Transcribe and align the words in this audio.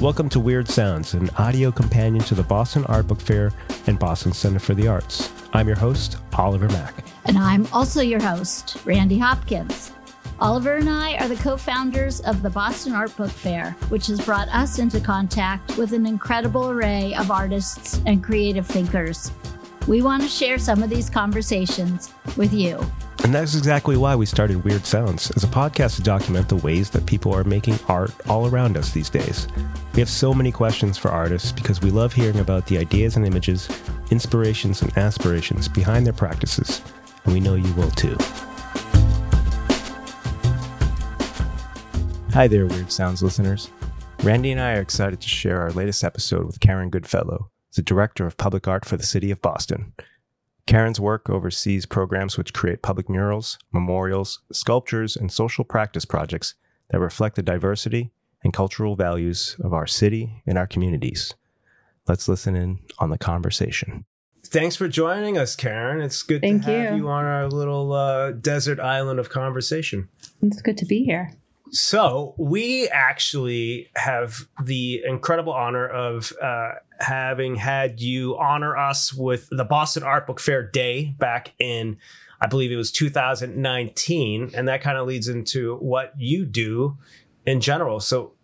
Welcome 0.00 0.30
to 0.30 0.40
Weird 0.40 0.66
Sounds, 0.66 1.12
an 1.12 1.28
audio 1.36 1.70
companion 1.70 2.24
to 2.24 2.34
the 2.34 2.42
Boston 2.42 2.86
Art 2.86 3.06
Book 3.06 3.20
Fair 3.20 3.52
and 3.86 3.98
Boston 3.98 4.32
Center 4.32 4.58
for 4.58 4.72
the 4.72 4.88
Arts. 4.88 5.30
I'm 5.52 5.66
your 5.66 5.76
host, 5.76 6.16
Oliver 6.32 6.68
Mack. 6.68 7.04
And 7.26 7.36
I'm 7.36 7.66
also 7.66 8.00
your 8.00 8.22
host, 8.22 8.78
Randi 8.86 9.18
Hopkins. 9.18 9.92
Oliver 10.40 10.76
and 10.76 10.88
I 10.88 11.18
are 11.18 11.28
the 11.28 11.36
co 11.36 11.58
founders 11.58 12.20
of 12.22 12.40
the 12.40 12.48
Boston 12.48 12.94
Art 12.94 13.14
Book 13.14 13.30
Fair, 13.30 13.72
which 13.90 14.06
has 14.06 14.24
brought 14.24 14.48
us 14.48 14.78
into 14.78 15.00
contact 15.00 15.76
with 15.76 15.92
an 15.92 16.06
incredible 16.06 16.70
array 16.70 17.14
of 17.16 17.30
artists 17.30 18.00
and 18.06 18.24
creative 18.24 18.66
thinkers. 18.66 19.30
We 19.86 20.00
want 20.00 20.22
to 20.22 20.30
share 20.30 20.58
some 20.58 20.82
of 20.82 20.88
these 20.88 21.10
conversations 21.10 22.10
with 22.38 22.54
you. 22.54 22.80
And 23.22 23.34
that's 23.34 23.54
exactly 23.54 23.96
why 23.96 24.16
we 24.16 24.24
started 24.24 24.64
Weird 24.64 24.86
Sounds 24.86 25.30
as 25.32 25.44
a 25.44 25.48
podcast 25.48 25.96
to 25.96 26.02
document 26.02 26.48
the 26.48 26.56
ways 26.56 26.90
that 26.90 27.06
people 27.06 27.34
are 27.34 27.44
making 27.44 27.78
art 27.86 28.12
all 28.28 28.48
around 28.48 28.76
us 28.76 28.92
these 28.92 29.10
days. 29.10 29.46
We 29.94 30.00
have 30.00 30.08
so 30.08 30.32
many 30.32 30.50
questions 30.50 30.96
for 30.96 31.10
artists 31.10 31.52
because 31.52 31.80
we 31.80 31.90
love 31.90 32.12
hearing 32.12 32.38
about 32.38 32.66
the 32.66 32.78
ideas 32.78 33.16
and 33.16 33.26
images, 33.26 33.68
inspirations 34.10 34.82
and 34.82 34.96
aspirations 34.96 35.68
behind 35.68 36.06
their 36.06 36.12
practices, 36.14 36.80
and 37.24 37.34
we 37.34 37.40
know 37.40 37.54
you 37.56 37.72
will 37.74 37.90
too. 37.90 38.16
Hi 42.32 42.46
there, 42.48 42.66
Weird 42.66 42.90
Sounds 42.90 43.22
listeners. 43.22 43.68
Randi 44.22 44.52
and 44.52 44.60
I 44.60 44.74
are 44.74 44.80
excited 44.80 45.20
to 45.20 45.28
share 45.28 45.60
our 45.60 45.72
latest 45.72 46.04
episode 46.04 46.46
with 46.46 46.60
Karin 46.60 46.90
Goodfellow, 46.90 47.50
the 47.74 47.82
Director 47.82 48.26
of 48.26 48.36
Public 48.36 48.68
Art 48.68 48.84
for 48.84 48.96
the 48.96 49.02
City 49.02 49.30
of 49.30 49.42
Boston. 49.42 49.92
Karin's 50.66 51.00
work 51.00 51.28
oversees 51.28 51.86
programs 51.86 52.36
which 52.36 52.52
create 52.52 52.82
public 52.82 53.08
murals, 53.08 53.58
memorials, 53.72 54.40
sculptures, 54.52 55.16
and 55.16 55.32
social 55.32 55.64
practice 55.64 56.04
projects 56.04 56.54
that 56.90 57.00
reflect 57.00 57.36
the 57.36 57.42
diversity 57.42 58.10
and 58.42 58.52
cultural 58.52 58.96
values 58.96 59.56
of 59.62 59.72
our 59.72 59.86
city 59.86 60.42
and 60.46 60.56
our 60.56 60.66
communities. 60.66 61.34
Let's 62.08 62.28
listen 62.28 62.56
in 62.56 62.80
on 62.98 63.10
the 63.10 63.18
conversation. 63.18 64.04
Thanks 64.46 64.74
for 64.74 64.88
joining 64.88 65.38
us, 65.38 65.54
Karin. 65.54 66.00
It's 66.00 66.22
good 66.22 66.40
Thank 66.40 66.64
to 66.64 66.70
have 66.70 66.96
you. 66.96 67.04
you 67.04 67.08
on 67.08 67.24
our 67.24 67.46
little 67.48 67.92
uh, 67.92 68.32
desert 68.32 68.80
island 68.80 69.20
of 69.20 69.28
conversation. 69.28 70.08
It's 70.42 70.62
good 70.62 70.78
to 70.78 70.86
be 70.86 71.04
here. 71.04 71.34
So, 71.72 72.34
we 72.36 72.88
actually 72.88 73.90
have 73.94 74.48
the 74.62 75.02
incredible 75.06 75.52
honor 75.52 75.86
of 75.86 76.32
uh, 76.42 76.72
having 76.98 77.56
had 77.56 78.00
you 78.00 78.36
honor 78.38 78.76
us 78.76 79.14
with 79.14 79.48
the 79.50 79.64
Boston 79.64 80.02
Art 80.02 80.26
Book 80.26 80.40
Fair 80.40 80.62
Day 80.62 81.14
back 81.18 81.52
in, 81.58 81.96
I 82.40 82.46
believe 82.46 82.72
it 82.72 82.76
was 82.76 82.90
2019. 82.90 84.50
And 84.54 84.68
that 84.68 84.82
kind 84.82 84.98
of 84.98 85.06
leads 85.06 85.28
into 85.28 85.76
what 85.76 86.12
you 86.18 86.44
do 86.44 86.98
in 87.46 87.60
general. 87.60 88.00
So, 88.00 88.34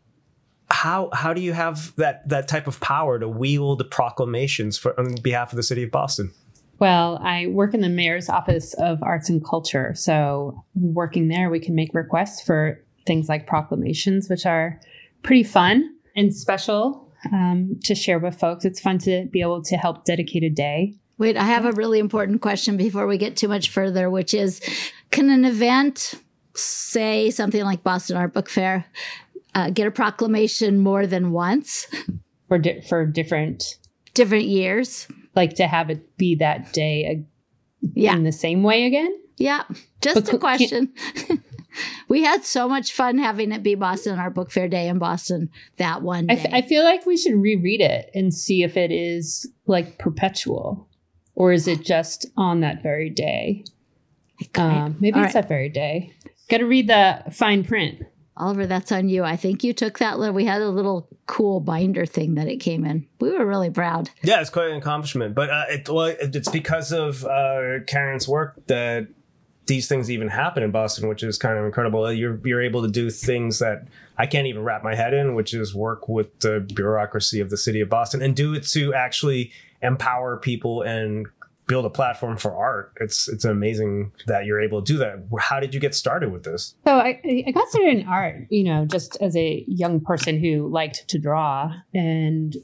how 0.68 1.10
how 1.12 1.32
do 1.32 1.40
you 1.40 1.52
have 1.52 1.94
that 1.96 2.28
that 2.28 2.48
type 2.48 2.66
of 2.66 2.80
power 2.80 3.18
to 3.18 3.28
wield 3.28 3.88
proclamations 3.90 4.76
for 4.76 4.98
on 4.98 5.14
behalf 5.16 5.52
of 5.52 5.56
the 5.56 5.62
city 5.62 5.84
of 5.84 5.90
Boston? 5.90 6.32
Well, 6.78 7.18
I 7.22 7.46
work 7.46 7.72
in 7.72 7.80
the 7.80 7.88
mayor's 7.88 8.28
office 8.28 8.74
of 8.74 9.02
arts 9.02 9.30
and 9.30 9.44
culture. 9.44 9.94
So, 9.94 10.64
working 10.74 11.28
there, 11.28 11.50
we 11.50 11.60
can 11.60 11.74
make 11.74 11.94
requests 11.94 12.42
for 12.42 12.84
things 13.06 13.28
like 13.28 13.46
proclamations, 13.46 14.28
which 14.28 14.44
are 14.46 14.80
pretty 15.22 15.42
fun 15.44 15.94
and 16.14 16.34
special 16.34 17.12
um, 17.32 17.78
to 17.84 17.94
share 17.94 18.18
with 18.18 18.38
folks. 18.38 18.64
It's 18.64 18.80
fun 18.80 18.98
to 18.98 19.26
be 19.30 19.40
able 19.40 19.62
to 19.62 19.76
help 19.76 20.04
dedicate 20.04 20.42
a 20.42 20.50
day. 20.50 20.94
Wait, 21.18 21.36
I 21.36 21.44
have 21.44 21.64
a 21.64 21.72
really 21.72 21.98
important 21.98 22.42
question 22.42 22.76
before 22.76 23.06
we 23.06 23.16
get 23.16 23.36
too 23.36 23.48
much 23.48 23.70
further, 23.70 24.10
which 24.10 24.34
is 24.34 24.60
can 25.10 25.30
an 25.30 25.44
event, 25.46 26.14
say 26.54 27.30
something 27.30 27.62
like 27.64 27.82
Boston 27.82 28.16
Art 28.18 28.34
Book 28.34 28.50
Fair, 28.50 28.84
uh, 29.54 29.70
get 29.70 29.86
a 29.86 29.90
proclamation 29.90 30.78
more 30.78 31.06
than 31.06 31.32
once, 31.32 31.86
for 32.48 32.58
di- 32.58 32.82
for 32.82 33.06
different, 33.06 33.78
different 34.14 34.44
years? 34.44 35.08
like 35.34 35.54
to 35.54 35.66
have 35.66 35.90
it 35.90 36.16
be 36.16 36.34
that 36.36 36.72
day 36.72 37.24
Yeah. 37.94 38.14
in 38.16 38.24
the 38.24 38.32
same 38.32 38.62
way 38.62 38.84
again. 38.86 39.14
Yeah, 39.38 39.64
just 40.00 40.24
But 40.26 40.34
a 40.34 40.38
question. 40.38 40.92
we 42.08 42.22
had 42.22 42.44
so 42.44 42.68
much 42.68 42.92
fun 42.92 43.18
having 43.18 43.52
it 43.52 43.62
be 43.62 43.74
Boston 43.74 44.18
our 44.18 44.30
Book 44.30 44.50
Fair 44.50 44.68
Day 44.68 44.88
in 44.88 44.98
Boston 44.98 45.50
that 45.78 46.02
one 46.02 46.30
I, 46.30 46.34
day. 46.36 46.40
f- 46.42 46.54
I 46.54 46.62
feel 46.62 46.84
like 46.84 47.06
we 47.06 47.16
should 47.16 47.34
reread 47.34 47.80
it 47.80 48.10
and 48.14 48.32
see 48.32 48.62
if 48.62 48.76
it 48.76 48.90
is 48.92 49.48
like 49.66 49.98
perpetual 49.98 50.88
or 51.34 51.52
is 51.52 51.68
it 51.68 51.82
just 51.84 52.26
on 52.36 52.60
that 52.60 52.82
very 52.82 53.10
day? 53.10 53.64
Um, 54.54 54.96
maybe 55.00 55.18
All 55.18 55.24
it's 55.24 55.34
right. 55.34 55.42
that 55.42 55.48
very 55.48 55.68
day. 55.68 56.12
Got 56.48 56.58
to 56.58 56.66
read 56.66 56.88
the 56.88 57.22
fine 57.32 57.64
print. 57.64 58.02
Oliver, 58.38 58.66
that's 58.66 58.92
on 58.92 59.08
you. 59.08 59.24
I 59.24 59.34
think 59.36 59.64
you 59.64 59.72
took 59.72 59.98
that 59.98 60.18
little. 60.18 60.34
We 60.34 60.44
had 60.44 60.60
a 60.60 60.68
little 60.68 61.08
cool 61.26 61.58
binder 61.58 62.04
thing 62.04 62.34
that 62.34 62.48
it 62.48 62.58
came 62.58 62.84
in. 62.84 63.06
We 63.18 63.30
were 63.32 63.46
really 63.46 63.70
proud. 63.70 64.10
Yeah, 64.22 64.42
it's 64.42 64.50
quite 64.50 64.68
an 64.70 64.76
accomplishment. 64.76 65.34
But 65.34 65.48
uh, 65.48 65.64
it, 65.70 65.88
well, 65.88 66.04
it- 66.04 66.36
it's 66.36 66.50
because 66.50 66.92
of 66.92 67.24
uh, 67.24 67.80
Karin's 67.86 68.28
work 68.28 68.60
that 68.66 69.08
these 69.66 69.88
things 69.88 70.10
even 70.10 70.28
happen 70.28 70.62
in 70.62 70.70
Boston, 70.70 71.08
which 71.08 71.22
is 71.22 71.38
kind 71.38 71.58
of 71.58 71.64
incredible. 71.64 72.04
Uh, 72.04 72.10
you're 72.10 72.40
you're 72.44 72.62
able 72.62 72.82
to 72.82 72.88
do 72.88 73.10
things 73.10 73.58
that 73.58 73.88
I 74.16 74.26
can't 74.26 74.46
even 74.46 74.62
wrap 74.62 74.82
my 74.82 74.94
head 74.94 75.12
in, 75.12 75.34
which 75.34 75.52
is 75.54 75.74
work 75.74 76.08
with 76.08 76.38
the 76.40 76.66
bureaucracy 76.74 77.40
of 77.40 77.50
the 77.50 77.56
city 77.56 77.80
of 77.80 77.88
Boston 77.88 78.22
and 78.22 78.34
do 78.34 78.54
it 78.54 78.64
to 78.68 78.94
actually 78.94 79.50
empower 79.82 80.36
people 80.36 80.82
and 80.82 81.26
build 81.66 81.84
a 81.84 81.90
platform 81.90 82.36
for 82.36 82.54
art. 82.54 82.92
It's 83.00 83.28
it's 83.28 83.44
amazing 83.44 84.12
that 84.26 84.46
you're 84.46 84.60
able 84.60 84.82
to 84.82 84.92
do 84.92 84.98
that. 84.98 85.26
How 85.40 85.58
did 85.58 85.74
you 85.74 85.80
get 85.80 85.94
started 85.94 86.30
with 86.30 86.44
this? 86.44 86.74
So 86.86 86.94
I, 86.94 87.20
I 87.46 87.50
got 87.50 87.68
started 87.68 87.98
in 87.98 88.06
art, 88.06 88.46
you 88.50 88.64
know, 88.64 88.86
just 88.86 89.16
as 89.20 89.36
a 89.36 89.64
young 89.66 90.00
person 90.00 90.38
who 90.38 90.68
liked 90.68 91.08
to 91.08 91.18
draw. 91.18 91.72
And 91.92 92.56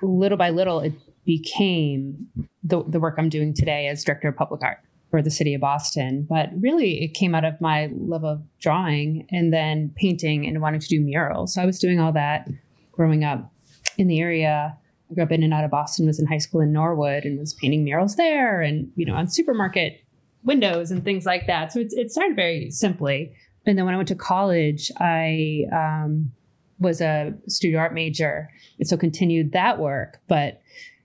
little 0.00 0.38
by 0.38 0.50
little, 0.50 0.80
it 0.80 0.92
became 1.24 2.28
the, 2.62 2.84
the 2.84 3.00
work 3.00 3.16
I'm 3.18 3.28
doing 3.28 3.52
today 3.52 3.88
as 3.88 4.04
director 4.04 4.28
of 4.28 4.36
public 4.36 4.62
art 4.62 4.78
for 5.10 5.22
the 5.22 5.30
city 5.30 5.54
of 5.54 5.60
Boston. 5.60 6.26
But 6.28 6.50
really, 6.60 7.02
it 7.02 7.14
came 7.14 7.34
out 7.34 7.44
of 7.44 7.60
my 7.60 7.90
love 7.92 8.24
of 8.24 8.42
drawing 8.60 9.26
and 9.30 9.52
then 9.52 9.92
painting 9.96 10.46
and 10.46 10.60
wanting 10.60 10.80
to 10.80 10.88
do 10.88 11.00
murals. 11.00 11.54
So 11.54 11.62
I 11.62 11.66
was 11.66 11.78
doing 11.78 12.00
all 12.00 12.12
that 12.12 12.48
growing 12.92 13.24
up 13.24 13.52
in 13.98 14.08
the 14.08 14.20
area. 14.20 14.76
I 15.10 15.14
grew 15.14 15.22
up 15.22 15.30
in 15.30 15.42
and 15.42 15.54
out 15.54 15.64
of 15.64 15.70
Boston, 15.70 16.06
was 16.06 16.18
in 16.18 16.26
high 16.26 16.38
school 16.38 16.60
in 16.60 16.72
Norwood 16.72 17.24
and 17.24 17.38
was 17.38 17.54
painting 17.54 17.84
murals 17.84 18.16
there 18.16 18.60
and, 18.60 18.90
you 18.96 19.06
know, 19.06 19.14
on 19.14 19.28
supermarket 19.28 20.02
windows 20.44 20.90
and 20.90 21.04
things 21.04 21.24
like 21.24 21.46
that. 21.46 21.72
So 21.72 21.80
it's, 21.80 21.94
it 21.94 22.10
started 22.10 22.34
very 22.34 22.70
simply. 22.70 23.32
And 23.64 23.78
then 23.78 23.84
when 23.84 23.94
I 23.94 23.96
went 23.96 24.08
to 24.08 24.14
college, 24.14 24.90
I 24.98 25.64
um, 25.72 26.32
was 26.78 27.00
a 27.00 27.34
studio 27.48 27.78
art 27.78 27.94
major 27.94 28.50
and 28.78 28.88
so 28.88 28.96
continued 28.96 29.52
that 29.52 29.78
work. 29.78 30.20
But, 30.28 30.62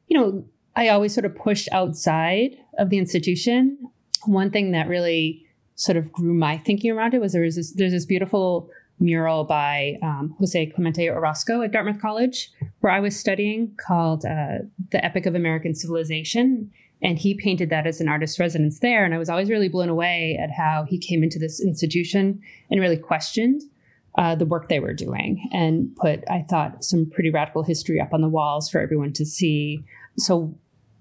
you 0.08 0.18
know, 0.18 0.46
I 0.76 0.90
always 0.90 1.14
sort 1.14 1.26
of 1.26 1.36
pushed 1.36 1.70
outside 1.72 2.58
of 2.78 2.90
the 2.90 2.98
institution. 2.98 3.78
One 4.26 4.52
thing 4.52 4.72
that 4.72 4.88
really 4.88 5.46
sort 5.76 5.98
of 5.98 6.12
grew 6.12 6.34
my 6.34 6.58
thinking 6.58 6.92
around 6.92 7.14
it 7.14 7.22
was 7.22 7.34
there 7.34 7.42
was 7.42 7.56
this, 7.56 7.74
there's 7.74 7.92
this 7.92 8.06
beautiful 8.06 8.70
mural 9.00 9.44
by 9.44 9.98
um, 10.04 10.36
Jose 10.40 10.68
Clemente 10.68 11.10
Orozco 11.10 11.62
at 11.62 11.72
Dartmouth 11.72 12.00
College, 12.00 12.52
where 12.82 12.94
I 12.94 13.00
was 13.00 13.20
studying, 13.20 13.76
called 13.86 14.26
uh, 14.26 14.60
"The 14.92 15.04
Epic 15.04 15.26
of 15.26 15.36
American 15.36 15.74
Civilization." 15.74 16.72
And 17.04 17.18
he 17.18 17.34
painted 17.34 17.72
that 17.72 17.88
as 17.88 18.00
an 18.00 18.08
artist 18.08 18.38
residence 18.38 18.80
there. 18.80 19.04
And 19.04 19.16
I 19.16 19.18
was 19.18 19.28
always 19.28 19.50
really 19.50 19.70
blown 19.70 19.90
away 19.90 20.38
at 20.40 20.52
how 20.52 20.86
he 20.88 21.00
came 21.00 21.24
into 21.24 21.40
this 21.40 21.60
institution 21.60 22.40
and 22.70 22.80
really 22.80 22.98
questioned 22.98 23.64
uh, 24.18 24.36
the 24.36 24.46
work 24.46 24.70
they 24.70 24.80
were 24.80 24.94
doing 24.94 25.50
and 25.54 25.96
put, 25.96 26.24
I 26.30 26.46
thought, 26.50 26.84
some 26.84 27.10
pretty 27.10 27.30
radical 27.30 27.64
history 27.64 28.00
up 28.00 28.14
on 28.14 28.22
the 28.22 28.30
walls 28.30 28.70
for 28.70 28.80
everyone 28.80 29.14
to 29.14 29.26
see. 29.26 29.84
So 30.18 30.54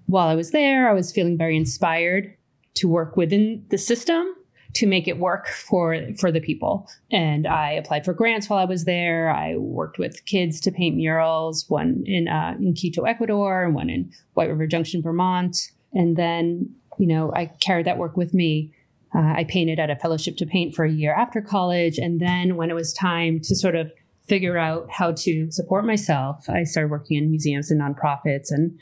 while 0.05 0.27
I 0.27 0.35
was 0.35 0.51
there, 0.51 0.89
I 0.89 0.93
was 0.93 1.11
feeling 1.11 1.37
very 1.37 1.57
inspired 1.57 2.35
to 2.75 2.87
work 2.87 3.17
within 3.17 3.65
the 3.69 3.77
system 3.77 4.33
to 4.73 4.87
make 4.87 5.07
it 5.07 5.19
work 5.19 5.47
for 5.47 5.99
for 6.17 6.31
the 6.31 6.39
people. 6.39 6.89
And 7.11 7.45
I 7.45 7.71
applied 7.71 8.05
for 8.05 8.13
grants 8.13 8.49
while 8.49 8.59
I 8.59 8.65
was 8.65 8.85
there. 8.85 9.29
I 9.29 9.57
worked 9.57 9.97
with 9.97 10.25
kids 10.25 10.61
to 10.61 10.71
paint 10.71 10.95
murals, 10.95 11.65
one 11.69 12.03
in 12.05 12.27
uh, 12.27 12.55
in 12.59 12.73
Quito, 12.73 13.03
Ecuador, 13.03 13.65
and 13.65 13.75
one 13.75 13.89
in 13.89 14.11
White 14.33 14.49
River 14.49 14.67
Junction, 14.67 15.01
Vermont. 15.01 15.71
And 15.93 16.15
then, 16.15 16.73
you 16.97 17.07
know, 17.07 17.33
I 17.35 17.47
carried 17.59 17.85
that 17.85 17.97
work 17.97 18.15
with 18.15 18.33
me. 18.33 18.73
Uh, 19.13 19.33
I 19.37 19.45
painted 19.47 19.79
at 19.79 19.89
a 19.89 19.95
fellowship 19.95 20.37
to 20.37 20.45
paint 20.45 20.73
for 20.73 20.85
a 20.85 20.91
year 20.91 21.13
after 21.13 21.41
college, 21.41 21.97
and 21.97 22.19
then 22.19 22.55
when 22.55 22.69
it 22.69 22.75
was 22.75 22.93
time 22.93 23.39
to 23.41 23.55
sort 23.55 23.75
of 23.75 23.91
figure 24.23 24.57
out 24.57 24.89
how 24.89 25.11
to 25.11 25.51
support 25.51 25.85
myself, 25.85 26.49
I 26.49 26.63
started 26.63 26.91
working 26.91 27.17
in 27.17 27.29
museums 27.29 27.71
and 27.71 27.81
nonprofits, 27.81 28.51
and 28.51 28.77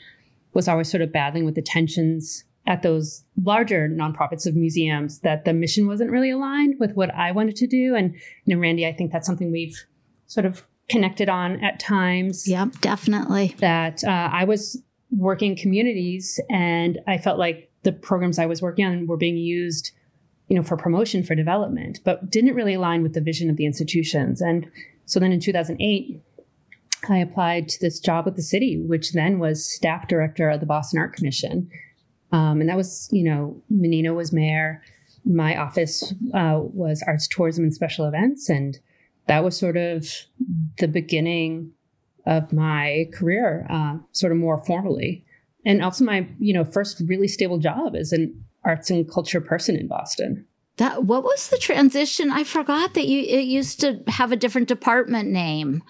was 0.52 0.68
always 0.68 0.90
sort 0.90 1.02
of 1.02 1.12
battling 1.12 1.44
with 1.44 1.54
the 1.54 1.62
tensions 1.62 2.44
at 2.66 2.82
those 2.82 3.24
larger 3.42 3.88
nonprofits 3.88 4.46
of 4.46 4.54
museums 4.54 5.20
that 5.20 5.44
the 5.44 5.52
mission 5.52 5.86
wasn't 5.86 6.10
really 6.10 6.30
aligned 6.30 6.74
with 6.78 6.92
what 6.92 7.12
I 7.14 7.32
wanted 7.32 7.56
to 7.56 7.66
do. 7.66 7.94
And 7.96 8.14
you 8.44 8.54
know, 8.54 8.60
Randi, 8.60 8.86
I 8.86 8.92
think 8.92 9.10
that's 9.10 9.26
something 9.26 9.50
we've 9.50 9.76
sort 10.26 10.46
of 10.46 10.64
connected 10.88 11.28
on 11.28 11.62
at 11.64 11.80
times. 11.80 12.46
Yep, 12.46 12.80
definitely. 12.80 13.56
That 13.58 14.04
uh, 14.04 14.28
I 14.32 14.44
was 14.44 14.80
working 15.10 15.56
communities, 15.56 16.38
and 16.50 16.98
I 17.06 17.18
felt 17.18 17.38
like 17.38 17.70
the 17.82 17.92
programs 17.92 18.38
I 18.38 18.46
was 18.46 18.60
working 18.60 18.84
on 18.84 19.06
were 19.06 19.16
being 19.16 19.36
used, 19.36 19.92
you 20.50 20.56
know, 20.56 20.62
for 20.64 20.76
promotion 20.76 21.22
for 21.22 21.36
development, 21.36 22.00
but 22.04 22.28
didn't 22.28 22.56
really 22.56 22.74
align 22.74 23.02
with 23.04 23.14
the 23.14 23.20
vision 23.20 23.48
of 23.48 23.56
the 23.56 23.64
institutions. 23.64 24.42
And 24.42 24.68
so 25.06 25.20
then 25.20 25.30
in 25.30 25.38
2008, 25.38 26.20
I 27.08 27.18
applied 27.18 27.68
to 27.68 27.80
this 27.80 28.00
job 28.00 28.24
with 28.26 28.34
the 28.34 28.42
city, 28.42 28.76
which 28.76 29.12
then 29.12 29.38
was 29.38 29.64
staff 29.64 30.08
director 30.08 30.50
of 30.50 30.58
the 30.58 30.66
Boston 30.66 30.98
Art 30.98 31.14
Commission. 31.14 31.70
Um, 32.32 32.60
and 32.60 32.68
that 32.68 32.76
was, 32.76 33.08
you 33.12 33.22
know, 33.22 33.62
Menino 33.70 34.12
was 34.12 34.32
mayor. 34.32 34.82
My 35.24 35.56
office 35.56 36.12
uh, 36.34 36.58
was 36.60 37.02
arts, 37.06 37.28
tourism, 37.28 37.62
and 37.62 37.72
special 37.72 38.06
events. 38.06 38.48
And 38.48 38.76
that 39.28 39.44
was 39.44 39.56
sort 39.56 39.76
of 39.76 40.04
the 40.78 40.88
beginning 40.88 41.70
of 42.26 42.52
my 42.52 43.08
career, 43.14 43.68
uh, 43.70 43.98
sort 44.10 44.32
of 44.32 44.38
more 44.38 44.62
formally. 44.64 45.24
And 45.64 45.80
also 45.80 46.04
my, 46.04 46.26
you 46.40 46.52
know, 46.52 46.64
first 46.64 47.00
really 47.06 47.28
stable 47.28 47.58
job 47.58 47.94
as 47.94 48.10
an 48.12 48.44
arts 48.64 48.90
and 48.90 49.10
culture 49.10 49.40
person 49.40 49.76
in 49.76 49.86
Boston. 49.88 50.46
That 50.76 51.04
what 51.04 51.24
was 51.24 51.48
the 51.48 51.58
transition? 51.58 52.30
I 52.30 52.42
forgot 52.42 52.94
that 52.94 53.06
you 53.06 53.20
it 53.20 53.44
used 53.44 53.80
to 53.80 54.02
have 54.08 54.32
a 54.32 54.36
different 54.36 54.66
department 54.66 55.28
name. 55.28 55.82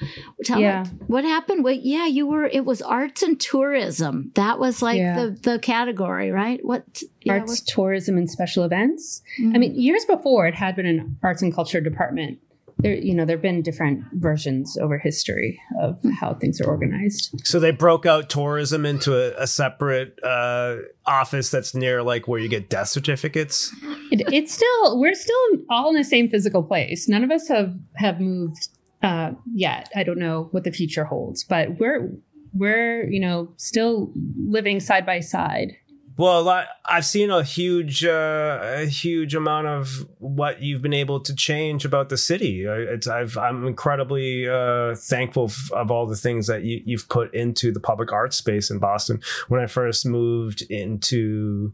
Tell 0.45 0.59
Yeah. 0.59 0.83
me, 0.83 0.91
what 1.07 1.23
happened? 1.23 1.63
Wait, 1.63 1.83
yeah, 1.83 2.07
you 2.07 2.27
were. 2.27 2.45
It 2.47 2.65
was 2.65 2.83
arts 2.83 3.23
and 3.23 3.39
tourism. 3.39 4.33
That 4.35 4.59
was 4.59 4.83
like 4.83 4.99
Yeah. 4.99 5.15
the 5.15 5.31
the 5.53 5.59
category, 5.61 6.33
right? 6.33 6.59
What 6.65 7.05
yeah, 7.23 7.35
arts, 7.35 7.61
tourism, 7.61 8.19
and 8.19 8.29
special 8.29 8.65
events. 8.65 9.23
what- 9.39 9.45
I 9.45 9.51
mm-hmm. 9.51 9.61
mean, 9.61 9.81
years 9.81 10.05
before 10.07 10.49
it 10.49 10.55
had 10.55 10.75
been 10.75 10.87
an 10.87 11.19
arts 11.23 11.43
and 11.43 11.55
culture 11.55 11.81
department. 11.81 12.39
There, 12.83 12.95
you 12.95 13.15
know, 13.15 13.25
there 13.25 13.37
have 13.37 13.43
been 13.43 13.63
different 13.63 14.05
versions 14.13 14.77
over 14.79 14.99
history 14.99 15.61
of 15.81 15.99
how 16.19 16.35
things 16.35 16.61
are 16.61 16.67
organized. 16.67 17.41
So 17.45 17.61
they 17.61 17.71
broke 17.73 18.07
out 18.07 18.31
tourism 18.31 18.87
into 18.87 19.15
a, 19.15 19.43
a 19.43 19.47
separate 19.47 20.19
uh, 20.23 20.77
office 21.07 21.51
that's 21.51 21.75
near 21.75 22.03
like 22.03 22.27
where 22.29 22.41
you 22.41 22.49
get 22.49 22.71
death 22.71 22.89
certificates. 22.89 23.75
It, 24.11 24.23
it's 24.33 24.55
still, 24.55 24.99
we're 24.99 25.15
still 25.15 25.37
all 25.69 25.91
in 25.91 25.95
the 25.95 26.05
same 26.05 26.29
physical 26.29 26.63
place. 26.63 27.09
None 27.09 27.25
of 27.25 27.31
us 27.31 27.49
have 27.49 27.75
have 27.97 28.21
moved 28.21 28.69
uh, 29.03 29.33
yet. 29.53 29.91
I 29.95 30.03
don't 30.03 30.19
know 30.19 30.49
what 30.53 30.65
the 30.65 30.73
future 30.73 31.05
holds, 31.05 31.45
but 31.45 31.79
we're 31.79 32.11
we're 32.53 33.09
you 33.09 33.21
know 33.21 33.53
still 33.57 34.13
living 34.37 34.81
side 34.81 35.07
by 35.07 35.21
side. 35.21 35.77
Well, 36.21 36.43
lot, 36.43 36.67
I've 36.85 37.07
seen 37.07 37.31
a 37.31 37.43
huge, 37.43 38.05
uh, 38.05 38.59
a 38.63 38.85
huge 38.85 39.35
amount 39.35 39.69
of 39.69 40.07
what 40.19 40.61
you've 40.61 40.83
been 40.83 40.93
able 40.93 41.19
to 41.21 41.35
change 41.35 41.87
about 41.87 42.11
the 42.11 42.19
city. 42.19 42.69
I- 42.69 42.99
I'm 43.39 43.67
incredibly 43.67 44.47
uh, 44.47 44.97
thankful 44.97 45.47
f- 45.47 45.73
of 45.73 45.91
all 45.91 46.05
the 46.07 46.17
things 46.17 46.47
that 46.47 46.63
you, 46.63 46.83
you've 46.85 47.09
put 47.09 47.33
into 47.33 47.73
the 47.73 47.81
public 47.81 48.13
art 48.13 48.35
space 48.35 48.71
in 48.71 48.79
Boston. 48.79 49.23
When 49.49 49.63
I 49.63 49.67
first 49.67 50.05
moved 50.05 50.61
into, 50.61 51.73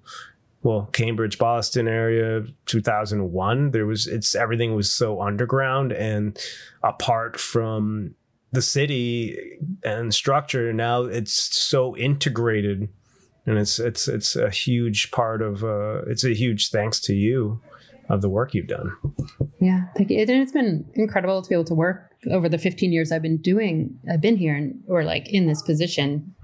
well, 0.62 0.90
Cambridge, 0.92 1.38
Boston 1.38 1.88
area, 1.88 2.44
2001, 2.66 3.72
there 3.72 3.84
was, 3.84 4.06
it's 4.06 4.36
everything 4.36 4.76
was 4.76 4.92
so 4.92 5.20
underground 5.20 5.90
and 5.92 6.38
apart 6.84 7.40
from 7.40 8.14
the 8.52 8.62
city 8.62 9.58
and 9.82 10.14
structure. 10.14 10.72
Now 10.72 11.02
it's 11.02 11.32
so 11.32 11.96
integrated 11.96 12.90
and 13.46 13.58
it's 13.58 13.78
it's 13.78 14.08
it's 14.08 14.36
a 14.36 14.50
huge 14.50 15.10
part 15.10 15.40
of 15.40 15.64
uh 15.64 16.02
it's 16.06 16.24
a 16.24 16.34
huge 16.34 16.70
thanks 16.70 17.00
to 17.00 17.14
you 17.14 17.60
of 18.08 18.22
the 18.22 18.28
work 18.28 18.54
you've 18.54 18.68
done 18.68 18.92
Yeah, 19.60 19.84
thank 19.96 20.10
you. 20.10 20.20
And 20.20 20.30
it's 20.30 20.52
been 20.52 20.84
incredible 20.94 21.42
to 21.42 21.48
be 21.48 21.54
able 21.54 21.64
to 21.64 21.74
work 21.74 22.12
over 22.30 22.48
the 22.48 22.58
15 22.58 22.92
years 22.92 23.10
I've 23.10 23.22
been 23.22 23.38
doing, 23.38 23.98
I've 24.10 24.20
been 24.20 24.36
here 24.36 24.54
and, 24.54 24.82
or 24.86 25.04
like 25.04 25.28
in 25.28 25.46
this 25.46 25.62
position, 25.62 26.34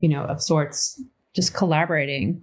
you 0.00 0.08
know, 0.08 0.22
of 0.22 0.42
sorts, 0.42 1.02
just 1.34 1.54
collaborating 1.54 2.42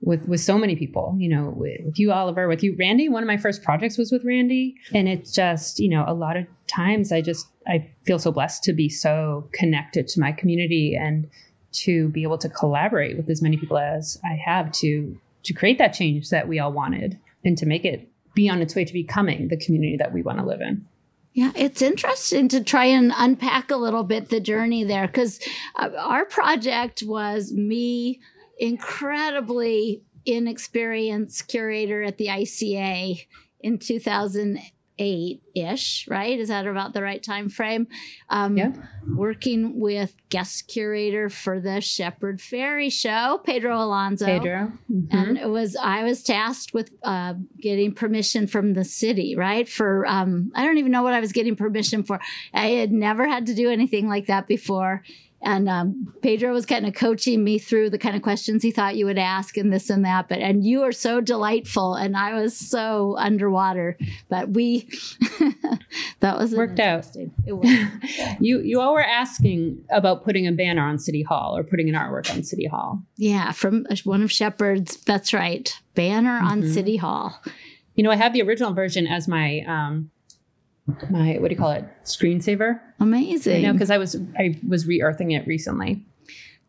with, 0.00 0.26
with 0.28 0.40
so 0.40 0.58
many 0.58 0.76
people, 0.76 1.14
you 1.18 1.28
know, 1.28 1.52
with, 1.56 1.80
with 1.84 1.98
you, 1.98 2.12
Oliver, 2.12 2.46
with 2.46 2.62
you, 2.62 2.76
Randi. 2.78 3.08
One 3.08 3.22
of 3.22 3.26
my 3.26 3.36
first 3.36 3.62
projects 3.62 3.98
was 3.98 4.12
with 4.12 4.24
Randi. 4.24 4.76
And 4.94 5.08
it's 5.08 5.32
just, 5.32 5.78
you 5.78 5.88
know, 5.88 6.04
a 6.06 6.14
lot 6.14 6.36
of 6.36 6.46
times 6.66 7.10
I 7.10 7.20
just, 7.20 7.46
I 7.66 7.90
feel 8.04 8.18
so 8.18 8.30
blessed 8.30 8.62
to 8.64 8.72
be 8.72 8.88
so 8.88 9.48
connected 9.52 10.08
to 10.08 10.20
my 10.20 10.32
community 10.32 10.94
and 10.94 11.28
to 11.74 12.08
be 12.08 12.22
able 12.22 12.38
to 12.38 12.48
collaborate 12.48 13.16
with 13.16 13.28
as 13.28 13.42
many 13.42 13.56
people 13.56 13.78
as 13.78 14.18
I 14.24 14.34
have 14.44 14.72
to, 14.72 15.18
to 15.44 15.52
create 15.52 15.78
that 15.78 15.94
change 15.94 16.30
that 16.30 16.48
we 16.48 16.58
all 16.58 16.72
wanted 16.72 17.18
and 17.44 17.58
to 17.58 17.66
make 17.66 17.84
it 17.84 18.08
be 18.34 18.48
on 18.48 18.60
its 18.60 18.74
way 18.74 18.84
to 18.84 18.92
becoming 18.92 19.48
the 19.48 19.56
community 19.56 19.96
that 19.96 20.12
we 20.12 20.22
want 20.22 20.38
to 20.38 20.44
live 20.44 20.60
in. 20.60 20.86
Yeah, 21.34 21.50
it's 21.56 21.82
interesting 21.82 22.48
to 22.48 22.62
try 22.62 22.84
and 22.84 23.12
unpack 23.16 23.70
a 23.70 23.76
little 23.76 24.04
bit 24.04 24.28
the 24.28 24.40
journey 24.40 24.84
there 24.84 25.08
because 25.08 25.40
uh, 25.74 25.90
our 25.98 26.24
project 26.24 27.02
was 27.04 27.52
me, 27.52 28.20
incredibly 28.58 30.02
inexperienced 30.24 31.48
curator 31.48 32.04
at 32.04 32.18
the 32.18 32.28
ICA 32.28 33.26
in 33.60 33.78
2008 34.98 35.42
ish, 35.54 36.06
right? 36.08 36.38
Is 36.38 36.48
that 36.48 36.66
about 36.66 36.92
the 36.92 37.02
right 37.02 37.22
time 37.22 37.48
frame? 37.48 37.86
Um, 38.28 38.56
Yeah. 38.56 38.72
Working 39.16 39.78
with 39.78 40.16
guest 40.30 40.66
curator 40.68 41.28
for 41.28 41.60
the 41.60 41.80
Shepard 41.80 42.38
Fairey 42.40 42.90
show, 42.90 43.40
Pedro 43.44 43.76
Alonzo 43.78 44.24
Pedro. 44.26 44.72
Mhm. 44.90 45.06
and 45.12 45.38
it 45.38 45.48
was 45.48 45.76
I 45.76 46.02
was 46.04 46.22
tasked 46.22 46.72
with 46.74 46.90
uh, 47.02 47.34
getting 47.60 47.92
permission 47.92 48.46
from 48.46 48.72
the 48.74 48.84
city, 48.84 49.36
right? 49.36 49.68
For 49.68 50.06
um, 50.06 50.50
I 50.54 50.64
don't 50.64 50.78
even 50.78 50.90
know 50.90 51.02
what 51.02 51.12
I 51.14 51.20
was 51.20 51.32
getting 51.32 51.54
permission 51.54 52.02
for. 52.02 52.18
I 52.54 52.68
had 52.68 52.92
never 52.92 53.28
had 53.28 53.46
to 53.46 53.54
do 53.54 53.70
anything 53.70 54.08
like 54.08 54.26
that 54.26 54.46
before. 54.48 55.02
And 55.44 55.68
um, 55.68 56.14
Pedro 56.22 56.52
was 56.52 56.64
kind 56.66 56.86
of 56.86 56.94
coaching 56.94 57.44
me 57.44 57.58
through 57.58 57.90
the 57.90 57.98
kind 57.98 58.16
of 58.16 58.22
questions 58.22 58.62
he 58.62 58.70
thought 58.70 58.96
you 58.96 59.04
would 59.06 59.18
ask 59.18 59.56
and 59.56 59.72
this 59.72 59.90
and 59.90 60.04
that. 60.04 60.28
But 60.28 60.38
and 60.38 60.64
you 60.64 60.82
are 60.82 60.92
so 60.92 61.20
delightful, 61.20 61.94
and 61.94 62.16
I 62.16 62.34
was 62.34 62.56
so 62.56 63.16
underwater. 63.18 63.98
But 64.28 64.50
we 64.50 64.88
that 66.20 66.38
was 66.38 66.54
Worked 66.54 66.80
out. 66.80 67.06
It 67.46 67.52
was. 67.52 67.68
you 68.40 68.60
you 68.60 68.80
all 68.80 68.94
were 68.94 69.04
asking 69.04 69.84
about 69.90 70.24
putting 70.24 70.46
a 70.46 70.52
banner 70.52 70.82
on 70.82 70.98
City 70.98 71.22
Hall 71.22 71.56
or 71.56 71.62
putting 71.62 71.88
an 71.88 71.94
artwork 71.94 72.30
on 72.34 72.42
City 72.42 72.66
Hall. 72.66 73.02
Yeah, 73.16 73.52
from 73.52 73.86
one 74.04 74.22
of 74.22 74.32
Shepard's. 74.32 74.96
That's 75.04 75.32
right. 75.34 75.74
Banner 75.94 76.38
on 76.42 76.62
Mhm. 76.62 76.72
City 76.74 76.96
Hall. 76.96 77.40
You 77.94 78.02
know, 78.02 78.10
I 78.10 78.16
have 78.16 78.32
the 78.32 78.42
original 78.42 78.72
version 78.72 79.06
as 79.06 79.28
my 79.28 79.60
um 79.68 80.10
my 81.10 81.34
what 81.40 81.48
do 81.48 81.54
you 81.54 81.60
call 81.60 81.70
it 81.72 81.84
screensaver 82.04 82.78
Amazing. 83.00 83.60
you 83.62 83.66
know 83.66 83.72
because 83.72 83.90
i 83.90 83.98
was 83.98 84.16
i 84.38 84.58
was 84.68 84.86
re-earthing 84.86 85.30
it 85.30 85.46
recently 85.46 86.04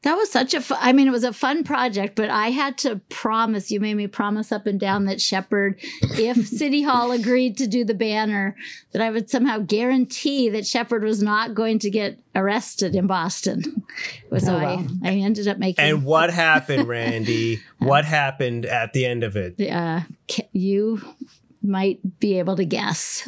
That 0.04 0.16
was 0.18 0.30
such 0.32 0.54
a 0.54 0.62
fu- 0.62 0.76
I 0.80 0.94
mean, 0.94 1.08
it 1.08 1.12
was 1.12 1.24
a 1.24 1.34
fun 1.34 1.64
project, 1.64 2.16
but 2.16 2.30
I 2.30 2.52
had 2.52 2.78
to 2.86 3.02
promise, 3.10 3.72
you 3.72 3.80
made 3.80 3.96
me 3.98 4.06
promise 4.06 4.52
up 4.52 4.68
and 4.68 4.80
down 4.80 5.06
that 5.06 5.20
Shepard, 5.20 5.80
if 6.04 6.46
City 6.62 6.84
Hall 6.84 7.12
agreed 7.12 7.58
to 7.58 7.66
do 7.66 7.84
the 7.84 7.96
banner, 7.96 8.56
that 8.92 9.02
I 9.02 9.10
would 9.10 9.32
somehow 9.32 9.58
guarantee 9.66 10.48
that 10.50 10.68
Shepard 10.68 11.04
was 11.04 11.24
not 11.24 11.56
going 11.56 11.80
to 11.80 11.90
get 11.90 12.20
arrested 12.36 12.94
in 12.96 13.08
Boston. 13.08 13.64
So 14.38 14.54
Oh, 14.56 14.60
wow. 14.62 14.86
I, 15.04 15.10
I 15.10 15.14
ended 15.26 15.48
up 15.48 15.58
making. 15.58 15.84
and 15.84 16.04
what 16.06 16.30
happened 16.46 16.88
randi 16.88 17.62
what 17.80 18.06
happened 18.06 18.66
at 18.68 18.94
the 18.94 19.06
end 19.08 19.24
of 19.24 19.36
it 19.38 19.56
uh, 19.60 20.02
you 20.52 21.02
might 21.64 22.20
be 22.20 22.38
able 22.38 22.58
to 22.58 22.66
guess. 22.66 23.28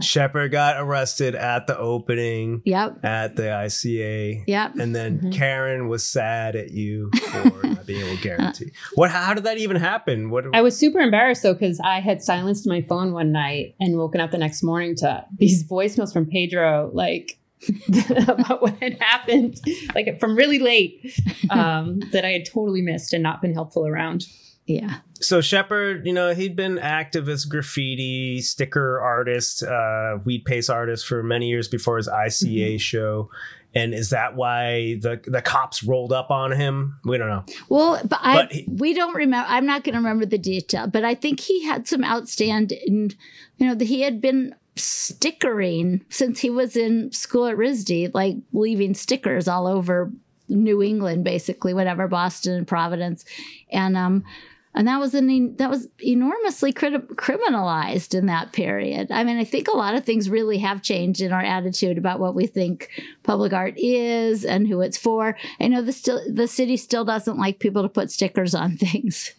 Shepard 0.00 0.52
got 0.52 0.76
arrested 0.80 1.34
at 1.34 1.66
the 1.66 1.76
opening 1.76 2.62
Yep. 2.64 3.04
at 3.04 3.36
the 3.36 3.42
ica 3.42 4.44
Yep. 4.46 4.76
and 4.78 4.94
then 4.94 5.18
Mhm. 5.20 5.32
karin 5.32 5.88
was 5.88 6.06
sad 6.06 6.54
at 6.56 6.70
you 6.70 7.10
for 7.52 7.66
not 7.66 7.86
being 7.86 8.00
able 8.06 8.16
to 8.16 8.22
guarantee 8.22 8.70
what 8.94 9.10
how 9.10 9.34
did 9.34 9.44
that 9.44 9.58
even 9.58 9.76
happen 9.76 10.30
what 10.30 10.44
i 10.54 10.62
was 10.62 10.76
super 10.76 11.00
embarrassed 11.00 11.42
though 11.42 11.54
because 11.54 11.80
i 11.80 11.98
had 12.00 12.22
silenced 12.22 12.66
my 12.68 12.82
phone 12.82 13.12
one 13.12 13.32
night 13.32 13.74
and 13.80 13.96
woken 13.96 14.20
up 14.20 14.30
the 14.30 14.38
next 14.38 14.62
morning 14.62 14.94
to 14.96 15.24
these 15.38 15.64
voicemails 15.68 16.12
from 16.12 16.26
pedro 16.26 16.90
like 16.92 17.38
about 18.28 18.62
what 18.62 18.74
had 18.80 18.96
happened 19.00 19.60
like 19.94 20.18
from 20.20 20.34
really 20.36 20.58
late 20.58 21.12
um, 21.50 22.00
that 22.12 22.24
i 22.24 22.30
had 22.30 22.46
totally 22.46 22.80
missed 22.82 23.12
and 23.12 23.22
not 23.22 23.42
been 23.42 23.52
helpful 23.54 23.86
around 23.86 24.24
Yeah. 24.70 24.98
so 25.20 25.40
Shepard, 25.40 26.06
you 26.06 26.12
know, 26.12 26.34
he'd 26.34 26.54
been 26.54 26.78
active 26.78 27.28
as 27.28 27.44
graffiti 27.44 28.40
sticker 28.40 29.00
artist, 29.00 29.62
uh, 29.62 30.16
wheat 30.24 30.44
paste 30.44 30.70
artist 30.70 31.06
for 31.06 31.22
many 31.22 31.48
years 31.48 31.66
before 31.68 31.96
his 31.96 32.08
ICA 32.08 32.78
show. 32.80 33.30
And 33.74 33.94
is 33.94 34.10
that 34.10 34.34
why 34.34 34.98
the 35.00 35.20
the 35.26 35.40
cops 35.40 35.84
rolled 35.84 36.12
up 36.12 36.30
on 36.30 36.50
him? 36.50 36.98
We 37.04 37.18
don't 37.18 37.28
know. 37.28 37.44
Well, 37.68 38.00
but 38.04 38.18
I 38.20 38.34
But 38.34 38.52
he- 38.52 38.66
we 38.68 38.94
don't 38.94 39.14
remember. 39.14 39.46
I'm 39.48 39.64
not 39.64 39.84
going 39.84 39.92
to 39.92 39.98
remember 40.00 40.26
the 40.26 40.38
detail, 40.38 40.88
but 40.88 41.04
I 41.04 41.14
think 41.14 41.38
he 41.38 41.64
had 41.64 41.86
some 41.86 42.02
outstanding. 42.04 43.12
You 43.58 43.66
know, 43.66 43.74
that 43.76 43.84
he 43.84 44.00
had 44.00 44.20
been 44.20 44.54
stickering 44.76 46.04
since 46.08 46.40
he 46.40 46.50
was 46.50 46.76
in 46.76 47.12
school 47.12 47.46
at 47.46 47.56
RISD, 47.56 48.12
like 48.14 48.36
leaving 48.52 48.94
stickers 48.94 49.46
all 49.46 49.66
over 49.68 50.10
New 50.48 50.82
England, 50.82 51.22
basically, 51.22 51.72
whatever 51.72 52.08
Boston 52.08 52.54
and 52.54 52.66
Providence, 52.66 53.24
and 53.70 53.96
um. 53.96 54.24
And 54.72 54.86
that 54.86 55.00
was 55.00 55.14
an 55.14 55.56
that 55.56 55.68
was 55.68 55.88
enormously 56.00 56.72
crit- 56.72 57.08
criminalized 57.16 58.16
in 58.16 58.26
that 58.26 58.52
period. 58.52 59.10
I 59.10 59.24
mean, 59.24 59.36
I 59.38 59.44
think 59.44 59.66
a 59.66 59.76
lot 59.76 59.96
of 59.96 60.04
things 60.04 60.30
really 60.30 60.58
have 60.58 60.80
changed 60.80 61.20
in 61.20 61.32
our 61.32 61.40
attitude 61.42 61.98
about 61.98 62.20
what 62.20 62.36
we 62.36 62.46
think 62.46 62.88
public 63.24 63.52
art 63.52 63.74
is 63.76 64.44
and 64.44 64.68
who 64.68 64.80
it's 64.80 64.96
for. 64.96 65.36
I 65.60 65.66
know 65.66 65.82
the 65.82 65.92
still 65.92 66.20
the 66.32 66.46
city 66.46 66.76
still 66.76 67.04
doesn't 67.04 67.36
like 67.36 67.58
people 67.58 67.82
to 67.82 67.88
put 67.88 68.12
stickers 68.12 68.54
on 68.54 68.76
things. 68.76 69.32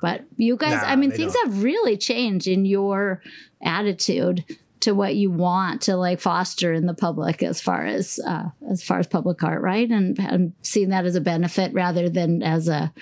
But 0.00 0.24
you 0.36 0.56
guys, 0.56 0.82
Nah, 0.82 0.88
I 0.88 0.96
mean, 0.96 1.10
things 1.12 1.34
don't. 1.34 1.52
have 1.52 1.62
really 1.62 1.96
changed 1.96 2.48
in 2.48 2.64
your 2.64 3.22
attitude 3.62 4.44
to 4.80 4.92
what 4.92 5.14
you 5.14 5.30
want 5.30 5.82
to 5.82 5.96
like 5.96 6.18
foster 6.18 6.72
in 6.72 6.86
the 6.86 6.94
public 6.94 7.40
as 7.42 7.60
far 7.60 7.84
as 7.86 8.18
uh, 8.26 8.48
as 8.68 8.82
far 8.82 8.98
as 8.98 9.06
public 9.06 9.42
art, 9.44 9.62
right? 9.62 9.88
And, 9.88 10.18
and 10.18 10.54
seeing 10.62 10.88
that 10.88 11.04
as 11.04 11.14
a 11.14 11.20
benefit 11.20 11.72
rather 11.72 12.08
than 12.08 12.42
as 12.42 12.66
a, 12.68 12.92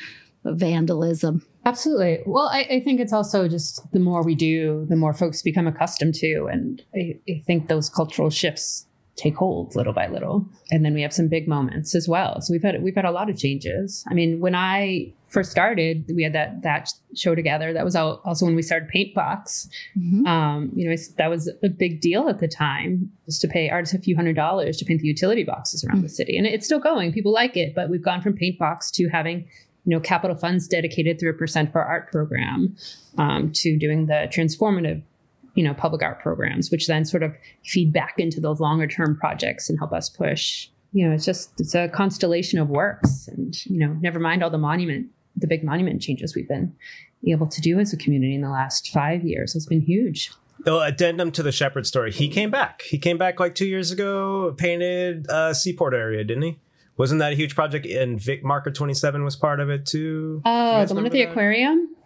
a 0.45 0.53
vandalism. 0.53 1.47
Absolutely. 1.65 2.21
Well, 2.27 2.49
I, 2.49 2.67
I, 2.71 2.81
think 2.81 3.01
it's 3.01 3.13
also 3.13 3.47
just 3.47 3.93
the 3.93 3.99
more 4.01 4.25
we 4.25 4.35
do, 4.35 4.87
the 4.89 4.97
more 4.97 5.13
folks 5.13 5.43
become 5.43 5.67
accustomed 5.67 6.15
to, 6.15 6.49
and 6.51 6.83
I, 6.95 7.19
I 7.29 7.43
think 7.47 7.69
those 7.69 7.91
cultural 7.91 8.31
shifts 8.31 8.87
take 9.21 9.37
hold 9.37 9.77
little 9.77 9.93
by 9.93 10.09
little. 10.09 10.47
And 10.71 10.85
then 10.85 10.95
we 10.95 11.03
have 11.03 11.13
some 11.13 11.29
big 11.29 11.47
moments 11.47 11.95
as 11.95 12.09
well. 12.09 12.41
So 12.41 12.53
we've 12.53 12.63
had 12.63 12.83
we've 12.83 12.95
had 12.95 13.05
a 13.05 13.11
lot 13.11 13.29
of 13.29 13.37
changes. 13.37 14.05
I 14.11 14.15
mean, 14.15 14.41
when 14.41 14.55
I 14.55 15.13
first 15.29 15.51
started, 15.51 16.11
we 16.15 16.23
had 16.23 16.33
that 16.33 16.63
that 16.63 16.91
show 17.15 17.35
together. 17.35 17.73
That 17.73 17.85
was 17.85 17.95
also 17.95 18.47
when 18.47 18.57
we 18.57 18.63
started 18.63 18.89
Paintbox. 18.89 19.69
Mm-hmm. 19.99 20.27
Um, 20.27 20.71
you 20.75 20.89
know, 20.89 20.97
that 21.19 21.29
was 21.29 21.53
a 21.63 21.69
big 21.69 22.01
deal 22.01 22.29
at 22.29 22.39
the 22.39 22.49
time, 22.49 23.11
just 23.27 23.41
to 23.43 23.49
pay 23.49 23.69
artists 23.69 23.95
a 23.95 23.99
few 23.99 24.17
hundred 24.17 24.37
dollars 24.37 24.77
to 24.79 24.85
paint 24.85 25.01
the 25.01 25.09
utility 25.09 25.45
boxes 25.45 25.85
around 25.85 25.97
mm-hmm. 25.97 26.05
the 26.05 26.09
city, 26.09 26.37
and 26.37 26.47
it's 26.47 26.67
still 26.67 26.81
going. 26.81 27.13
People 27.13 27.33
like 27.33 27.57
it, 27.57 27.75
but 27.75 27.91
we've 27.91 28.05
gone 28.05 28.23
from 28.23 28.37
Paintbox 28.37 28.91
to 28.93 29.09
having 29.09 29.47
you 29.85 29.97
know 29.97 30.01
capital 30.01 30.37
funds 30.37 30.69
dedicated 30.69 31.19
through 31.19 31.31
a 31.31 31.35
percent 31.35 31.73
for 31.73 31.83
art 31.83 32.11
program 32.11 32.77
um, 33.19 33.51
to 33.53 33.79
doing 33.79 34.07
the 34.07 34.29
transformative 34.31 35.03
you 35.55 35.65
know 35.65 35.75
public 35.75 36.03
art 36.03 36.21
programs 36.21 36.71
which 36.71 36.87
then 36.87 37.05
sort 37.05 37.23
of 37.23 37.35
feed 37.65 37.93
back 37.93 38.15
into 38.19 38.41
those 38.41 38.61
longer 38.61 38.87
term 38.87 39.17
projects 39.17 39.69
and 39.69 39.79
help 39.79 39.93
us 39.93 40.09
push 40.09 40.69
you 40.93 41.07
know 41.07 41.15
it's 41.15 41.25
just 41.25 41.61
it's 41.61 41.75
a 41.75 41.89
constellation 41.89 42.59
of 42.59 42.69
works 42.69 43.29
and 43.29 43.65
you 43.67 43.79
know 43.79 43.97
never 44.01 44.19
mind 44.19 44.43
all 44.43 44.51
the 44.51 44.59
monument 44.59 45.07
the 45.37 45.47
big 45.47 45.65
monument 45.65 46.01
changes 46.01 46.35
we've 46.35 46.49
been 46.49 46.75
able 47.27 47.47
to 47.47 47.61
do 47.61 47.79
as 47.79 47.93
a 47.93 47.97
community 47.97 48.35
in 48.35 48.41
the 48.41 48.49
last 48.49 48.91
five 48.91 49.25
years 49.25 49.55
It's 49.55 49.67
been 49.67 49.83
huge 49.83 50.31
Oh, 50.67 50.81
addendum 50.81 51.33
to 51.33 51.43
the 51.43 51.53
Shepard 51.53 51.87
story. 51.87 52.13
He 52.13 52.29
came 52.29 52.51
back. 52.51 52.83
He 52.83 52.99
came 52.99 53.17
back 53.17 53.41
like 53.41 53.55
two 53.55 53.65
years 53.65 53.91
ago, 53.91 54.55
painted 54.59 55.27
uh, 55.31 55.55
Seaport 55.55 55.95
area, 55.95 56.23
didn't 56.23 56.43
he? 56.43 56.59
Wasn't 57.01 57.19
that 57.21 57.33
a 57.33 57.35
huge 57.35 57.55
project? 57.55 57.87
And 57.87 58.21
Vic 58.21 58.45
Marka 58.45 58.75
27 58.75 59.25
was 59.25 59.35
part 59.35 59.59
of 59.59 59.71
it 59.71 59.87
too. 59.87 60.43
Oh, 60.45 60.85
the 60.85 60.95
one 60.95 61.07
at 61.07 61.13
the 61.13 61.25
that? 61.25 61.31
aquarium? 61.31 61.97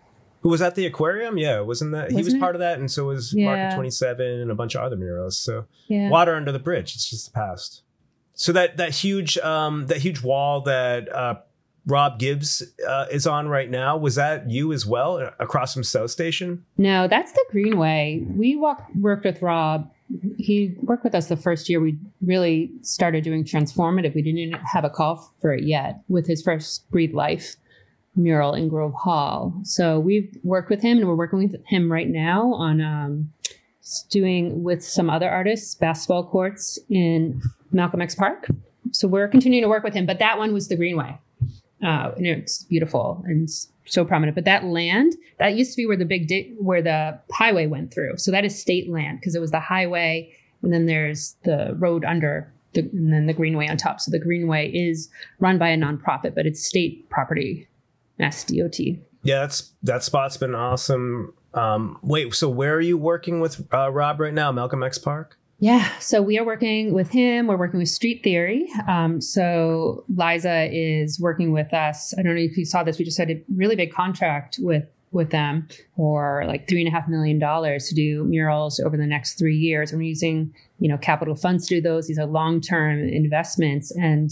Who 0.42 0.50
was 0.50 0.62
at 0.62 0.76
the 0.76 0.86
aquarium? 0.86 1.36
Yeah, 1.36 1.62
wasn't 1.62 1.90
that 1.90 2.04
wasn't 2.04 2.18
he 2.20 2.24
was 2.24 2.34
it? 2.34 2.38
part 2.40 2.54
of 2.54 2.60
that, 2.60 2.78
and 2.78 2.88
so 2.88 3.06
was 3.06 3.34
yeah. 3.34 3.70
Marka 3.70 3.74
Twenty 3.74 3.90
Seven 3.90 4.40
and 4.40 4.52
a 4.52 4.54
bunch 4.54 4.76
of 4.76 4.82
other 4.82 4.94
murals. 4.94 5.36
So 5.36 5.66
yeah. 5.88 6.10
water 6.10 6.36
under 6.36 6.52
the 6.52 6.60
bridge. 6.60 6.94
It's 6.94 7.10
just 7.10 7.26
the 7.26 7.32
past. 7.32 7.82
So 8.34 8.52
that 8.52 8.76
that 8.76 8.94
huge 8.94 9.36
um, 9.38 9.88
that 9.88 9.96
huge 9.96 10.22
wall 10.22 10.60
that 10.60 11.12
uh, 11.12 11.40
Rob 11.86 12.20
Gibbs 12.20 12.62
uh, 12.86 13.06
is 13.10 13.26
on 13.26 13.48
right 13.48 13.68
now 13.68 13.96
was 13.96 14.14
that 14.14 14.48
you 14.48 14.72
as 14.72 14.86
well 14.86 15.16
uh, 15.16 15.30
across 15.40 15.74
from 15.74 15.82
South 15.82 16.12
Station? 16.12 16.64
No, 16.78 17.08
that's 17.08 17.32
the 17.32 17.44
Greenway. 17.50 18.24
We 18.28 18.54
walked 18.54 18.94
worked 18.94 19.24
with 19.24 19.42
Rob. 19.42 19.90
He 20.38 20.74
worked 20.82 21.04
with 21.04 21.14
us 21.14 21.28
the 21.28 21.36
first 21.36 21.68
year 21.68 21.80
we 21.80 21.98
really 22.20 22.70
started 22.82 23.24
doing 23.24 23.44
transformative. 23.44 24.14
We 24.14 24.22
didn't 24.22 24.52
have 24.64 24.84
a 24.84 24.90
call 24.90 25.32
for 25.40 25.52
it 25.52 25.64
yet 25.64 26.00
with 26.08 26.26
his 26.26 26.42
first 26.42 26.88
Breathe 26.90 27.14
Life 27.14 27.56
mural 28.16 28.54
in 28.54 28.68
Grove 28.68 28.94
Hall. 28.94 29.54
So 29.64 29.98
we've 29.98 30.36
worked 30.44 30.70
with 30.70 30.82
him 30.82 30.98
and 30.98 31.08
we're 31.08 31.16
working 31.16 31.38
with 31.38 31.56
him 31.66 31.90
right 31.90 32.08
now 32.08 32.52
on 32.54 32.80
um, 32.80 33.32
doing 34.10 34.62
with 34.62 34.84
some 34.84 35.10
other 35.10 35.28
artists 35.28 35.74
basketball 35.74 36.24
courts 36.24 36.78
in 36.88 37.42
Malcolm 37.72 38.00
X 38.00 38.14
Park. 38.14 38.48
So 38.92 39.08
we're 39.08 39.28
continuing 39.28 39.62
to 39.62 39.68
work 39.68 39.82
with 39.82 39.94
him, 39.94 40.06
but 40.06 40.18
that 40.20 40.38
one 40.38 40.52
was 40.52 40.68
the 40.68 40.76
Greenway. 40.76 41.18
Uh, 41.82 42.12
and 42.16 42.26
it's 42.26 42.62
beautiful 42.64 43.22
and 43.26 43.48
so 43.86 44.04
prominent. 44.04 44.34
But 44.34 44.44
that 44.44 44.64
land 44.64 45.14
that 45.38 45.54
used 45.54 45.72
to 45.72 45.76
be 45.76 45.86
where 45.86 45.96
the 45.96 46.04
big 46.04 46.28
di- 46.28 46.54
where 46.58 46.82
the 46.82 47.18
highway 47.30 47.66
went 47.66 47.92
through. 47.92 48.16
So 48.16 48.30
that 48.30 48.44
is 48.44 48.58
state 48.58 48.90
land 48.90 49.20
because 49.20 49.34
it 49.34 49.40
was 49.40 49.50
the 49.50 49.60
highway, 49.60 50.32
and 50.62 50.72
then 50.72 50.86
there's 50.86 51.36
the 51.44 51.74
road 51.78 52.04
under 52.04 52.52
the, 52.72 52.80
and 52.80 53.12
then 53.12 53.26
the 53.26 53.32
greenway 53.32 53.68
on 53.68 53.76
top. 53.76 54.00
So 54.00 54.10
the 54.10 54.18
greenway 54.18 54.70
is 54.70 55.08
run 55.38 55.58
by 55.58 55.68
a 55.68 55.76
nonprofit, 55.76 56.34
but 56.34 56.46
it's 56.46 56.64
state 56.64 57.08
property 57.10 57.68
Mass 58.18 58.44
DOT. 58.44 58.78
Yeah, 59.22 59.40
that's 59.40 59.72
that 59.82 60.02
spot's 60.02 60.36
been 60.36 60.54
awesome. 60.54 61.32
Um, 61.54 61.98
wait, 62.02 62.34
so 62.34 62.48
where 62.48 62.74
are 62.74 62.80
you 62.80 62.98
working 62.98 63.40
with 63.40 63.66
uh, 63.72 63.90
Rob 63.90 64.20
right 64.20 64.34
now? 64.34 64.52
Malcolm 64.52 64.82
X 64.82 64.98
Park. 64.98 65.38
Yeah, 65.60 65.88
so 65.98 66.20
we 66.20 66.38
are 66.38 66.44
working 66.44 66.92
with 66.92 67.10
him. 67.10 67.46
We're 67.46 67.56
working 67.56 67.78
with 67.78 67.88
Street 67.88 68.22
Theory. 68.22 68.68
Um, 68.88 69.20
so 69.20 70.04
Liza 70.14 70.68
is 70.72 71.20
working 71.20 71.52
with 71.52 71.72
us. 71.72 72.12
I 72.18 72.22
don't 72.22 72.34
know 72.34 72.40
if 72.40 72.56
you 72.56 72.64
saw 72.64 72.82
this. 72.82 72.98
We 72.98 73.04
just 73.04 73.18
had 73.18 73.30
a 73.30 73.42
really 73.54 73.76
big 73.76 73.92
contract 73.92 74.58
with 74.60 74.84
with 75.14 75.30
them 75.30 75.68
for 75.96 76.44
like 76.46 76.68
three 76.68 76.80
and 76.80 76.88
a 76.88 76.90
half 76.90 77.08
million 77.08 77.38
dollars 77.38 77.88
to 77.88 77.94
do 77.94 78.24
murals 78.24 78.80
over 78.80 78.96
the 78.96 79.06
next 79.06 79.38
three 79.38 79.56
years. 79.56 79.92
And 79.92 80.00
we're 80.00 80.08
using, 80.08 80.52
you 80.80 80.88
know, 80.88 80.98
capital 80.98 81.36
funds 81.36 81.68
to 81.68 81.76
do 81.76 81.80
those. 81.80 82.08
These 82.08 82.18
are 82.18 82.26
long 82.26 82.60
term 82.60 82.98
investments. 83.08 83.92
And 83.92 84.30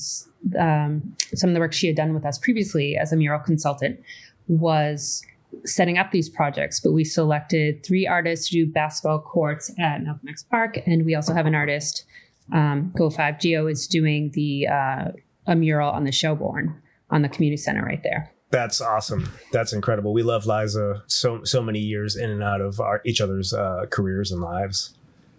um, 0.59 1.17
some 1.35 1.51
of 1.51 1.55
the 1.55 1.61
work 1.61 1.73
she 1.73 1.87
had 1.87 1.97
done 1.97 2.13
with 2.13 2.27
us 2.27 2.37
previously 2.37 2.97
as 2.97 3.13
a 3.13 3.17
mural 3.17 3.39
consultant 3.39 4.01
was 4.49 5.23
setting 5.65 5.99
up 5.99 6.11
these 6.11 6.29
projects. 6.29 6.81
But 6.81 6.93
we 6.93 7.05
selected 7.05 7.85
three 7.85 8.07
artists 8.07 8.49
to 8.49 8.65
do 8.65 8.73
basketball 8.73 9.21
courts 9.21 9.73
at 9.79 10.03
Malcolm 10.03 10.29
X 10.29 10.43
Park, 10.43 10.79
and 10.87 11.05
we 11.05 11.15
also 11.15 11.35
have 11.35 11.47
an 11.47 11.55
artist. 11.55 12.05
Um, 12.53 12.93
Go 12.97 13.11
Five 13.11 13.39
Geo 13.39 13.67
is 13.67 13.87
doing 13.87 14.31
the 14.35 14.67
uh, 14.67 15.05
a 15.47 15.57
mural 15.57 15.91
on 15.91 16.05
the 16.05 16.13
Shelburne 16.13 16.81
on 17.11 17.23
the 17.23 17.29
community 17.29 17.57
center 17.57 17.83
right 17.83 18.03
there. 18.03 18.33
That's 18.51 18.81
awesome. 18.81 19.31
That's 19.51 19.73
incredible. 19.73 20.13
We 20.13 20.23
love 20.23 20.47
Liza 20.47 21.03
so 21.07 21.43
so 21.45 21.63
many 21.63 21.79
years 21.79 22.17
in 22.17 22.31
and 22.31 22.43
out 22.43 22.61
of 22.61 22.81
our 22.81 23.01
each 23.05 23.21
other's 23.21 23.55
uh, 23.55 23.87
careers 23.91 24.31
and 24.31 24.43
lives. 24.43 24.95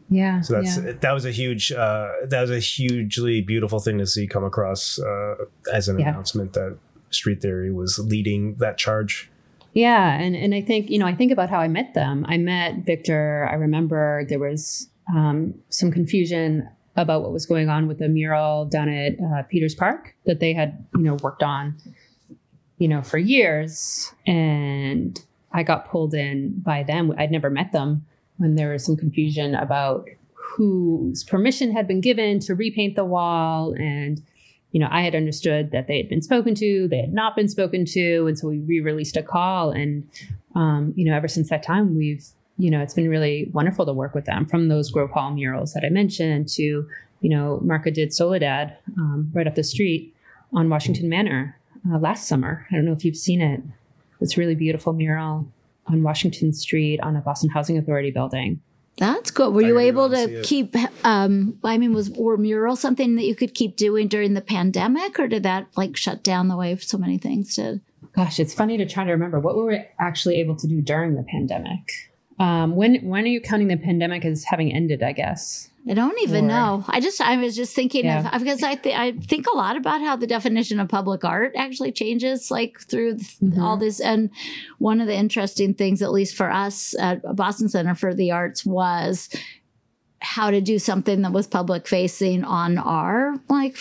Yeah. 0.09 0.41
So 0.41 0.53
that's 0.53 0.77
yeah. 0.77 0.93
that 0.99 1.11
was 1.11 1.25
a 1.25 1.31
huge 1.31 1.71
uh, 1.71 2.09
that 2.25 2.41
was 2.41 2.51
a 2.51 2.59
hugely 2.59 3.41
beautiful 3.41 3.79
thing 3.79 3.97
to 3.99 4.07
see 4.07 4.27
come 4.27 4.43
across 4.43 4.99
uh, 4.99 5.35
as 5.71 5.87
an 5.87 5.99
yeah. 5.99 6.09
announcement 6.09 6.53
that 6.53 6.77
Street 7.11 7.41
Theory 7.41 7.71
was 7.71 7.99
leading 7.99 8.55
that 8.55 8.77
charge. 8.77 9.29
Yeah, 9.73 10.19
and 10.19 10.35
and 10.35 10.53
I 10.53 10.61
think 10.61 10.89
you 10.89 10.99
know 10.99 11.07
I 11.07 11.15
think 11.15 11.31
about 11.31 11.49
how 11.49 11.59
I 11.59 11.67
met 11.67 11.93
them. 11.93 12.25
I 12.27 12.37
met 12.37 12.85
Victor. 12.85 13.47
I 13.49 13.55
remember 13.55 14.25
there 14.29 14.39
was 14.39 14.89
um, 15.13 15.55
some 15.69 15.91
confusion 15.91 16.69
about 16.95 17.23
what 17.23 17.31
was 17.31 17.47
going 17.47 17.69
on 17.69 17.87
with 17.87 17.97
the 17.97 18.07
mural 18.07 18.65
down 18.65 18.87
at 18.87 19.13
uh, 19.19 19.43
Peters 19.43 19.73
Park 19.73 20.15
that 20.25 20.39
they 20.39 20.53
had 20.53 20.85
you 20.95 21.01
know 21.01 21.15
worked 21.15 21.41
on, 21.41 21.75
you 22.77 22.87
know, 22.87 23.01
for 23.01 23.17
years, 23.17 24.13
and 24.27 25.19
I 25.51 25.63
got 25.63 25.89
pulled 25.89 26.13
in 26.13 26.59
by 26.59 26.83
them. 26.83 27.13
I'd 27.17 27.31
never 27.31 27.49
met 27.49 27.71
them 27.71 28.05
when 28.37 28.55
there 28.55 28.71
was 28.71 28.85
some 28.85 28.95
confusion 28.95 29.55
about 29.55 30.07
whose 30.33 31.23
permission 31.23 31.71
had 31.71 31.87
been 31.87 32.01
given 32.01 32.39
to 32.41 32.53
repaint 32.53 32.95
the 32.95 33.05
wall 33.05 33.73
and 33.73 34.21
you 34.73 34.79
know 34.79 34.89
i 34.91 35.01
had 35.01 35.15
understood 35.15 35.71
that 35.71 35.87
they 35.87 35.97
had 35.97 36.09
been 36.09 36.21
spoken 36.21 36.53
to 36.53 36.87
they 36.89 36.99
had 36.99 37.13
not 37.13 37.35
been 37.35 37.47
spoken 37.47 37.85
to 37.85 38.27
and 38.27 38.37
so 38.37 38.47
we 38.49 38.59
re-released 38.59 39.15
a 39.15 39.23
call. 39.23 39.71
And 39.71 40.07
um, 40.55 40.93
you 40.95 41.05
know 41.05 41.15
ever 41.15 41.29
since 41.29 41.49
that 41.49 41.63
time 41.63 41.97
we've 41.97 42.25
you 42.57 42.69
know 42.69 42.81
it's 42.81 42.93
been 42.93 43.09
really 43.09 43.49
wonderful 43.53 43.85
to 43.85 43.93
work 43.93 44.13
with 44.13 44.25
them 44.25 44.45
from 44.45 44.67
those 44.67 44.91
grove 44.91 45.11
hall 45.11 45.31
murals 45.31 45.73
that 45.73 45.83
i 45.83 45.89
mentioned 45.89 46.47
to 46.49 46.63
you 47.21 47.29
know 47.29 47.59
marca 47.63 47.89
did 47.89 48.13
soledad 48.13 48.77
um, 48.99 49.31
right 49.33 49.47
up 49.47 49.55
the 49.55 49.63
street 49.63 50.13
on 50.53 50.69
washington 50.69 51.09
manor 51.09 51.57
uh, 51.91 51.97
last 51.97 52.27
summer. 52.27 52.65
I 52.71 52.75
don't 52.75 52.85
know 52.85 52.93
if 52.93 53.03
you've 53.03 53.17
seen 53.17 53.41
it. 53.41 53.61
It's 54.21 54.37
really 54.37 54.55
beautiful 54.55 54.93
mural 54.93 55.47
on 55.87 56.03
Washington 56.03 56.53
Street 56.53 56.99
on 57.01 57.15
a 57.15 57.21
Boston 57.21 57.49
Housing 57.49 57.77
Authority 57.77 58.11
building. 58.11 58.61
That's 58.97 59.31
good. 59.31 59.53
Were 59.53 59.61
you 59.61 59.79
able 59.79 60.09
to 60.09 60.41
keep? 60.43 60.75
Um, 61.03 61.57
I 61.63 61.77
mean, 61.77 61.93
was 61.93 62.11
or 62.15 62.37
mural 62.37 62.75
something 62.75 63.15
that 63.15 63.23
you 63.23 63.35
could 63.35 63.55
keep 63.55 63.75
doing 63.75 64.07
during 64.07 64.33
the 64.35 64.41
pandemic, 64.41 65.19
or 65.19 65.27
did 65.27 65.43
that 65.43 65.67
like 65.75 65.97
shut 65.97 66.23
down 66.23 66.47
the 66.47 66.55
way 66.55 66.75
so 66.77 66.97
many 66.97 67.17
things 67.17 67.55
did? 67.55 67.81
Gosh, 68.15 68.39
it's 68.39 68.53
funny 68.53 68.77
to 68.77 68.85
try 68.85 69.03
to 69.03 69.11
remember 69.11 69.39
what 69.39 69.55
were 69.55 69.65
we 69.65 69.83
actually 69.99 70.35
able 70.35 70.55
to 70.57 70.67
do 70.67 70.81
during 70.81 71.15
the 71.15 71.23
pandemic. 71.23 71.89
Um, 72.39 72.75
when 72.75 72.95
when 73.07 73.23
are 73.23 73.27
you 73.27 73.41
counting 73.41 73.67
the 73.67 73.77
pandemic 73.77 74.25
as 74.25 74.43
having 74.43 74.71
ended? 74.71 75.01
I 75.01 75.13
guess 75.13 75.69
I 75.89 75.93
don't 75.93 76.17
even 76.21 76.45
or, 76.45 76.47
know. 76.47 76.85
I 76.87 77.01
just 77.01 77.19
I 77.19 77.35
was 77.37 77.55
just 77.55 77.75
thinking 77.75 78.05
yeah. 78.05 78.33
of 78.33 78.41
because 78.41 78.63
I 78.63 78.75
th- 78.75 78.95
I 78.95 79.11
think 79.11 79.47
a 79.47 79.55
lot 79.55 79.75
about 79.75 80.01
how 80.01 80.15
the 80.15 80.27
definition 80.27 80.79
of 80.79 80.87
public 80.87 81.25
art 81.25 81.53
actually 81.57 81.91
changes 81.91 82.49
like 82.49 82.79
through 82.79 83.15
mm-hmm. 83.15 83.61
all 83.61 83.75
this. 83.75 83.99
And 83.99 84.29
one 84.77 85.01
of 85.01 85.07
the 85.07 85.15
interesting 85.15 85.73
things, 85.73 86.01
at 86.01 86.11
least 86.11 86.35
for 86.35 86.49
us 86.49 86.95
at 86.97 87.21
Boston 87.35 87.67
Center 87.67 87.95
for 87.95 88.13
the 88.13 88.31
Arts, 88.31 88.65
was 88.65 89.29
how 90.23 90.49
to 90.49 90.61
do 90.61 90.79
something 90.79 91.21
that 91.21 91.33
was 91.33 91.47
public 91.47 91.87
facing 91.87 92.43
on 92.45 92.77
our 92.77 93.35
like 93.49 93.77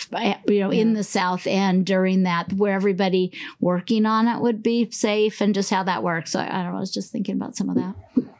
you 0.47 0.59
know 0.59 0.71
yeah. 0.71 0.81
in 0.81 0.93
the 0.93 1.03
south 1.03 1.47
end 1.47 1.85
during 1.85 2.23
that 2.23 2.51
where 2.53 2.73
everybody 2.73 3.31
working 3.61 4.05
on 4.05 4.27
it 4.27 4.41
would 4.41 4.61
be 4.61 4.89
safe 4.91 5.39
and 5.41 5.55
just 5.55 5.69
how 5.69 5.83
that 5.83 6.03
works 6.03 6.31
so 6.31 6.39
i, 6.39 6.43
I 6.43 6.63
don't 6.63 6.71
know 6.71 6.77
i 6.77 6.81
was 6.81 6.93
just 6.93 7.11
thinking 7.11 7.35
about 7.35 7.55
some 7.55 7.69
of 7.69 7.75
that 7.75 7.95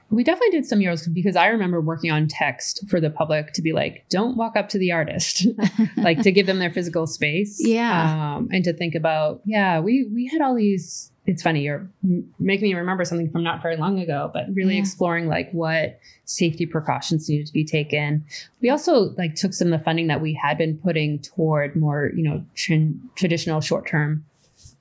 we 0.09 0.23
definitely 0.23 0.51
did 0.51 0.65
some 0.67 0.77
murals 0.77 1.07
because 1.07 1.35
I 1.35 1.47
remember 1.47 1.81
working 1.81 2.11
on 2.11 2.27
text 2.27 2.87
for 2.87 3.01
the 3.01 3.09
public 3.09 3.51
to 3.53 3.63
be 3.63 3.73
like, 3.73 4.05
don't 4.09 4.37
walk 4.37 4.55
up 4.55 4.69
to 4.69 4.77
the 4.77 4.91
artist, 4.91 5.47
like 5.97 6.21
to 6.21 6.31
give 6.31 6.45
them 6.45 6.59
their 6.59 6.71
physical 6.71 7.07
space. 7.07 7.57
Yeah. 7.59 8.35
Um, 8.35 8.47
and 8.51 8.63
to 8.63 8.73
think 8.73 8.93
about, 8.93 9.41
yeah, 9.43 9.79
we 9.79 10.07
we 10.13 10.27
had 10.27 10.39
all 10.39 10.53
these 10.53 11.11
it's 11.25 11.41
funny 11.41 11.61
you're 11.61 11.87
making 12.39 12.67
me 12.69 12.73
remember 12.73 13.05
something 13.05 13.29
from 13.31 13.43
not 13.43 13.61
very 13.61 13.77
long 13.77 13.99
ago 13.99 14.29
but 14.33 14.45
really 14.53 14.73
Yeah. 14.75 14.81
exploring 14.81 15.27
like 15.27 15.51
what 15.51 15.99
safety 16.25 16.65
precautions 16.65 17.29
needed 17.29 17.47
to 17.47 17.53
be 17.53 17.63
taken 17.65 18.25
we 18.61 18.69
also 18.69 19.13
like 19.17 19.35
took 19.35 19.53
some 19.53 19.71
of 19.71 19.79
the 19.79 19.83
funding 19.83 20.07
that 20.07 20.21
we 20.21 20.33
had 20.33 20.57
been 20.57 20.77
putting 20.77 21.19
toward 21.19 21.75
more 21.75 22.11
you 22.15 22.23
know 22.23 22.43
tr- 22.55 22.91
traditional 23.15 23.61
short-term 23.61 24.25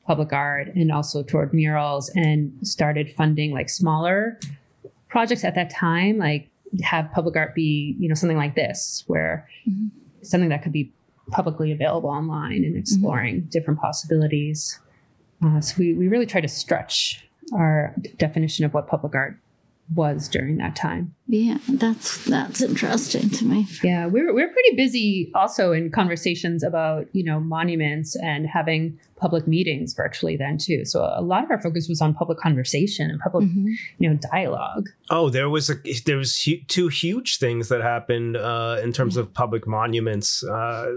public 0.06 0.32
art 0.32 0.68
and 0.74 0.90
also 0.90 1.22
toward 1.22 1.54
murals 1.54 2.10
and 2.16 2.52
started 2.66 3.08
funding 3.12 3.52
like 3.52 3.68
smaller 3.68 4.38
projects 5.08 5.44
at 5.44 5.54
that 5.54 5.70
time 5.70 6.18
like 6.18 6.48
have 6.82 7.08
public 7.12 7.36
art 7.36 7.54
be 7.54 7.94
you 8.00 8.08
know 8.08 8.14
something 8.14 8.36
like 8.38 8.54
this 8.56 9.04
where 9.06 9.46
Mhm. 9.68 9.90
something 10.22 10.48
that 10.48 10.62
could 10.62 10.72
be 10.72 10.90
publicly 11.30 11.70
available 11.70 12.10
online 12.10 12.64
and 12.64 12.76
exploring 12.76 13.42
different 13.42 13.78
possibilities 13.78 14.80
uh, 15.44 15.60
so 15.60 15.74
we, 15.78 15.94
we 15.94 16.08
really 16.08 16.26
try 16.26 16.40
to 16.40 16.48
stretch 16.48 17.24
our 17.54 17.94
d- 18.00 18.10
definition 18.18 18.64
of 18.64 18.72
what 18.74 18.86
public 18.86 19.14
art 19.14 19.36
was 19.94 20.28
during 20.28 20.56
that 20.56 20.74
time. 20.74 21.14
Yeah, 21.26 21.58
that's 21.68 22.24
that's 22.24 22.62
interesting 22.62 23.28
to 23.30 23.44
me. 23.44 23.66
Yeah, 23.82 24.06
we 24.06 24.22
were, 24.22 24.32
we 24.32 24.42
were 24.42 24.48
pretty 24.52 24.74
busy 24.76 25.30
also 25.34 25.72
in 25.72 25.90
conversations 25.90 26.62
about, 26.62 27.08
you 27.12 27.24
know, 27.24 27.40
monuments 27.40 28.16
and 28.16 28.46
having 28.46 28.98
public 29.16 29.46
meetings 29.46 29.92
virtually 29.92 30.36
then 30.36 30.56
too. 30.56 30.84
So 30.86 31.12
a 31.14 31.20
lot 31.20 31.44
of 31.44 31.50
our 31.50 31.60
focus 31.60 31.88
was 31.88 32.00
on 32.00 32.14
public 32.14 32.38
conversation 32.38 33.10
and 33.10 33.20
public, 33.20 33.44
Mhm. 33.44 33.66
you 33.98 34.08
know, 34.08 34.18
dialogue. 34.32 34.88
Oh, 35.10 35.28
there 35.28 35.50
was 35.50 35.68
a 35.68 35.74
there 36.06 36.16
was 36.16 36.42
hu- 36.42 36.62
two 36.68 36.88
huge 36.88 37.38
things 37.38 37.68
that 37.68 37.82
happened 37.82 38.36
uh, 38.36 38.78
in 38.82 38.92
terms 38.92 39.16
of 39.18 39.34
public 39.34 39.66
monuments. 39.66 40.42
Uh, 40.44 40.90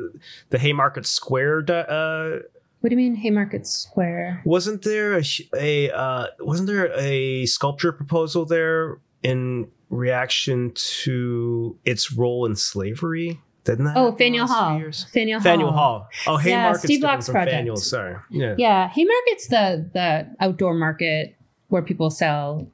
the 0.52 0.60
Haymarket 0.60 1.06
Square. 1.06 1.64
di- 1.64 1.74
Uh, 1.90 2.40
What 2.86 2.90
do 2.92 2.98
you 2.98 3.10
mean 3.10 3.16
Haymarket 3.16 3.66
Square? 3.66 4.44
wasn't 4.46 4.84
there 4.84 5.18
a, 5.18 5.24
a 5.58 5.90
uh, 5.90 6.28
wasn't 6.42 6.68
there 6.68 6.94
a 6.96 7.48
sculpture 7.48 7.92
proposal 7.92 8.46
there 8.46 9.00
in 9.24 9.72
reaction 9.90 10.72
to 11.02 11.80
its 11.84 12.14
role 12.14 12.46
in 12.46 12.56
slavery? 12.56 13.42
Didn't 13.64 13.86
that? 13.86 13.98
Oh, 13.98 14.12
Faneuil 14.12 14.46
Hall. 14.46 14.80
Faneuil 15.12 15.40
Hall. 15.40 15.44
Faneuil 15.44 15.72
Hall. 15.72 16.08
Oh, 16.28 16.38
Yeah, 16.38 16.74
Haymarket's 16.74 16.84
Steve 16.84 17.02
different 17.02 17.02
Block's 17.02 17.30
project. 17.30 17.56
Faneuil. 17.56 17.78
Sorry. 17.78 18.18
Yeah. 18.30 18.54
Yeah, 18.60 18.92
Haymarket's 18.92 19.48
the 19.48 19.90
the 19.92 20.28
outdoor 20.40 20.76
market 20.76 21.36
where 21.70 21.82
people 21.82 22.12
sell, 22.12 22.68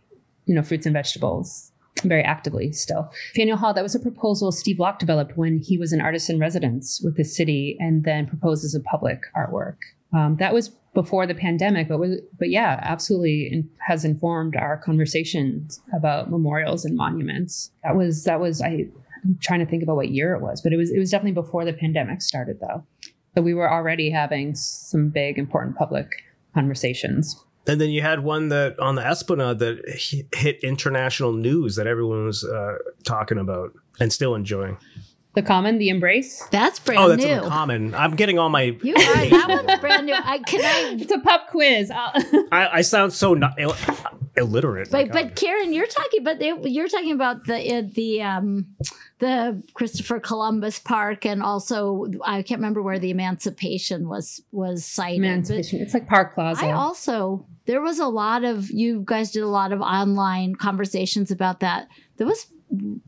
you 0.46 0.54
know, 0.54 0.62
fruits 0.62 0.86
and 0.86 0.92
vegetables 0.92 1.72
very 2.04 2.24
actively 2.24 2.74
still. 2.74 3.10
Faneuil 3.34 3.56
Hall, 3.56 3.74
that 3.74 3.84
was 3.84 3.96
a 3.96 4.00
proposal 4.00 4.52
Steve 4.52 4.78
Locke 4.78 5.00
developed 5.00 5.38
when 5.38 5.60
he 5.60 5.78
was 5.78 5.94
an 5.94 6.02
artist 6.02 6.30
in 6.30 6.38
residence 6.38 7.00
with 7.02 7.16
the 7.16 7.24
city 7.24 7.78
and 7.80 8.04
then 8.04 8.28
proposed 8.28 8.66
as 8.66 8.76
a 8.76 8.82
public 8.82 9.22
artwork. 9.38 9.78
Um, 10.14 10.36
that 10.38 10.54
was 10.54 10.70
before 10.94 11.26
the 11.26 11.36
pandemic, 11.36 11.88
but 11.88 12.00
was, 12.00 12.20
but 12.38 12.50
yeah, 12.50 12.80
absolutely 12.82 13.50
in, 13.52 13.70
has 13.88 14.04
informed 14.04 14.56
our 14.56 14.78
conversations 14.78 15.82
about 15.96 16.30
memorials 16.30 16.84
and 16.84 16.96
monuments. 16.98 17.72
That 17.84 17.96
was 17.96 18.24
that 18.26 18.40
was 18.40 18.62
I 18.62 18.88
I'm 19.24 19.38
trying 19.40 19.60
to 19.60 19.66
think 19.66 19.84
about 19.84 19.96
what 19.96 20.10
year 20.10 20.34
it 20.36 20.42
was, 20.42 20.62
but 20.62 20.74
it 20.74 20.78
was 20.78 20.92
it 20.92 21.00
was 21.00 21.12
definitely 21.12 21.34
before 21.34 21.64
the 21.64 21.74
pandemic 21.74 22.22
started 22.22 22.60
though. 22.60 22.84
So 23.36 23.42
we 23.42 23.54
were 23.54 23.72
already 23.72 24.10
having 24.10 24.56
some 24.56 25.10
big 25.10 25.38
important 25.38 25.78
public 25.78 26.12
conversations. 26.54 27.42
And 27.68 27.80
then 27.80 27.92
you 27.92 28.02
had 28.02 28.24
one 28.24 28.50
that 28.50 28.78
on 28.80 28.96
the 28.96 29.06
Esplanade 29.06 29.60
that 29.60 30.28
hit 30.34 30.60
international 30.64 31.32
news 31.32 31.76
that 31.76 31.88
everyone 31.88 32.26
was 32.26 32.44
uh, 32.44 32.78
talking 33.04 33.38
about 33.38 33.72
and 34.00 34.12
still 34.12 34.36
enjoying. 34.36 34.78
The 35.34 35.42
common, 35.42 35.78
the 35.78 35.88
embrace. 35.88 36.44
That's 36.52 36.78
brand 36.80 37.00
new. 37.00 37.06
oh, 37.06 37.10
that's 37.10 37.24
new. 37.24 37.32
in 37.32 37.44
common. 37.50 37.96
I'm 37.96 38.16
getting 38.18 38.38
all 38.38 38.50
my. 38.50 38.78
You 38.84 38.94
are, 38.96 38.98
that 38.98 39.64
one's 39.66 39.80
brand 39.80 40.06
new. 40.06 40.14
I 40.14 40.40
can 40.40 40.60
I 40.62 40.98
It's 41.02 41.12
a 41.12 41.20
pub 41.20 41.42
quiz. 41.50 41.90
I'll- 41.90 42.12
I, 42.52 42.68
I 42.74 42.82
sound 42.82 43.14
so 43.14 43.34
not 43.34 43.54
Ill, 43.58 43.74
illiterate. 44.36 44.92
My 44.92 45.04
But 45.06 45.14
God. 45.14 45.24
but 45.28 45.36
Karin, 45.38 45.72
you're 45.74 45.88
talking 45.88 46.20
about 46.22 46.40
the, 46.40 46.70
you're 46.70 46.88
talking 46.90 47.14
about 47.14 47.46
the 47.46 47.76
uh, 47.78 47.84
the 47.94 48.22
um 48.22 48.68
the 49.20 49.64
Christopher 49.74 50.20
Columbus 50.20 50.80
Park 50.80 51.26
and 51.26 51.42
also 51.44 52.08
I 52.26 52.42
can't 52.42 52.60
remember 52.60 52.82
where 52.82 53.00
the 53.00 53.12
Emancipation 53.12 54.10
was 54.10 54.42
was 54.52 54.86
cited. 54.86 55.22
but 55.22 55.28
Emancipation. 55.28 55.80
It's 55.82 55.94
like 55.94 56.08
Park 56.08 56.36
Plaza. 56.36 56.66
I 56.66 56.72
also 56.72 57.46
there 57.68 57.82
was 57.82 58.00
a 58.00 58.08
lot 58.08 58.44
of 58.44 58.70
you 58.70 59.04
guys 59.06 59.32
did 59.32 59.44
a 59.44 59.48
lot 59.48 59.72
of 59.72 59.80
online 59.82 60.56
conversations 60.56 61.32
about 61.32 61.60
that. 61.62 61.88
There 62.18 62.28
was 62.28 62.48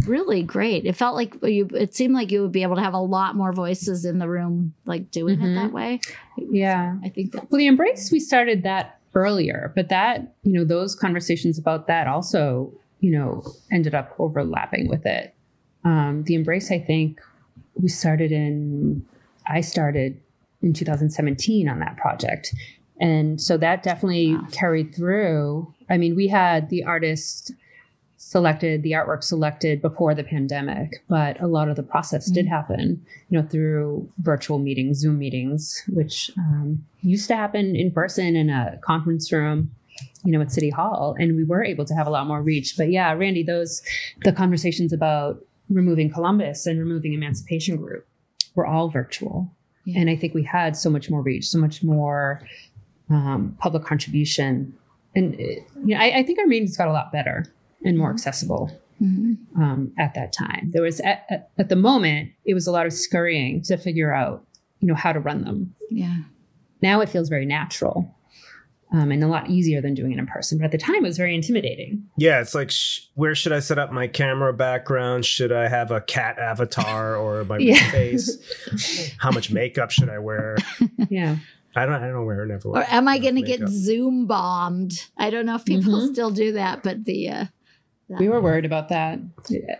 really 0.05 0.43
great. 0.43 0.85
It 0.85 0.93
felt 0.95 1.15
like 1.15 1.35
you 1.43 1.67
it 1.73 1.95
seemed 1.95 2.13
like 2.13 2.31
you 2.31 2.41
would 2.41 2.51
be 2.51 2.63
able 2.63 2.75
to 2.75 2.81
have 2.81 2.93
a 2.93 2.99
lot 2.99 3.35
more 3.35 3.53
voices 3.53 4.03
in 4.05 4.19
the 4.19 4.27
room 4.27 4.73
like 4.85 5.09
doing 5.11 5.39
it 5.41 5.45
Mhm. 5.45 5.55
that 5.55 5.71
way. 5.71 5.99
yeah. 6.37 6.97
I 7.03 7.09
think 7.09 7.31
that 7.31 7.49
Well, 7.49 7.59
the 7.59 7.67
embrace, 7.67 8.11
we 8.11 8.19
started 8.19 8.63
that 8.63 8.99
earlier, 9.15 9.71
but 9.75 9.89
that, 9.89 10.33
you 10.43 10.51
know, 10.53 10.63
those 10.65 10.95
conversations 10.95 11.57
about 11.57 11.87
that 11.87 12.07
also, 12.07 12.73
you 12.99 13.11
know, 13.11 13.43
ended 13.71 13.93
up 13.95 14.13
overlapping 14.19 14.87
with 14.89 15.05
it. 15.05 15.33
Um, 15.83 16.23
the 16.23 16.35
embrace, 16.35 16.71
I 16.71 16.79
think, 16.79 17.21
we 17.75 17.87
started 17.89 18.31
in, 18.31 19.05
I 19.47 19.61
started 19.61 20.19
in 20.61 20.73
2017 20.73 21.67
on 21.69 21.79
that 21.79 21.97
project. 21.97 22.53
And 22.99 23.39
so 23.41 23.57
that 23.57 23.83
definitely 23.83 24.35
Wow. 24.35 24.47
carried 24.51 24.95
through. 24.95 25.73
I 25.89 25.97
mean, 25.97 26.15
we 26.15 26.27
had 26.27 26.69
the 26.69 26.83
artist 26.83 27.53
selected, 28.33 28.81
the 28.81 28.93
artwork 28.93 29.23
selected 29.23 29.79
before 29.79 30.15
the 30.15 30.23
pandemic, 30.23 31.03
but 31.07 31.39
a 31.39 31.45
lot 31.45 31.69
of 31.69 31.75
the 31.75 31.83
process 31.83 32.25
did 32.31 32.47
happen, 32.47 32.83
you 33.29 33.39
know, 33.39 33.47
through 33.47 34.09
virtual 34.17 34.57
meetings, 34.57 34.97
Zoom 34.97 35.19
meetings, 35.19 35.83
which 35.87 36.31
um, 36.39 36.83
used 37.01 37.27
to 37.27 37.35
happen 37.35 37.75
in 37.75 37.91
person 37.91 38.35
in 38.35 38.49
a 38.49 38.79
conference 38.81 39.31
room, 39.31 39.69
you 40.25 40.31
know, 40.31 40.41
at 40.41 40.51
City 40.51 40.71
Hall, 40.71 41.15
and 41.19 41.35
we 41.35 41.43
were 41.43 41.63
able 41.63 41.85
to 41.85 41.93
have 41.93 42.07
a 42.07 42.09
lot 42.09 42.25
more 42.25 42.41
reach. 42.41 42.75
But 42.75 42.89
yeah, 42.89 43.13
Randi, 43.13 43.43
those 43.43 43.83
the 44.25 44.33
conversations 44.33 44.91
about 44.91 45.45
removing 45.69 46.09
Columbus 46.11 46.65
and 46.65 46.79
removing 46.79 47.13
Emancipation 47.13 47.77
Group 47.77 48.03
were 48.55 48.65
all 48.65 48.89
virtual, 48.89 49.51
Yeah. 49.85 49.99
and 49.99 50.09
I 50.09 50.15
think 50.15 50.33
we 50.33 50.43
had 50.43 50.75
so 50.75 50.89
much 50.89 51.07
more 51.09 51.21
reach, 51.21 51.45
so 51.47 51.59
much 51.59 51.83
more 51.83 52.41
um, 53.11 53.55
public 53.59 53.83
contribution, 53.83 54.73
and 55.15 55.35
it, 55.39 55.67
you 55.85 55.93
know, 55.93 56.01
I, 56.01 56.07
I 56.19 56.23
think 56.23 56.39
our 56.39 56.47
meetings 56.47 56.75
got 56.75 56.87
a 56.87 56.91
lot 56.99 57.11
better 57.11 57.45
and 57.83 57.97
more 57.97 58.11
accessible 58.11 58.71
Mhm. 59.01 59.37
um, 59.57 59.91
at 59.97 60.13
that 60.13 60.31
time. 60.33 60.69
There 60.71 60.81
was 60.83 60.99
at, 61.01 61.25
at, 61.29 61.49
at 61.57 61.69
the 61.69 61.75
moment 61.75 62.31
it 62.45 62.53
was 62.53 62.67
a 62.67 62.71
lot 62.71 62.85
of 62.85 62.93
scurrying 62.93 63.61
to 63.63 63.77
figure 63.77 64.13
out 64.13 64.45
you 64.79 64.87
know 64.87 64.95
how 64.95 65.11
to 65.13 65.19
run 65.19 65.43
them. 65.43 65.75
yeah. 65.89 66.17
Now 66.81 66.99
it 67.01 67.07
feels 67.09 67.29
very 67.29 67.45
natural 67.45 68.13
um, 68.91 69.11
and 69.11 69.23
a 69.23 69.27
lot 69.27 69.49
easier 69.49 69.81
than 69.81 69.93
doing 69.95 70.11
it 70.11 70.19
in 70.19 70.27
person. 70.27 70.57
But 70.59 70.65
at 70.65 70.71
the 70.71 70.77
time, 70.77 70.97
it 70.97 71.01
was 71.07 71.17
very 71.17 71.33
intimidating. 71.33 72.03
yeah, 72.17 72.41
it's 72.41 72.53
like, 72.53 72.69
sh- 72.69 72.99
where 73.15 73.33
should 73.33 73.51
I 73.53 73.59
set 73.59 73.79
up 73.79 73.91
my 73.91 74.05
camera 74.07 74.53
background? 74.53 75.25
Should 75.25 75.51
I 75.51 75.67
have 75.69 75.89
a 75.91 76.01
cat 76.01 76.37
avatar 76.37 77.15
or 77.15 77.43
my 77.45 77.57
Yeah. 77.59 77.75
face? 77.91 78.37
How 79.17 79.31
much 79.31 79.49
makeup 79.51 79.89
should 79.91 80.09
I 80.09 80.19
wear? 80.19 80.57
yeah, 81.09 81.37
I 81.75 81.85
don't. 81.87 82.03
I 82.03 82.09
don't 82.09 82.25
wear. 82.25 82.45
Never. 82.45 82.67
Or 82.69 82.83
am 82.87 83.07
I 83.07 83.17
going 83.17 83.35
to 83.35 83.41
get. 83.41 83.67
Zoom 83.67 84.27
bombed? 84.27 84.91
I 85.17 85.29
don't 85.31 85.45
know 85.47 85.55
if 85.55 85.65
people 85.65 85.93
Mhm. 85.93 86.11
still 86.11 86.29
do 86.31 86.51
that, 86.51 86.83
but 86.83 87.05
the 87.05 87.29
uh, 87.29 87.45
we 88.09 88.29
were 88.29 88.41
worried 88.41 88.65
about 88.65 88.89
that. 88.89 89.19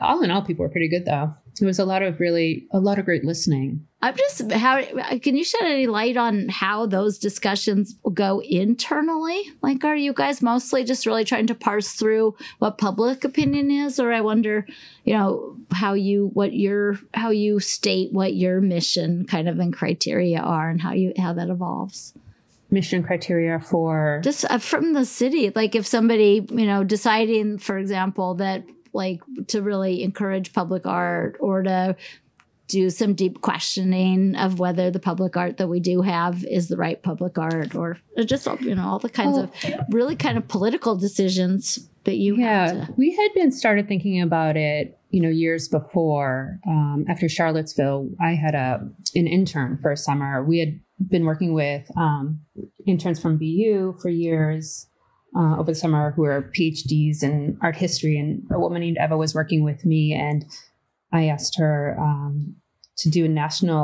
All 0.02 0.24
in 0.24 0.32
all, 0.32 0.42
people 0.42 0.64
were 0.64 0.70
pretty 0.70 0.90
good 0.90 1.06
though. 1.06 1.34
It 1.62 1.66
was 1.66 1.78
a 1.78 1.86
lot 1.86 2.02
of 2.02 2.20
really 2.20 2.68
a 2.72 2.80
lot 2.80 2.98
of 2.98 3.06
great 3.06 3.24
listening. 3.24 3.86
I'm 4.02 4.18
just 4.18 4.52
how 4.52 4.82
can 5.20 5.38
you 5.38 5.44
shed 5.44 5.62
any 5.64 5.88
light 5.88 6.18
on 6.18 6.50
how 6.50 6.88
those 6.88 7.20
discussions 7.20 7.96
go 8.14 8.42
internally? 8.42 9.44
Like, 9.62 9.84
are 9.86 9.96
you 9.96 10.14
guys 10.14 10.42
mostly 10.42 10.84
just 10.84 11.06
really 11.06 11.24
trying 11.24 11.48
to 11.48 11.56
parse 11.56 11.94
through 11.94 12.36
what 12.58 12.80
public 12.80 13.24
opinion 13.24 13.70
is, 13.70 14.00
or 14.00 14.12
I 14.12 14.22
wonder, 14.22 14.66
you 15.06 15.14
know, 15.14 15.56
how 15.72 15.94
you 15.94 16.32
what 16.34 16.54
your 16.54 17.00
how 17.14 17.30
you 17.30 17.60
state 17.60 18.12
what 18.12 18.34
your 18.34 18.60
mission 18.60 19.26
kind 19.26 19.48
of 19.48 19.60
and 19.60 19.74
criteria 19.74 20.40
are, 20.40 20.70
and 20.70 20.82
how 20.82 20.94
you 20.94 21.14
how 21.18 21.34
that 21.34 21.50
evolves. 21.50 22.14
Mission 22.74 23.04
criteria 23.04 23.60
for 23.60 24.20
just 24.24 24.46
uh, 24.50 24.58
from 24.58 24.94
the 24.94 25.06
city 25.06 25.52
like 25.56 25.76
if 25.76 25.86
somebody 25.86 26.46
you 26.50 26.66
know 26.66 26.84
deciding 26.84 27.60
for 27.60 27.78
example 27.78 28.34
that 28.36 28.64
like 28.94 29.22
to 29.48 29.62
really 29.62 30.04
encourage 30.04 30.54
public 30.54 30.86
art 30.86 31.38
or 31.40 31.64
to 31.64 31.96
do 32.68 32.90
some 32.90 33.14
deep 33.14 33.42
questioning 33.42 34.36
of 34.36 34.58
whether 34.58 34.90
the 34.90 35.00
public 35.00 35.38
art 35.38 35.58
that 35.58 35.68
we 35.68 35.80
do 35.80 36.02
have 36.02 36.44
is 36.46 36.70
the 36.70 36.78
right 36.78 37.04
public 37.04 37.38
art 37.38 37.76
or 37.76 38.00
just 38.26 38.48
you 38.62 38.74
know 38.74 38.88
all 38.88 39.00
the 39.00 39.10
kinds 39.10 39.38
of 39.38 39.52
really 39.90 40.16
kind 40.16 40.38
of 40.38 40.48
political 40.48 40.96
decisions 40.96 41.90
that 42.06 42.16
you 42.16 42.38
yeah 42.38 42.68
have 42.68 42.88
to 42.88 42.94
we 42.98 43.16
had 43.16 43.34
been 43.36 43.52
started 43.52 43.88
thinking 43.88 44.22
about 44.22 44.58
it 44.58 44.98
you 45.14 45.22
know 45.22 45.30
years 45.30 45.68
before 45.70 46.60
um, 46.68 47.06
after 47.08 47.30
charlottesville 47.30 48.10
i 48.20 48.32
had 48.34 48.56
a 48.56 48.70
an 49.16 49.28
intern 49.28 49.78
for 49.82 49.92
a 49.92 49.98
summer. 49.98 50.44
We 50.44 50.58
had 50.60 50.80
been 51.14 51.26
working 51.26 51.54
with 51.54 51.86
um, 51.96 52.40
interns 52.88 53.20
from 53.22 53.38
bu 53.38 53.96
for 54.02 54.10
years 54.10 54.88
uh, 55.38 55.54
over 55.60 55.72
the 55.72 55.76
summer 55.76 56.12
who 56.16 56.24
are 56.24 56.52
phds 56.58 57.22
in 57.22 57.58
art 57.62 57.76
history. 57.76 58.18
And 58.18 58.44
a 58.52 58.60
woman 58.60 58.82
named 58.82 58.98
eva 59.00 59.16
was 59.16 59.36
working 59.36 59.64
with 59.64 59.86
me 59.86 60.02
and 60.14 60.46
i 61.12 61.28
asked 61.28 61.56
her 61.60 61.96
um, 62.00 62.56
to 62.98 63.10
do 63.10 63.26
a 63.26 63.28
national 63.28 63.84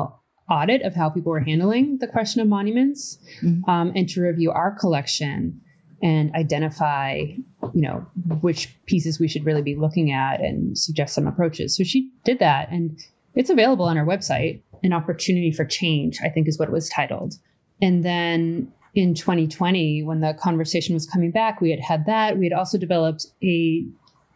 audit 0.50 0.82
of 0.82 0.96
how 0.96 1.10
people 1.12 1.32
were 1.32 1.42
handling 1.52 2.00
the 2.00 2.08
question 2.08 2.42
of 2.42 2.48
monuments 2.48 3.20
Mhm. 3.44 3.62
um, 3.68 3.92
and 3.96 4.10
to 4.10 4.22
review 4.22 4.50
our 4.52 4.72
collection 4.82 5.62
and 6.02 6.34
identify, 6.36 7.26
you 7.74 7.82
know, 7.82 8.06
which 8.42 8.76
pieces 8.86 9.20
we 9.20 9.28
should 9.28 9.46
really 9.46 9.62
be 9.62 9.76
looking 9.76 10.12
at 10.12 10.42
and 10.42 10.78
suggest 10.78 11.14
some 11.14 11.28
approaches. 11.28 11.76
So 11.76 11.84
she 11.84 12.10
did 12.24 12.40
that 12.40 12.72
and 12.72 13.00
it's 13.36 13.50
available 13.50 13.86
on 13.86 13.98
our 13.98 14.06
website. 14.06 14.62
An 14.84 14.94
opportunity 14.94 15.52
for 15.52 15.66
change, 15.66 16.20
I 16.24 16.30
think 16.30 16.48
is 16.48 16.58
what 16.58 16.70
it 16.70 16.72
was 16.72 16.90
titled. 16.90 17.36
And 17.82 18.04
then 18.04 18.72
in 18.96 19.14
2020, 19.14 20.04
when 20.04 20.22
the 20.22 20.34
conversation 20.34 20.94
was 20.94 21.06
coming 21.06 21.32
back, 21.32 21.62
we 21.62 21.72
had 21.72 21.80
had 21.80 22.06
that. 22.06 22.38
We 22.38 22.46
had 22.46 22.54
also 22.54 22.78
developed 22.78 23.28
a 23.44 23.86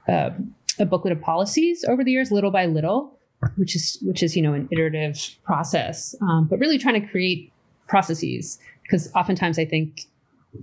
uh, 0.07 0.31
a 0.79 0.85
booklet 0.85 1.13
of 1.13 1.21
policies 1.21 1.85
over 1.87 2.03
the 2.03 2.11
years, 2.11 2.31
little 2.31 2.51
by 2.51 2.65
little, 2.65 3.17
which 3.55 3.75
is 3.75 3.97
which 4.01 4.21
is 4.21 4.35
you 4.35 4.41
know 4.41 4.53
an 4.53 4.67
iterative 4.71 5.17
process, 5.43 6.15
um, 6.21 6.47
but 6.49 6.59
really 6.59 6.77
trying 6.77 7.01
to 7.01 7.07
create 7.07 7.51
processes 7.87 8.59
because 8.83 9.11
oftentimes 9.13 9.59
I 9.59 9.65
think 9.65 10.07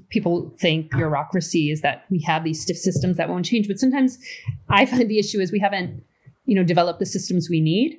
people 0.09 0.55
think 0.59 0.91
bureaucracy 0.93 1.71
is 1.71 1.81
that 1.83 2.05
we 2.11 2.21
have 2.21 2.45
these 2.45 2.61
stiff 2.63 2.77
systems 2.77 3.17
that 3.17 3.29
won't 3.29 3.45
change, 3.45 3.69
but 3.69 3.79
sometimes 3.79 4.19
I 4.69 4.87
find 4.87 5.09
the 5.09 5.19
issue 5.19 5.41
is 5.41 5.53
we 5.53 5.59
haven't 5.59 6.03
you 6.47 6.57
know 6.57 6.65
developed 6.65 6.99
the 6.99 7.07
systems 7.07 7.49
we 7.49 7.61
need. 7.61 7.99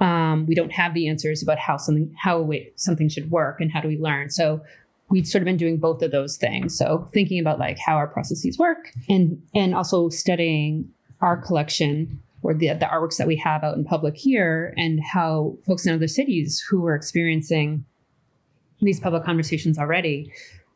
Um, 0.00 0.46
we 0.46 0.54
don't 0.54 0.72
have 0.72 0.94
the 0.94 1.08
answers 1.08 1.42
about 1.42 1.58
how 1.58 1.76
something 1.76 2.14
how 2.16 2.40
way, 2.40 2.72
something 2.76 3.08
should 3.08 3.30
work 3.30 3.60
and 3.60 3.70
how 3.70 3.80
do 3.80 3.88
we 3.88 3.98
learn. 3.98 4.30
So 4.30 4.62
we've 5.10 5.26
sort 5.26 5.42
of 5.42 5.46
been 5.46 5.56
doing 5.56 5.76
both 5.76 6.02
of 6.02 6.10
those 6.10 6.36
things. 6.36 6.76
So 6.78 7.08
thinking 7.12 7.40
about 7.40 7.58
like 7.58 7.78
how 7.78 7.96
our 7.96 8.06
processes 8.06 8.58
work 8.58 8.92
and 9.08 9.42
and 9.54 9.74
also 9.74 10.08
studying 10.08 10.88
our 11.20 11.36
collection 11.36 12.22
or 12.42 12.54
the, 12.54 12.68
the 12.68 12.86
artworks 12.86 13.18
that 13.18 13.26
we 13.26 13.36
have 13.36 13.62
out 13.62 13.76
in 13.76 13.84
public 13.84 14.16
here 14.16 14.72
and 14.78 15.00
how 15.00 15.56
folks 15.66 15.84
in 15.84 15.94
other 15.94 16.08
cities 16.08 16.64
who 16.70 16.86
are 16.86 16.94
experiencing 16.94 17.84
these 18.80 18.98
public 18.98 19.24
conversations 19.24 19.78
already 19.78 20.32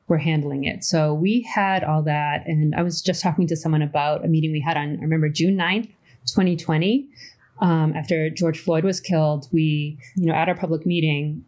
were 0.09 0.19
handling 0.19 0.65
it. 0.65 0.85
So 0.85 1.15
we 1.15 1.43
had 1.43 1.83
all 1.83 2.03
that. 2.03 2.47
And 2.47 2.75
I 2.75 2.83
was 2.83 3.01
just 3.01 3.23
talking 3.23 3.47
to 3.47 3.57
someone 3.57 3.83
about 3.83 4.25
a 4.25 4.29
meeting 4.29 4.53
we 4.53 4.61
had 4.61 4.77
on, 4.77 4.99
I 4.99 5.03
remember 5.03 5.29
June 5.29 5.57
9th, 5.57 5.89
2020. 6.27 7.09
Um, 7.61 7.95
after 7.97 8.29
George 8.31 8.59
Floyd 8.59 8.85
was 8.85 9.01
killed, 9.01 9.49
we, 9.53 9.97
you 10.17 10.27
know, 10.27 10.35
at 10.35 10.49
our 10.49 10.57
public 10.57 10.85
meeting, 10.85 11.45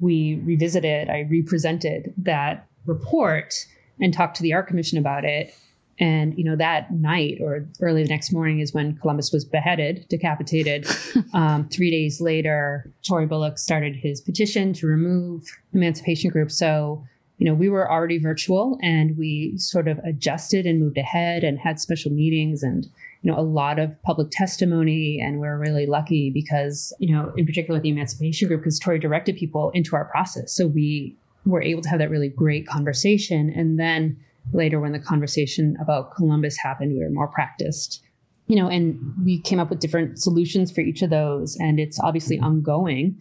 we 0.00 0.36
revisited, 0.44 1.08
I 1.08 1.26
represented 1.30 2.12
that 2.18 2.66
report 2.84 3.66
and 4.00 4.12
talked 4.12 4.36
to 4.36 4.42
the 4.42 4.52
art 4.52 4.68
commission 4.68 4.98
about 4.98 5.24
it 5.24 5.54
and 5.98 6.36
you 6.36 6.44
know 6.44 6.56
that 6.56 6.92
night 6.92 7.38
or 7.40 7.66
early 7.80 8.02
the 8.02 8.08
next 8.08 8.32
morning 8.32 8.60
is 8.60 8.74
when 8.74 8.96
Columbus 8.96 9.32
was 9.32 9.44
beheaded, 9.44 10.06
decapitated. 10.08 10.86
um, 11.32 11.68
three 11.68 11.90
days 11.90 12.20
later, 12.20 12.90
Tory 13.06 13.26
Bullock 13.26 13.58
started 13.58 13.96
his 13.96 14.20
petition 14.20 14.72
to 14.74 14.86
remove 14.86 15.44
Emancipation 15.72 16.30
Group. 16.30 16.50
So 16.50 17.04
you 17.38 17.44
know 17.44 17.54
we 17.54 17.68
were 17.68 17.90
already 17.90 18.18
virtual, 18.18 18.78
and 18.82 19.16
we 19.18 19.56
sort 19.58 19.88
of 19.88 19.98
adjusted 19.98 20.66
and 20.66 20.80
moved 20.80 20.98
ahead 20.98 21.44
and 21.44 21.58
had 21.58 21.78
special 21.78 22.10
meetings 22.10 22.62
and 22.62 22.86
you 23.22 23.30
know 23.30 23.38
a 23.38 23.42
lot 23.42 23.78
of 23.78 24.00
public 24.02 24.30
testimony. 24.30 25.20
And 25.22 25.34
we 25.34 25.40
we're 25.40 25.58
really 25.58 25.86
lucky 25.86 26.30
because 26.30 26.94
you 26.98 27.14
know 27.14 27.32
in 27.36 27.44
particular 27.44 27.76
with 27.76 27.82
the 27.82 27.90
Emancipation 27.90 28.48
Group, 28.48 28.62
because 28.62 28.78
Tory 28.78 28.98
directed 28.98 29.36
people 29.36 29.70
into 29.74 29.96
our 29.96 30.06
process, 30.06 30.52
so 30.52 30.66
we 30.66 31.16
were 31.44 31.62
able 31.62 31.82
to 31.82 31.88
have 31.88 31.98
that 31.98 32.10
really 32.10 32.28
great 32.28 32.66
conversation, 32.66 33.52
and 33.54 33.78
then 33.78 34.16
later 34.52 34.80
when 34.80 34.92
the 34.92 34.98
conversation 34.98 35.76
about 35.80 36.14
Columbus 36.14 36.56
happened, 36.56 36.92
we 36.92 37.00
were 37.00 37.10
more 37.10 37.28
practiced. 37.28 38.02
You 38.48 38.54
know, 38.54 38.68
and 38.68 39.00
we 39.24 39.40
came 39.40 39.58
up 39.58 39.70
with 39.70 39.80
different 39.80 40.20
solutions 40.20 40.70
for 40.70 40.80
each 40.80 41.02
of 41.02 41.10
those, 41.10 41.56
and 41.56 41.80
it's 41.80 41.98
obviously 41.98 42.38
ongoing, 42.38 43.20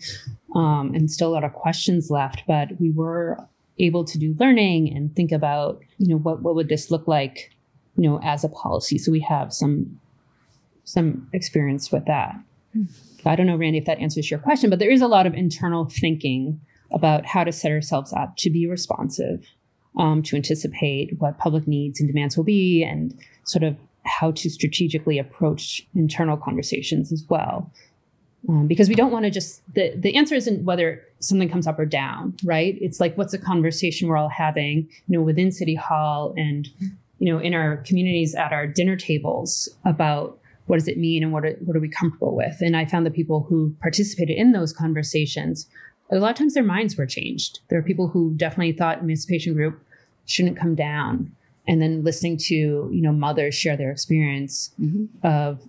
um, 0.53 0.91
and 0.93 1.09
still 1.09 1.29
a 1.29 1.33
lot 1.33 1.43
of 1.43 1.53
questions 1.53 2.11
left. 2.11 2.43
But 2.47 2.79
we 2.79 2.91
were 2.91 3.39
able 3.79 4.05
to 4.05 4.17
do 4.17 4.35
learning 4.39 4.95
and 4.95 5.15
think 5.15 5.31
about, 5.31 5.81
you 5.97 6.07
know, 6.07 6.17
what 6.17 6.41
what 6.41 6.55
would 6.55 6.69
this 6.69 6.91
look 6.91 7.07
like, 7.07 7.51
you 7.97 8.09
know, 8.09 8.19
as 8.23 8.43
a 8.43 8.49
policy. 8.49 8.97
So 8.97 9.11
we 9.11 9.21
have 9.21 9.53
some 9.53 9.99
some 10.83 11.29
experience 11.33 11.91
with 11.91 12.05
that. 12.05 12.35
I 13.25 13.35
don't 13.35 13.47
know, 13.47 13.55
Randi, 13.55 13.79
if 13.79 13.85
that 13.85 13.99
answers 13.99 14.29
your 14.29 14.39
question, 14.39 14.69
but 14.69 14.79
there 14.79 14.91
is 14.91 15.01
a 15.01 15.07
lot 15.07 15.25
of 15.25 15.33
internal 15.33 15.85
thinking 15.85 16.61
about 16.91 17.25
how 17.25 17.43
to 17.43 17.51
set 17.51 17.71
ourselves 17.71 18.13
up 18.13 18.37
to 18.37 18.49
be 18.49 18.67
responsive 18.67 19.45
um, 19.97 20.21
to 20.23 20.35
anticipate 20.35 21.19
what 21.19 21.37
public 21.37 21.67
needs 21.67 21.99
and 21.99 22.07
demands 22.07 22.37
will 22.37 22.43
be 22.43 22.83
and 22.83 23.17
sort 23.45 23.63
of 23.63 23.75
how 24.03 24.31
to 24.31 24.49
strategically 24.49 25.17
approach 25.17 25.87
internal 25.95 26.37
conversations 26.37 27.11
as 27.11 27.25
well. 27.29 27.71
Um, 28.47 28.67
because 28.67 28.89
we 28.89 28.95
don't 28.95 29.11
want 29.11 29.25
to 29.25 29.31
just 29.31 29.61
the 29.73 29.93
the 29.95 30.15
answer 30.15 30.35
isn't 30.35 30.65
whether 30.65 31.03
something 31.19 31.49
comes 31.49 31.67
up 31.67 31.79
or 31.79 31.85
down, 31.85 32.35
right? 32.43 32.77
It's 32.79 32.99
like 32.99 33.17
what's 33.17 33.33
a 33.33 33.39
conversation 33.39 34.07
we're 34.07 34.17
all 34.17 34.29
having, 34.29 34.87
you 35.07 35.17
know, 35.17 35.21
within 35.21 35.51
City 35.51 35.75
Hall 35.75 36.33
and 36.37 36.67
you 37.19 37.31
know 37.31 37.39
in 37.39 37.53
our 37.53 37.77
communities 37.77 38.35
at 38.35 38.51
our 38.51 38.67
dinner 38.67 38.95
tables 38.95 39.69
about 39.83 40.37
what 40.67 40.77
does 40.77 40.87
it 40.87 40.97
mean 40.97 41.23
and 41.23 41.31
what 41.31 41.45
are, 41.45 41.55
what 41.61 41.77
are 41.77 41.79
we 41.79 41.89
comfortable 41.89 42.35
with. 42.35 42.57
And 42.61 42.75
I 42.75 42.85
found 42.85 43.05
that 43.05 43.13
people 43.13 43.45
who 43.49 43.75
participated 43.81 44.35
in 44.35 44.51
those 44.51 44.73
conversations, 44.73 45.67
a 46.11 46.15
lot 46.15 46.31
of 46.31 46.37
times 46.37 46.55
their 46.55 46.63
minds 46.63 46.97
were 46.97 47.05
changed. 47.05 47.59
There 47.69 47.77
are 47.77 47.83
people 47.83 48.07
who 48.07 48.33
definitely 48.35 48.73
thought 48.73 49.01
emancipation 49.01 49.53
group 49.53 49.79
shouldn't 50.25 50.57
come 50.57 50.75
down 50.75 51.31
and 51.67 51.81
then 51.81 52.03
listening 52.03 52.37
to 52.37 52.55
you 52.55 53.01
know 53.01 53.11
mothers 53.11 53.55
share 53.55 53.77
their 53.77 53.91
experience 53.91 54.71
mm-hmm. 54.79 55.05
of 55.25 55.61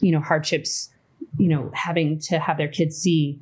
you 0.00 0.12
know 0.12 0.20
hardships 0.20 0.90
you 1.38 1.48
know 1.48 1.70
having 1.74 2.18
to 2.18 2.38
have 2.38 2.56
their 2.56 2.68
kids 2.68 2.96
see 2.96 3.40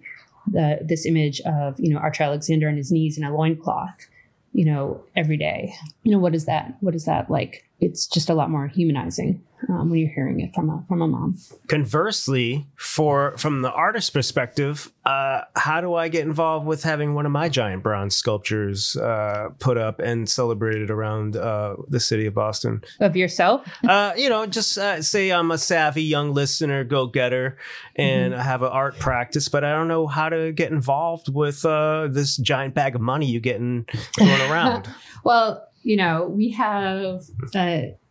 the, 0.50 0.78
this 0.82 1.06
image 1.06 1.40
of 1.42 1.78
you 1.78 1.92
know 1.92 1.98
archer 1.98 2.24
alexander 2.24 2.68
on 2.68 2.76
his 2.76 2.90
knees 2.90 3.16
in 3.16 3.24
a 3.24 3.34
loincloth 3.34 4.08
you 4.52 4.64
know 4.64 5.02
every 5.16 5.36
day. 5.36 5.74
You 6.02 6.12
know 6.12 6.18
what 6.18 6.34
is 6.34 6.44
that 6.46 6.76
what 6.80 6.94
is 6.94 7.04
that 7.06 7.30
like? 7.30 7.64
It's 7.80 8.06
just 8.06 8.30
a 8.30 8.34
lot 8.34 8.50
more 8.50 8.68
humanizing 8.68 9.42
um, 9.68 9.90
when 9.90 9.98
you're 9.98 10.10
hearing 10.10 10.40
it 10.40 10.54
from 10.54 10.70
a 10.70 10.84
from 10.88 11.02
a 11.02 11.08
mom. 11.08 11.36
Conversely, 11.68 12.66
for 12.76 13.36
from 13.38 13.62
the 13.62 13.72
artist 13.72 14.12
perspective, 14.12 14.90
uh, 15.04 15.42
how 15.56 15.80
do 15.80 15.94
I 15.94 16.08
get 16.08 16.26
involved 16.26 16.66
with 16.66 16.82
having 16.82 17.14
one 17.14 17.26
of 17.26 17.32
my 17.32 17.48
giant 17.48 17.82
bronze 17.82 18.16
sculptures 18.16 18.96
uh, 18.96 19.50
put 19.58 19.76
up 19.76 19.98
and 19.98 20.28
celebrated 20.28 20.90
around 20.90 21.36
uh, 21.36 21.76
the 21.88 22.00
city 22.00 22.26
of 22.26 22.34
Boston? 22.34 22.82
Of 23.00 23.16
yourself? 23.16 23.66
Uh, 23.92 24.14
you 24.16 24.28
know, 24.28 24.46
just 24.46 24.78
uh, 24.78 25.02
say 25.02 25.30
I'm 25.30 25.50
a 25.50 25.58
savvy 25.58 26.02
young 26.02 26.32
listener, 26.32 26.82
go 26.82 27.06
getter, 27.06 27.58
and 27.94 28.32
mm-hmm. 28.32 28.40
I 28.40 28.44
have 28.44 28.62
an 28.62 28.68
art 28.68 28.98
practice, 28.98 29.48
but 29.48 29.64
I 29.64 29.72
don't 29.72 29.88
know 29.88 30.06
how 30.06 30.28
to 30.28 30.52
get 30.52 30.70
involved 30.70 31.28
with 31.28 31.64
uh, 31.66 32.08
this 32.10 32.36
giant 32.36 32.74
bag 32.74 32.94
of 32.94 33.00
money 33.00 33.26
you 33.26 33.40
getting 33.40 33.86
thrown 34.16 34.40
around. 34.50 34.88
well, 35.24 35.68
you 35.82 35.96
know, 35.96 36.26
we 36.26 36.50
have 36.50 37.24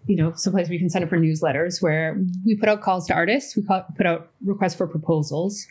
you 0.07 0.15
know, 0.15 0.33
someplace 0.35 0.69
you 0.69 0.79
can 0.79 0.89
sign 0.89 1.03
up 1.03 1.09
for 1.09 1.17
newsletters 1.17 1.81
where 1.81 2.19
we 2.45 2.55
put 2.55 2.69
out 2.69 2.81
calls 2.81 3.07
to 3.07 3.13
artists, 3.13 3.55
we 3.55 3.63
put 3.63 4.05
out 4.05 4.31
requests 4.43 4.75
for 4.75 4.87
proposals. 4.87 5.67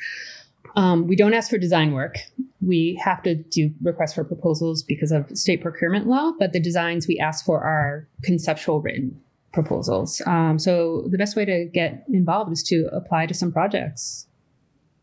Um, 0.76 1.06
we 1.06 1.16
don't 1.16 1.34
ask 1.34 1.50
for 1.50 1.58
design 1.58 1.92
work. 1.92 2.16
We 2.60 3.00
have 3.02 3.22
to 3.24 3.34
do 3.34 3.72
requests 3.82 4.14
for 4.14 4.24
proposals 4.24 4.82
because 4.82 5.10
of 5.10 5.26
state 5.36 5.62
procurement 5.62 6.06
law, 6.06 6.32
but 6.38 6.52
the 6.52 6.60
designs 6.60 7.08
we 7.08 7.18
ask 7.18 7.44
for 7.44 7.62
are 7.62 8.06
conceptual 8.22 8.80
written 8.80 9.20
proposals. 9.52 10.22
Um, 10.26 10.58
so 10.58 11.08
the 11.10 11.18
best 11.18 11.34
way 11.34 11.44
to 11.44 11.64
get 11.64 12.04
involved 12.12 12.52
is 12.52 12.62
to 12.64 12.88
apply 12.92 13.26
to 13.26 13.34
some 13.34 13.52
projects. 13.52 14.26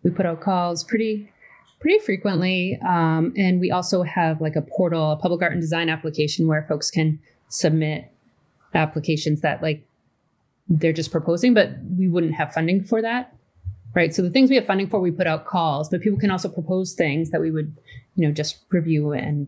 We 0.04 0.12
put 0.12 0.26
out 0.26 0.40
calls 0.40 0.84
pretty 0.84 1.32
pretty 1.80 2.00
frequently, 2.00 2.80
um, 2.88 3.34
and 3.38 3.60
we 3.60 3.70
also 3.70 4.02
have 4.02 4.42
like 4.42 4.56
a 4.56 4.64
portal, 4.64 5.12
a 5.12 5.18
public 5.18 5.44
art 5.44 5.52
and 5.52 5.62
design 5.62 5.90
application 5.90 6.48
where 6.48 6.66
folks 6.68 6.90
can 6.90 7.20
submit 7.50 8.12
applications 8.74 9.42
that 9.42 9.62
like 9.62 9.88
they're 10.70 10.94
just 10.94 11.12
proposing, 11.12 11.54
but 11.54 11.72
we 11.98 12.08
wouldn't 12.08 12.36
have 12.36 12.54
funding 12.54 12.84
for 12.84 13.02
that. 13.02 13.34
Right. 13.94 14.14
So 14.14 14.22
the 14.22 14.30
things 14.30 14.50
we 14.50 14.58
have 14.58 14.66
funding 14.66 14.88
for, 14.88 15.00
we 15.00 15.12
put 15.12 15.26
out 15.26 15.46
calls, 15.46 15.90
but 15.90 16.02
people 16.02 16.20
can 16.20 16.30
also 16.30 16.50
propose 16.50 16.94
things 16.94 17.32
that 17.32 17.42
we 17.42 17.50
would, 17.50 17.76
you 18.16 18.28
know, 18.28 18.34
just 18.34 18.58
review 18.70 19.12
and 19.12 19.48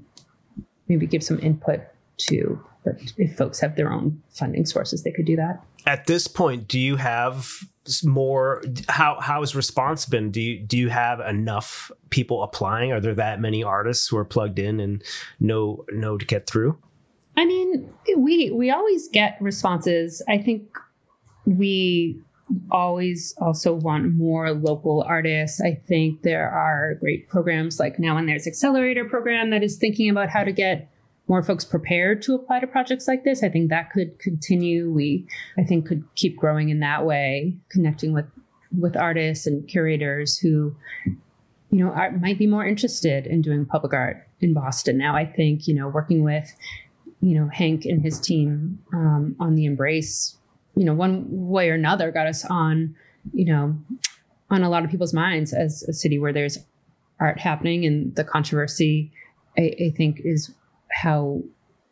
maybe 0.87 1.05
give 1.05 1.23
some 1.23 1.39
input 1.39 1.81
to. 2.17 2.59
But 2.83 2.95
if 3.17 3.37
folks 3.37 3.59
have 3.59 3.75
their 3.75 3.91
own 3.91 4.23
funding 4.31 4.65
sources, 4.65 5.03
they 5.03 5.11
could 5.11 5.25
do 5.25 5.35
that. 5.35 5.61
At 5.85 6.07
this 6.07 6.27
point, 6.27 6.67
do 6.67 6.79
you 6.79 6.95
have 6.95 7.47
more? 8.03 8.63
How 8.87 9.19
how 9.19 9.41
has 9.41 9.55
response 9.55 10.05
been? 10.05 10.31
Do 10.31 10.41
you 10.41 10.59
do 10.59 10.77
you 10.77 10.89
have 10.89 11.19
enough 11.19 11.91
people 12.09 12.41
applying? 12.41 12.91
Are 12.91 12.99
there 12.99 13.15
that 13.15 13.39
many 13.39 13.63
artists 13.63 14.07
who 14.07 14.17
are 14.17 14.25
plugged 14.25 14.59
in 14.59 14.79
and 14.79 15.03
know 15.39 15.85
know 15.91 16.17
to 16.17 16.25
get 16.25 16.47
through? 16.47 16.77
I 17.39 17.45
mean, 17.45 17.89
we 18.17 18.51
we 18.51 18.69
always 18.69 19.07
get 19.07 19.37
responses. 19.39 20.21
I 20.27 20.39
think 20.39 20.77
we 21.45 22.19
always 22.69 23.33
also 23.39 23.73
want 23.73 24.13
more 24.13 24.51
local 24.51 25.03
artists. 25.03 25.61
I 25.61 25.75
think 25.87 26.23
there 26.23 26.49
are 26.49 26.95
great 26.95 27.29
programs 27.29 27.79
like 27.79 27.97
now 27.97 28.17
and 28.17 28.27
there's 28.27 28.45
accelerator 28.45 29.05
program 29.05 29.51
that 29.51 29.63
is 29.63 29.77
thinking 29.77 30.09
about 30.09 30.27
how 30.27 30.43
to 30.43 30.51
get 30.51 30.91
more 31.29 31.41
folks 31.41 31.63
prepared 31.63 32.21
to 32.23 32.35
apply 32.35 32.59
to 32.59 32.67
projects 32.67 33.07
like 33.07 33.23
this. 33.23 33.41
I 33.41 33.47
think 33.47 33.69
that 33.69 33.91
could 33.91 34.19
continue. 34.19 34.91
We 34.91 35.25
I 35.57 35.63
think 35.63 35.87
could 35.87 36.03
keep 36.15 36.35
growing 36.35 36.67
in 36.67 36.81
that 36.81 37.05
way, 37.05 37.55
connecting 37.69 38.11
with 38.11 38.25
with 38.77 38.97
artists 38.97 39.47
and 39.47 39.65
curators 39.65 40.37
who 40.37 40.75
you 41.05 41.85
know 41.85 41.93
might 42.19 42.37
be 42.37 42.47
more 42.47 42.67
interested 42.67 43.27
in 43.27 43.41
doing 43.41 43.65
public 43.65 43.93
art 43.93 44.27
in 44.41 44.53
Boston. 44.53 44.97
Now 44.97 45.15
I 45.15 45.25
think, 45.25 45.69
you 45.69 45.73
know, 45.73 45.87
working 45.87 46.21
with 46.21 46.53
you 47.21 47.35
know, 47.35 47.49
Hank 47.49 47.85
and 47.85 48.01
his 48.01 48.19
team 48.19 48.79
um, 48.93 49.35
on 49.39 49.55
the 49.55 49.65
Embrace, 49.65 50.37
you 50.75 50.85
know, 50.85 50.93
one 50.93 51.25
way 51.29 51.69
or 51.69 51.73
another 51.73 52.11
got 52.11 52.27
us 52.27 52.45
on, 52.45 52.95
you 53.33 53.45
know, 53.45 53.77
on 54.49 54.63
a 54.63 54.69
lot 54.69 54.83
of 54.83 54.89
people's 54.89 55.13
minds 55.13 55.53
as 55.53 55.83
a 55.83 55.93
city 55.93 56.17
where 56.17 56.33
there's 56.33 56.57
art 57.19 57.39
happening 57.39 57.85
and 57.85 58.15
the 58.15 58.23
controversy, 58.23 59.11
I, 59.57 59.73
I 59.87 59.93
think, 59.95 60.21
is 60.23 60.53
how 60.91 61.43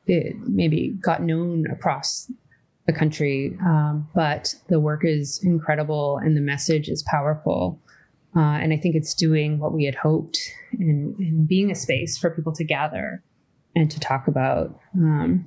it 0.05 0.35
maybe 0.47 0.95
got 1.01 1.21
known 1.21 1.65
across 1.69 2.31
the 2.85 2.93
country. 2.93 3.57
Um, 3.61 4.07
but 4.15 4.55
the 4.69 4.79
work 4.79 5.01
is 5.03 5.41
incredible 5.43 6.17
and 6.17 6.37
the 6.37 6.41
message 6.41 6.87
is 6.87 7.03
powerful. 7.03 7.79
Uh, 8.35 8.39
and 8.39 8.71
I 8.71 8.77
think 8.77 8.95
it's 8.95 9.13
doing 9.13 9.59
what 9.59 9.73
we 9.73 9.83
had 9.83 9.95
hoped 9.95 10.39
in 10.79 11.45
being 11.45 11.71
a 11.71 11.75
space 11.75 12.17
for 12.17 12.29
people 12.29 12.53
to 12.53 12.63
gather 12.63 13.21
and 13.77 13.91
to 13.91 13.99
talk 13.99 14.27
about 14.27 14.79
um, 14.95 15.45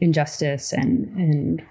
injustice 0.00 0.72
and, 0.72 1.06
and 1.16 1.62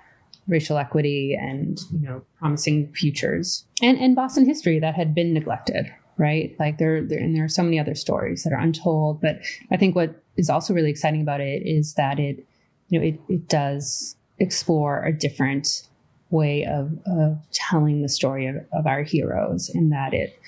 racial 0.48 0.78
equity 0.78 1.36
and 1.40 1.80
you 1.92 2.08
know 2.08 2.22
promising 2.38 2.92
futures 2.94 3.66
and 3.82 3.98
and 3.98 4.16
Boston 4.16 4.46
history 4.46 4.80
that 4.80 4.96
had 4.96 5.16
been 5.16 5.34
neglected 5.34 5.92
right? 6.18 6.56
Like 6.60 6.78
there, 6.78 7.02
there 7.02 7.20
and 7.20 7.36
there 7.36 7.44
are 7.44 7.50
so 7.50 7.62
many 7.62 7.78
other 7.78 7.94
stories 7.94 8.44
that 8.44 8.54
are 8.54 8.60
untold 8.60 9.22
but 9.22 9.40
I 9.72 9.78
think 9.78 9.96
what 9.96 10.22
is 10.38 10.50
also 10.50 10.74
really 10.74 10.92
exciting 10.92 11.22
about 11.22 11.42
it 11.42 11.64
is 11.66 11.96
that 11.96 12.20
it 12.20 12.46
you 12.90 13.00
know 13.00 13.06
it, 13.06 13.20
it 13.28 13.50
does 13.50 14.16
explore 14.38 15.04
a 15.04 15.12
different 15.12 15.88
way 16.30 16.66
of, 16.66 16.92
of 17.06 17.38
telling 17.52 18.02
the 18.02 18.10
story 18.10 18.46
of, 18.46 18.58
of 18.74 18.86
our 18.86 19.04
heroes 19.04 19.70
in 19.74 19.90
that 19.90 20.14
it 20.14 20.40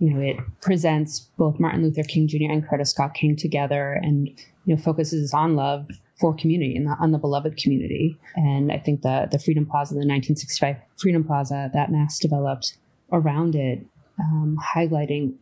you 0.00 0.10
know 0.10 0.20
it 0.20 0.36
presents 0.60 1.20
both 1.38 1.58
martin 1.60 1.82
luther 1.82 2.02
king 2.02 2.26
jr 2.26 2.50
and 2.50 2.66
coretta 2.66 2.86
scott 2.86 3.14
king 3.14 3.36
together 3.36 3.98
and 4.02 4.28
you 4.66 4.74
know 4.74 4.80
focuses 4.80 5.32
on 5.32 5.56
love 5.56 5.88
for 6.20 6.34
community 6.34 6.76
and 6.76 6.88
on 7.00 7.12
the 7.12 7.18
beloved 7.18 7.56
community 7.56 8.18
and 8.34 8.70
i 8.70 8.78
think 8.78 9.02
the 9.02 9.28
the 9.30 9.38
freedom 9.38 9.64
plaza 9.64 9.94
the 9.94 9.98
1965 9.98 10.76
freedom 10.96 11.24
plaza 11.24 11.70
that 11.72 11.90
mass 11.90 12.18
developed 12.18 12.76
around 13.12 13.54
it 13.54 13.86
um, 14.18 14.58
highlighting 14.74 15.34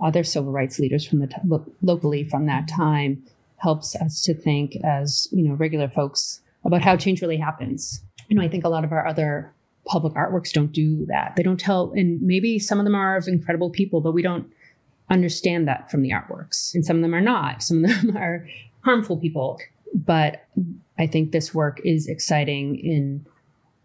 other 0.00 0.22
civil 0.22 0.52
rights 0.52 0.78
leaders 0.78 1.06
from 1.06 1.18
the 1.18 1.26
t- 1.26 1.36
lo- 1.44 1.66
locally 1.82 2.24
from 2.24 2.46
that 2.46 2.68
time 2.68 3.22
helps 3.56 3.96
us 3.96 4.22
to 4.22 4.34
think 4.34 4.76
as 4.84 5.28
you 5.32 5.42
know 5.42 5.54
regular 5.54 5.88
folks 5.88 6.40
about 6.64 6.82
how 6.82 6.96
change 6.96 7.20
really 7.20 7.36
happens. 7.36 8.02
You 8.28 8.36
know, 8.36 8.42
I 8.42 8.48
think 8.48 8.64
a 8.64 8.68
lot 8.68 8.84
of 8.84 8.92
our 8.92 9.06
other 9.06 9.52
public 9.86 10.14
artworks 10.14 10.52
don't 10.52 10.72
do 10.72 11.06
that. 11.06 11.34
They 11.36 11.42
don't 11.42 11.58
tell, 11.58 11.92
and 11.94 12.20
maybe 12.20 12.58
some 12.58 12.78
of 12.78 12.84
them 12.84 12.94
are 12.94 13.16
of 13.16 13.26
incredible 13.26 13.70
people, 13.70 14.00
but 14.00 14.12
we 14.12 14.22
don't 14.22 14.52
understand 15.10 15.66
that 15.66 15.90
from 15.90 16.02
the 16.02 16.10
artworks. 16.10 16.74
And 16.74 16.84
some 16.84 16.96
of 16.96 17.02
them 17.02 17.14
are 17.14 17.22
not. 17.22 17.62
Some 17.62 17.84
of 17.84 18.02
them 18.02 18.16
are 18.16 18.46
harmful 18.80 19.16
people. 19.16 19.60
But 19.94 20.46
I 20.98 21.06
think 21.06 21.32
this 21.32 21.54
work 21.54 21.80
is 21.84 22.08
exciting 22.08 22.76
in 22.76 23.26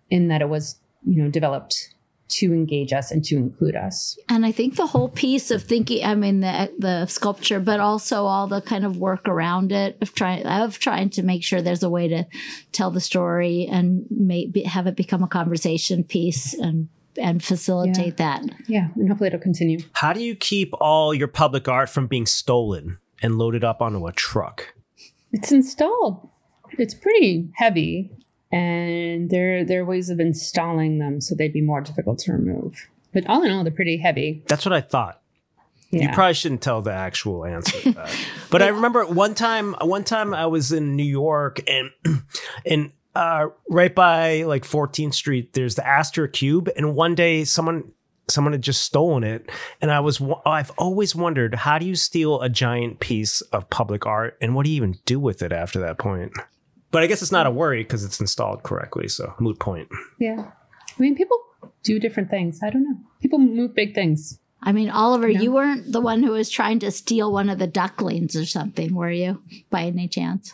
in 0.09 0.27
that 0.27 0.41
it 0.41 0.49
was, 0.49 0.79
you 1.05 1.23
know, 1.23 1.29
developed 1.29 1.93
to 2.29 2.53
engage 2.53 2.93
us 2.93 3.11
and 3.11 3.23
to 3.23 3.35
include 3.35 3.75
us. 3.75 4.17
And 4.29 4.45
I 4.45 4.51
think 4.51 4.75
the 4.75 4.87
whole 4.87 5.09
piece 5.09 5.51
of 5.51 5.63
thinking, 5.63 6.03
I 6.03 6.15
mean, 6.15 6.39
the 6.39 6.71
the 6.77 7.05
sculpture, 7.05 7.59
but 7.59 7.79
also 7.79 8.25
all 8.25 8.47
the 8.47 8.61
kind 8.61 8.85
of 8.85 8.97
work 8.97 9.27
around 9.27 9.71
it 9.71 9.97
of 10.01 10.13
trying 10.13 10.45
of 10.45 10.79
trying 10.79 11.09
to 11.11 11.23
make 11.23 11.43
sure 11.43 11.61
there's 11.61 11.83
a 11.83 11.89
way 11.89 12.07
to 12.07 12.25
tell 12.71 12.91
the 12.91 13.01
story 13.01 13.67
and 13.71 14.05
maybe 14.09 14.63
have 14.63 14.87
it 14.87 14.95
become 14.95 15.23
a 15.23 15.27
conversation 15.27 16.03
piece 16.03 16.53
and 16.53 16.89
and 17.17 17.43
facilitate 17.43 18.19
yeah. 18.19 18.39
that. 18.39 18.43
Yeah, 18.67 18.87
and 18.95 19.09
hopefully 19.09 19.27
it'll 19.27 19.39
continue. 19.39 19.79
How 19.93 20.13
do 20.13 20.21
you 20.21 20.35
keep 20.35 20.73
all 20.79 21.13
your 21.13 21.27
public 21.27 21.67
art 21.67 21.89
from 21.89 22.07
being 22.07 22.25
stolen 22.25 22.97
and 23.21 23.37
loaded 23.37 23.63
up 23.63 23.81
onto 23.81 24.07
a 24.07 24.11
truck? 24.11 24.73
It's 25.33 25.51
installed. 25.51 26.29
It's 26.77 26.93
pretty 26.93 27.49
heavy 27.55 28.09
and 28.53 29.31
there 29.31 29.65
there 29.65 29.81
are 29.81 29.85
ways 29.85 30.11
of 30.11 30.19
installing 30.19 30.99
them 30.99 31.19
so 31.19 31.33
they'd 31.33 31.51
be 31.51 31.61
more 31.61 31.81
difficult 31.81 32.19
to 32.19 32.31
remove. 32.31 32.87
But 33.11 33.27
all 33.27 33.43
in 33.43 33.51
all, 33.51 33.63
they're 33.63 33.73
pretty 33.73 33.97
heavy. 33.97 34.43
That's 34.47 34.65
what 34.65 34.73
I 34.73 34.81
thought. 34.81 35.21
Yeah. 35.89 36.03
You 36.03 36.09
probably 36.13 36.33
shouldn't 36.33 36.61
tell 36.61 36.81
the 36.81 36.93
actual 36.93 37.45
answer. 37.45 37.93
but 38.49 38.61
I 38.63 38.69
remember 38.69 39.05
one 39.05 39.35
time, 39.35 39.75
one 39.81 40.03
time 40.03 40.33
I 40.33 40.47
was 40.47 40.71
in 40.71 40.95
New 40.95 41.03
York 41.03 41.61
and 41.67 41.91
and 42.65 42.91
uh, 43.15 43.49
right 43.69 43.93
by 43.93 44.43
like 44.43 44.63
14th 44.63 45.13
Street, 45.13 45.53
there's 45.53 45.75
the 45.75 45.85
Astor 45.85 46.27
Cube, 46.27 46.69
and 46.75 46.95
one 46.95 47.13
day 47.13 47.43
someone 47.43 47.91
someone 48.29 48.53
had 48.53 48.61
just 48.61 48.83
stolen 48.83 49.23
it, 49.23 49.49
and 49.81 49.91
I 49.91 49.99
was 49.99 50.21
I've 50.45 50.71
always 50.77 51.15
wondered 51.15 51.55
how 51.55 51.77
do 51.77 51.85
you 51.85 51.95
steal 51.95 52.41
a 52.41 52.49
giant 52.49 52.99
piece 52.99 53.41
of 53.41 53.69
public 53.69 54.05
art, 54.05 54.37
and 54.41 54.55
what 54.55 54.65
do 54.65 54.71
you 54.71 54.77
even 54.77 54.97
do 55.05 55.19
with 55.19 55.41
it 55.41 55.51
after 55.51 55.79
that 55.79 55.97
point? 55.97 56.33
But 56.91 57.03
I 57.03 57.07
guess 57.07 57.21
it's 57.21 57.31
not 57.31 57.47
a 57.47 57.51
worry 57.51 57.83
because 57.83 58.03
it's 58.03 58.19
installed 58.19 58.63
correctly. 58.63 59.07
So 59.07 59.33
moot 59.39 59.59
point. 59.59 59.89
Yeah. 60.19 60.51
I 60.97 61.01
mean, 61.01 61.15
people 61.15 61.37
do 61.81 61.99
different 61.99 62.29
things. 62.29 62.61
I 62.61 62.69
don't 62.69 62.83
know. 62.83 62.97
People 63.19 63.39
move 63.39 63.73
big 63.73 63.95
things. 63.95 64.39
I 64.61 64.71
mean, 64.71 64.89
Oliver, 64.89 65.27
you 65.27 65.51
weren't 65.51 65.91
the 65.91 65.99
one 65.99 66.23
who 66.23 66.31
was 66.31 66.49
trying 66.49 66.79
to 66.79 66.91
steal 66.91 67.33
one 67.33 67.49
of 67.49 67.59
the 67.59 67.67
ducklings 67.67 68.35
or 68.35 68.45
something, 68.45 68.95
were 68.95 69.11
you, 69.11 69.41
by 69.69 69.83
any 69.83 70.07
chance? 70.07 70.53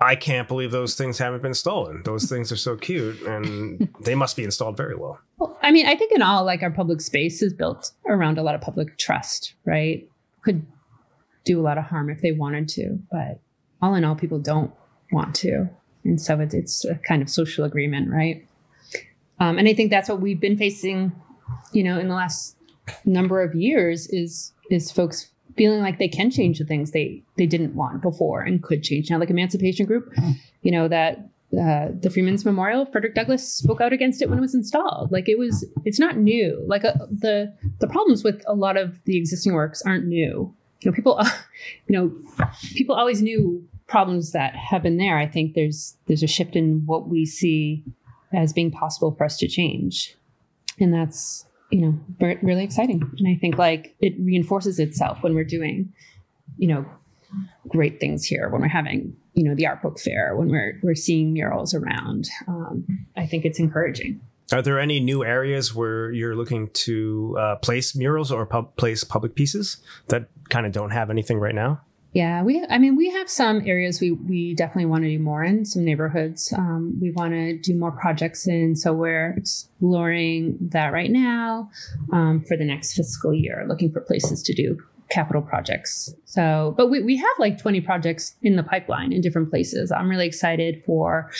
I 0.00 0.16
can't 0.16 0.48
believe 0.48 0.72
those 0.72 0.96
things 0.96 1.18
haven't 1.18 1.42
been 1.42 1.54
stolen. 1.54 2.02
Those 2.04 2.28
things 2.28 2.50
are 2.50 2.56
so 2.56 2.76
cute 2.76 3.20
and 3.22 3.88
they 4.00 4.14
must 4.14 4.36
be 4.36 4.44
installed 4.44 4.76
very 4.76 4.96
well. 4.96 5.20
Well, 5.38 5.58
I 5.62 5.70
mean, 5.70 5.86
I 5.86 5.94
think 5.94 6.12
in 6.12 6.22
all, 6.22 6.44
like 6.44 6.62
our 6.62 6.70
public 6.70 7.00
space 7.00 7.42
is 7.42 7.52
built 7.52 7.92
around 8.06 8.38
a 8.38 8.42
lot 8.42 8.54
of 8.54 8.60
public 8.60 8.98
trust, 8.98 9.54
right? 9.64 10.08
Could 10.42 10.66
do 11.44 11.60
a 11.60 11.62
lot 11.62 11.78
of 11.78 11.84
harm 11.84 12.10
if 12.10 12.20
they 12.20 12.32
wanted 12.32 12.68
to, 12.70 12.98
but 13.10 13.40
all 13.80 13.94
in 13.94 14.04
all, 14.04 14.14
people 14.14 14.38
don't 14.38 14.72
want 15.12 15.34
to. 15.36 15.68
And 16.04 16.20
so 16.20 16.40
it's, 16.40 16.54
it's 16.54 16.84
a 16.84 16.96
kind 16.96 17.22
of 17.22 17.30
social 17.30 17.64
agreement, 17.64 18.10
right? 18.10 18.46
Um, 19.40 19.58
and 19.58 19.68
I 19.68 19.74
think 19.74 19.90
that's 19.90 20.08
what 20.08 20.20
we've 20.20 20.40
been 20.40 20.58
facing, 20.58 21.12
you 21.72 21.82
know, 21.84 21.98
in 21.98 22.08
the 22.08 22.14
last 22.14 22.56
number 23.04 23.42
of 23.42 23.54
years 23.54 24.06
is 24.08 24.52
is 24.70 24.90
folks 24.90 25.30
feeling 25.56 25.80
like 25.80 25.98
they 25.98 26.08
can 26.08 26.30
change 26.30 26.58
the 26.58 26.64
things 26.64 26.90
they 26.90 27.22
they 27.36 27.46
didn't 27.46 27.74
want 27.74 28.00
before 28.02 28.40
and 28.40 28.62
could 28.62 28.82
change 28.82 29.10
now, 29.10 29.18
like 29.18 29.30
Emancipation 29.30 29.86
Group, 29.86 30.12
you 30.62 30.72
know 30.72 30.88
that 30.88 31.28
uh, 31.52 31.88
the 31.98 32.10
Freeman's 32.10 32.44
Memorial, 32.44 32.84
Frederick 32.86 33.14
Douglass 33.14 33.50
spoke 33.50 33.80
out 33.80 33.92
against 33.92 34.20
it 34.20 34.28
when 34.28 34.38
it 34.38 34.42
was 34.42 34.54
installed. 34.54 35.10
Like 35.10 35.28
it 35.28 35.38
was, 35.38 35.64
it's 35.84 35.98
not 35.98 36.16
new. 36.16 36.62
Like 36.66 36.84
uh, 36.84 36.94
the 37.10 37.54
the 37.78 37.86
problems 37.86 38.22
with 38.22 38.42
a 38.46 38.54
lot 38.54 38.76
of 38.76 39.02
the 39.04 39.16
existing 39.16 39.54
works 39.54 39.82
aren't 39.86 40.06
new. 40.06 40.54
You 40.80 40.90
know, 40.90 40.94
people, 40.94 41.16
uh, 41.18 41.30
you 41.88 41.96
know, 41.98 42.12
people 42.74 42.94
always 42.94 43.22
knew 43.22 43.66
problems 43.88 44.32
that 44.32 44.54
have 44.54 44.82
been 44.82 44.98
there, 44.98 45.18
I 45.18 45.26
think 45.26 45.54
there's 45.54 45.96
there's 46.06 46.22
a 46.22 46.28
shift 46.28 46.54
in 46.54 46.82
what 46.86 47.08
we 47.08 47.26
see 47.26 47.82
as 48.32 48.52
being 48.52 48.70
possible 48.70 49.14
for 49.16 49.24
us 49.24 49.38
to 49.38 49.48
change, 49.48 50.14
and 50.78 50.94
that's 50.94 51.46
you 51.70 51.80
know 51.80 52.38
really 52.42 52.62
exciting. 52.62 53.02
And 53.18 53.28
I 53.28 53.34
think 53.34 53.58
like 53.58 53.96
it 54.00 54.14
reinforces 54.20 54.78
itself 54.78 55.22
when 55.22 55.34
we're 55.34 55.44
doing, 55.44 55.92
you 56.58 56.68
know, 56.68 56.86
great 57.66 57.98
things 57.98 58.24
here 58.24 58.48
when 58.50 58.60
we're 58.60 58.68
having 58.68 59.16
you 59.38 59.44
know 59.44 59.54
the 59.54 59.66
art 59.66 59.80
book 59.80 60.00
fair 60.00 60.36
when 60.36 60.48
we're 60.48 60.78
we're 60.82 60.96
seeing 60.96 61.32
murals 61.32 61.72
around. 61.72 62.28
Um, 62.48 63.06
I 63.16 63.24
think 63.24 63.44
it's 63.44 63.60
encouraging. 63.60 64.20
Are 64.50 64.62
there 64.62 64.80
any 64.80 64.98
new 64.98 65.24
areas 65.24 65.74
where 65.74 66.10
you're 66.10 66.34
looking 66.34 66.70
to 66.70 67.36
uh, 67.38 67.56
place 67.56 67.94
murals 67.94 68.32
or 68.32 68.46
pub- 68.46 68.74
place 68.76 69.04
public 69.04 69.36
pieces 69.36 69.76
that 70.08 70.28
kind 70.48 70.66
of 70.66 70.72
don't 70.72 70.90
have 70.90 71.10
anything 71.10 71.38
right 71.38 71.54
now? 71.54 71.82
Yeah, 72.14 72.42
we. 72.42 72.64
I 72.68 72.78
mean, 72.78 72.96
we 72.96 73.10
have 73.10 73.30
some 73.30 73.62
areas 73.64 74.00
we 74.00 74.10
we 74.10 74.54
definitely 74.54 74.86
want 74.86 75.04
to 75.04 75.10
do 75.10 75.20
more 75.20 75.44
in. 75.44 75.64
Some 75.64 75.84
neighborhoods 75.84 76.52
um, 76.56 76.98
we 77.00 77.12
want 77.12 77.34
to 77.34 77.58
do 77.58 77.76
more 77.76 77.92
projects 77.92 78.48
in. 78.48 78.74
So 78.74 78.92
we're 78.92 79.34
exploring 79.36 80.56
that 80.72 80.92
right 80.92 81.12
now 81.12 81.70
um, 82.12 82.42
for 82.48 82.56
the 82.56 82.64
next 82.64 82.94
fiscal 82.94 83.32
year, 83.32 83.66
looking 83.68 83.92
for 83.92 84.00
places 84.00 84.42
to 84.44 84.54
do 84.54 84.82
capital 85.10 85.42
projects. 85.42 86.14
So, 86.24 86.74
but 86.76 86.88
we 86.88 87.02
we 87.02 87.16
have 87.16 87.36
like 87.38 87.58
twenty 87.58 87.80
projects 87.80 88.36
in 88.42 88.56
the 88.56 88.62
pipeline 88.62 89.12
in 89.12 89.20
different 89.20 89.50
places. 89.50 89.90
I'm 89.90 90.08
really 90.08 90.26
excited 90.26 90.82
for 90.84 91.30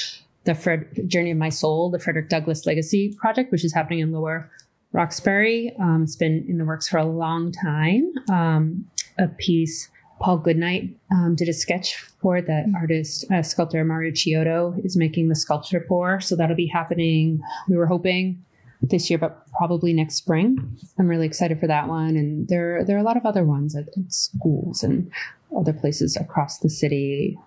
the 0.45 0.55
Fred, 0.55 0.87
Journey 1.07 1.33
of 1.33 1.39
My 1.39 1.51
Soul, 1.51 1.91
the 1.91 1.99
Frederick 1.99 2.29
Douglass 2.29 2.65
Legacy 2.67 3.15
Project, 3.19 3.53
which 3.53 3.65
is 3.65 3.75
happening 3.75 3.99
in 3.99 4.13
Lower 4.13 4.51
Roxbury. 4.93 5.75
Um, 5.79 6.05
it's 6.05 6.17
been 6.17 6.47
in 6.49 6.59
the 6.59 6.65
works 6.65 6.89
for 6.89 6.99
a 6.99 7.05
long 7.05 7.53
time. 7.53 8.11
Um, 8.31 8.87
a 9.19 9.29
piece 9.29 9.91
Paul 10.21 10.39
Goodnight 10.39 10.97
um, 11.13 11.35
did 11.37 11.49
a 11.49 11.53
sketch 11.53 11.97
for 11.97 12.41
that 12.41 12.67
artist, 12.75 13.31
uh, 13.31 13.43
sculptor 13.43 13.85
Mario 13.85 14.11
Chiodo 14.11 14.85
is 14.85 14.97
making 14.97 15.29
the 15.29 15.37
sculpture 15.37 15.85
for. 15.87 16.21
So 16.21 16.35
that'll 16.35 16.57
be 16.57 16.67
happening. 16.67 17.41
We 17.69 17.77
were 17.77 17.87
hoping 17.87 18.45
this 18.83 19.11
year, 19.11 19.19
but 19.19 19.47
probably 19.57 19.93
next 19.93 20.17
spring. 20.17 20.77
I'm 20.99 21.09
really 21.09 21.27
excited 21.27 21.61
for 21.61 21.67
that 21.67 21.89
one. 21.89 22.17
And 22.17 22.49
there, 22.49 22.85
there 22.85 22.97
are 22.97 23.01
a 23.01 23.05
lot 23.05 23.17
of 23.17 23.27
other 23.27 23.45
ones 23.45 23.77
at, 23.77 23.89
at 23.89 24.13
schools 24.13 24.83
and 24.83 25.11
other 25.57 25.73
places 25.73 26.17
across 26.17 26.59
the 26.59 26.71
city. 26.71 27.39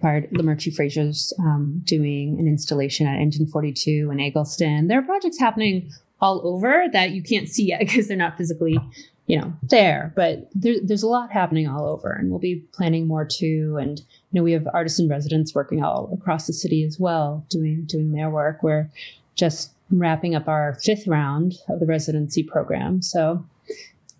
Fired 0.00 0.28
L'Merchie 0.32 0.74
Frazier's 0.74 1.32
um, 1.38 1.82
doing 1.84 2.38
an 2.40 2.48
installation 2.48 3.06
at 3.06 3.20
Engine 3.20 3.46
42 3.46 4.10
in 4.10 4.18
Egleston. 4.18 4.88
There 4.88 4.98
are 4.98 5.02
projects 5.02 5.38
happening 5.38 5.92
all 6.20 6.40
over 6.44 6.86
that 6.92 7.10
you 7.10 7.22
can't 7.22 7.48
see 7.48 7.66
yet 7.66 7.80
because 7.86 8.08
they're 8.08 8.16
not 8.16 8.36
physically 8.36 8.78
you 9.26 9.40
know 9.40 9.52
there 9.62 10.12
but 10.16 10.48
there, 10.52 10.74
there's 10.82 11.04
a 11.04 11.08
lot 11.08 11.30
happening 11.30 11.68
all 11.68 11.86
over 11.86 12.10
and 12.10 12.28
we'll 12.28 12.40
be 12.40 12.56
planning 12.72 13.06
more 13.06 13.24
too 13.24 13.78
and 13.80 14.02
you 14.32 14.40
know, 14.40 14.44
we 14.44 14.52
have 14.52 14.66
artists 14.72 14.98
and 14.98 15.10
residents 15.10 15.54
working 15.54 15.84
all 15.84 16.10
across 16.12 16.46
the 16.46 16.54
city 16.54 16.84
as 16.84 16.98
well, 16.98 17.44
doing 17.50 17.84
doing 17.84 18.12
their 18.12 18.30
work. 18.30 18.62
We're 18.62 18.90
just 19.34 19.72
wrapping 19.98 20.34
up 20.34 20.48
our 20.48 20.78
fifth 20.82 21.06
round 21.06 21.54
of 21.68 21.80
the 21.80 21.86
residency 21.86 22.42
program. 22.42 23.02
So 23.02 23.44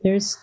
there's 0.03 0.39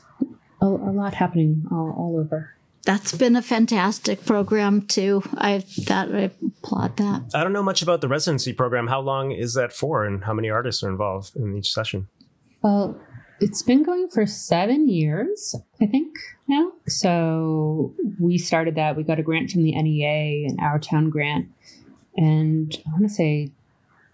a, 0.62 0.66
a 0.66 0.92
lot 0.92 1.14
happening 1.14 1.66
all, 1.72 1.94
all 1.98 2.20
over. 2.20 2.56
That's 2.86 3.16
been 3.16 3.36
a 3.36 3.42
fantastic 3.42 4.26
program 4.26 4.84
too. 4.84 5.22
I 5.36 5.64
that 5.86 6.14
I 6.16 6.32
applaud 6.46 6.98
that. 6.98 7.24
I 7.34 7.44
don't 7.44 7.54
know 7.54 7.62
much 7.62 7.82
about 7.82 8.02
the 8.02 8.08
residency 8.08 8.54
program. 8.54 8.88
How 8.88 9.02
long 9.02 9.32
is 9.32 9.54
that 9.54 9.74
for, 9.74 10.06
and 10.06 10.24
how 10.24 10.34
many 10.34 10.50
artists 10.50 10.82
are 10.82 10.90
involved 10.90 11.36
in 11.36 11.56
each 11.56 11.72
session? 11.72 12.08
Well, 12.62 13.00
it's 13.42 13.62
been 13.62 13.84
going 13.84 14.10
for 14.10 14.26
seven 14.26 14.90
years, 14.90 15.56
I 15.82 15.86
think 15.86 16.16
now. 16.48 16.72
So 16.88 17.94
we 18.20 18.38
started 18.38 18.76
that. 18.76 18.96
We 18.96 19.04
got 19.04 19.20
a 19.20 19.24
grant 19.24 19.52
from 19.52 19.64
the 19.64 19.80
NEA, 19.80 20.48
an 20.50 20.58
Our 20.60 20.80
Town 20.80 21.10
grant, 21.10 21.48
and 22.16 22.76
I 22.88 22.92
want 22.92 23.04
to 23.04 23.10
say 23.10 23.52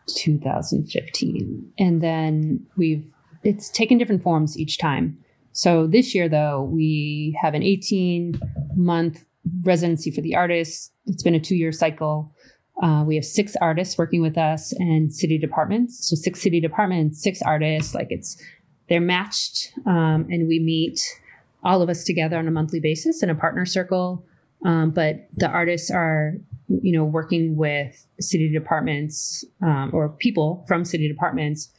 2015. 0.08 1.74
And 1.80 2.02
then 2.02 2.66
we've 2.78 3.06
it's 3.44 3.70
taken 3.70 3.98
different 3.98 4.24
forms 4.24 4.58
each 4.58 4.80
time. 4.80 5.18
So 5.52 5.88
this 5.88 6.16
year, 6.16 6.28
though, 6.28 6.64
we 6.64 7.38
have 7.42 7.54
an 7.54 7.62
18 7.64 8.40
month 8.76 9.24
residency 9.62 10.12
for 10.12 10.22
the 10.22 10.36
artists. 10.36 10.92
It's 11.06 11.24
been 11.24 11.36
a 11.36 11.40
two 11.40 11.56
year 11.56 11.72
cycle. 11.72 12.34
Uh, 12.82 13.04
we 13.08 13.16
have 13.16 13.24
six 13.24 13.56
artists 13.62 13.98
working 13.98 14.22
with 14.22 14.38
us 14.38 14.74
and 14.74 15.14
city 15.14 15.38
departments. 15.38 16.10
So 16.10 16.16
six 16.16 16.42
city 16.42 16.60
departments, 16.60 17.22
six 17.22 17.42
artists. 17.42 17.96
Like 17.96 18.08
it's 18.10 18.42
they're 18.90 19.02
matched, 19.02 19.72
um, 19.86 20.28
and 20.30 20.48
we 20.48 20.60
meet 20.60 21.00
all 21.64 21.82
of 21.82 21.90
us 21.90 22.04
together 22.04 22.38
on 22.38 22.48
a 22.48 22.52
monthly 22.52 22.80
basis 22.80 23.24
in 23.24 23.30
a 23.30 23.36
partner 23.36 23.66
circle. 23.66 24.26
Um, 24.64 24.92
but 24.92 25.28
the 25.34 25.48
artists 25.48 25.90
are, 25.90 26.36
you 26.68 26.92
know, 26.92 27.04
working 27.04 27.56
with 27.56 28.06
city 28.20 28.52
departments 28.52 29.44
um, 29.62 29.92
or 29.94 30.10
people 30.10 30.66
from 30.68 30.86
city 30.86 31.08
departments 31.08 31.70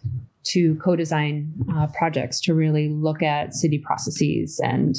to 0.44 0.76
co-design 0.76 1.52
uh, 1.74 1.88
projects 1.88 2.40
to 2.40 2.54
really 2.54 2.88
look 2.88 3.22
at 3.22 3.52
city 3.52 3.78
processes 3.78 4.60
and 4.62 4.96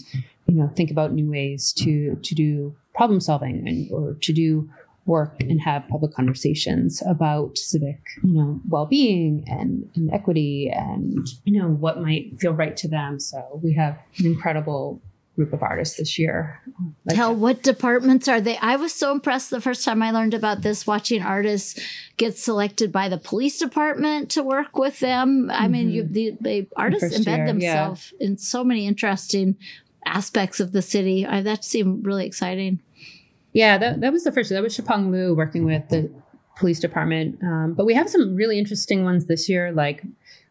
you 0.47 0.55
know 0.55 0.69
think 0.75 0.91
about 0.91 1.13
new 1.13 1.29
ways 1.29 1.71
to 1.71 2.17
to 2.21 2.35
do 2.35 2.75
problem 2.93 3.19
solving 3.19 3.65
and 3.67 3.91
or 3.91 4.17
to 4.21 4.33
do 4.33 4.69
work 5.05 5.39
and 5.39 5.61
have 5.61 5.87
public 5.87 6.13
conversations 6.13 7.01
about 7.09 7.57
civic 7.57 7.99
you 8.23 8.33
know 8.33 8.59
well-being 8.67 9.43
and, 9.47 9.89
and 9.95 10.11
equity 10.13 10.69
and 10.73 11.27
you 11.45 11.59
know 11.59 11.69
what 11.69 12.01
might 12.01 12.37
feel 12.39 12.53
right 12.53 12.75
to 12.77 12.87
them. 12.87 13.19
So 13.19 13.59
we 13.63 13.73
have 13.73 13.97
an 14.19 14.25
incredible 14.25 15.01
group 15.37 15.53
of 15.53 15.61
artists 15.61 15.97
this 15.97 16.17
year. 16.17 16.59
Like 17.05 17.15
Tell 17.15 17.33
what 17.33 17.61
departments 17.61 18.27
are 18.27 18.41
they? 18.41 18.57
I 18.57 18.75
was 18.75 18.91
so 18.91 19.11
impressed 19.11 19.51
the 19.51 19.61
first 19.61 19.85
time 19.85 20.01
I 20.01 20.09
learned 20.09 20.33
about 20.33 20.63
this, 20.63 20.87
watching 20.87 21.21
artists 21.21 21.79
get 22.17 22.37
selected 22.37 22.91
by 22.91 23.07
the 23.07 23.19
police 23.19 23.59
department 23.59 24.31
to 24.31 24.43
work 24.43 24.77
with 24.77 24.99
them. 24.99 25.49
I 25.51 25.63
mm-hmm. 25.63 25.71
mean, 25.71 25.89
you, 25.91 26.03
the, 26.03 26.33
the 26.41 26.67
artists 26.75 27.15
the 27.17 27.23
embed 27.23 27.37
year, 27.37 27.45
themselves 27.45 28.13
yeah. 28.19 28.27
in 28.27 28.37
so 28.37 28.63
many 28.63 28.87
interesting 28.87 29.55
aspects 30.05 30.59
of 30.59 30.71
the 30.71 30.81
city. 30.81 31.25
I, 31.25 31.41
that 31.41 31.63
seemed 31.63 32.05
really 32.05 32.25
exciting. 32.25 32.81
Yeah, 33.53 33.77
that, 33.77 34.01
that 34.01 34.11
was 34.11 34.23
the 34.23 34.31
first. 34.31 34.49
That 34.49 34.63
was 34.63 34.73
Shaw 34.73 34.83
Pong 34.83 35.11
Liu 35.11 35.35
working 35.35 35.65
with 35.65 35.87
the 35.89 36.11
police 36.57 36.79
department. 36.79 37.37
Um, 37.43 37.75
but 37.77 37.85
we 37.85 37.93
have 37.93 38.09
some 38.09 38.35
really 38.35 38.57
interesting 38.57 39.03
ones 39.03 39.27
this 39.27 39.47
year, 39.47 39.71
like 39.71 40.03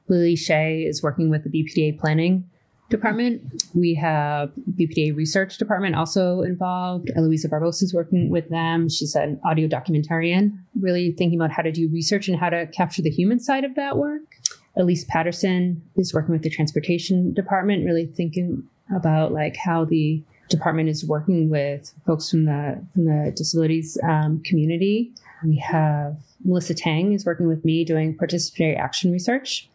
Lily 0.07 0.37
Xie 0.37 0.89
is 0.89 1.03
working 1.03 1.29
with 1.29 1.43
the 1.43 1.51
BPDA 1.51 1.99
planning 1.99 2.49
department. 2.89 3.65
We 3.75 3.95
have 3.95 4.51
BPDA 4.73 5.17
research 5.17 5.59
department 5.59 5.97
also 5.97 6.43
involved. 6.43 7.11
Eloisa 7.17 7.49
Barbosa 7.49 7.83
is 7.83 7.95
working 7.95 8.31
with 8.31 8.49
them. 8.49 8.89
She's 8.89 9.15
an 9.15 9.41
audio 9.45 9.69
documentarian, 9.69 10.59
really 10.81 11.13
thinking 11.13 11.39
about 11.39 11.51
how 11.51 11.63
to 11.63 11.73
do 11.73 11.89
research 11.93 12.29
and 12.29 12.39
how 12.39 12.51
to 12.51 12.67
capture 12.69 13.03
the 13.03 13.11
human 13.11 13.41
side 13.41 13.65
of 13.65 13.75
that 13.75 13.97
work. 13.97 14.37
Elise 14.77 15.05
Patterson 15.05 15.83
is 15.97 16.13
working 16.13 16.33
with 16.33 16.43
the 16.43 16.51
transportation 16.51 17.33
department, 17.33 17.85
really 17.85 18.07
thinking 18.07 18.63
about 18.95 19.33
like 19.33 19.57
how 19.57 19.85
the 19.85 20.23
department 20.49 20.89
is 20.89 21.05
working 21.05 21.49
with 21.51 21.93
folks 22.07 22.31
from 22.31 22.45
the 22.45 22.81
from 22.93 23.07
the 23.07 23.33
disabilities 23.35 23.99
um, 24.09 24.43
community. 24.45 25.13
We 25.45 25.57
have 25.59 26.17
Melissa 26.45 26.75
Teng 26.75 27.15
is 27.15 27.27
working 27.27 27.49
with 27.49 27.65
me 27.65 27.85
doing 27.85 28.17
participatory 28.17 28.79
action 28.79 29.11
research, 29.11 29.69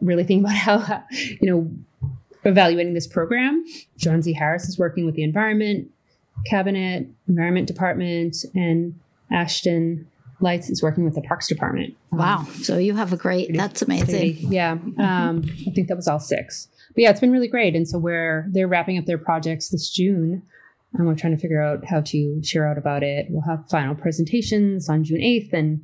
really 0.00 0.24
thinking 0.24 0.44
about 0.44 0.56
how 0.82 1.02
you 1.40 1.50
know 1.50 1.70
evaluating 2.44 2.94
this 2.94 3.06
program. 3.06 3.64
John 3.96 4.22
Z. 4.22 4.32
Harris 4.32 4.68
is 4.68 4.78
working 4.78 5.06
with 5.06 5.14
the 5.14 5.22
Environment 5.22 5.90
Cabinet, 6.46 7.08
Environment 7.28 7.66
Department, 7.66 8.36
and 8.54 8.98
Ashton 9.30 10.08
Lites 10.40 10.68
is 10.70 10.82
working 10.82 11.04
with 11.04 11.14
the 11.14 11.22
Parks 11.22 11.46
Department. 11.46 11.94
Wow. 12.10 12.38
Um, 12.38 12.46
so 12.46 12.78
you 12.78 12.94
have 12.94 13.12
a 13.12 13.16
great, 13.16 13.54
that's 13.56 13.82
amazing. 13.82 14.52
Yeah. 14.52 14.72
Um, 14.72 15.44
I 15.66 15.70
think 15.70 15.88
that 15.88 15.96
was 15.96 16.08
all 16.08 16.18
six. 16.18 16.68
But 16.94 17.02
yeah, 17.02 17.10
it's 17.10 17.20
been 17.20 17.30
really 17.30 17.48
great. 17.48 17.76
And 17.76 17.88
so 17.88 17.98
we're, 17.98 18.48
they're 18.50 18.68
wrapping 18.68 18.98
up 18.98 19.06
their 19.06 19.18
projects 19.18 19.68
this 19.68 19.88
June. 19.90 20.42
And 20.94 21.06
we're 21.06 21.14
trying 21.14 21.34
to 21.34 21.40
figure 21.40 21.62
out 21.62 21.86
how 21.86 22.02
to 22.02 22.42
share 22.42 22.66
out 22.66 22.76
about 22.76 23.02
it. 23.02 23.26
We'll 23.30 23.42
have 23.42 23.68
final 23.70 23.94
presentations 23.94 24.90
on 24.90 25.04
June 25.04 25.20
8th. 25.20 25.52
And 25.52 25.80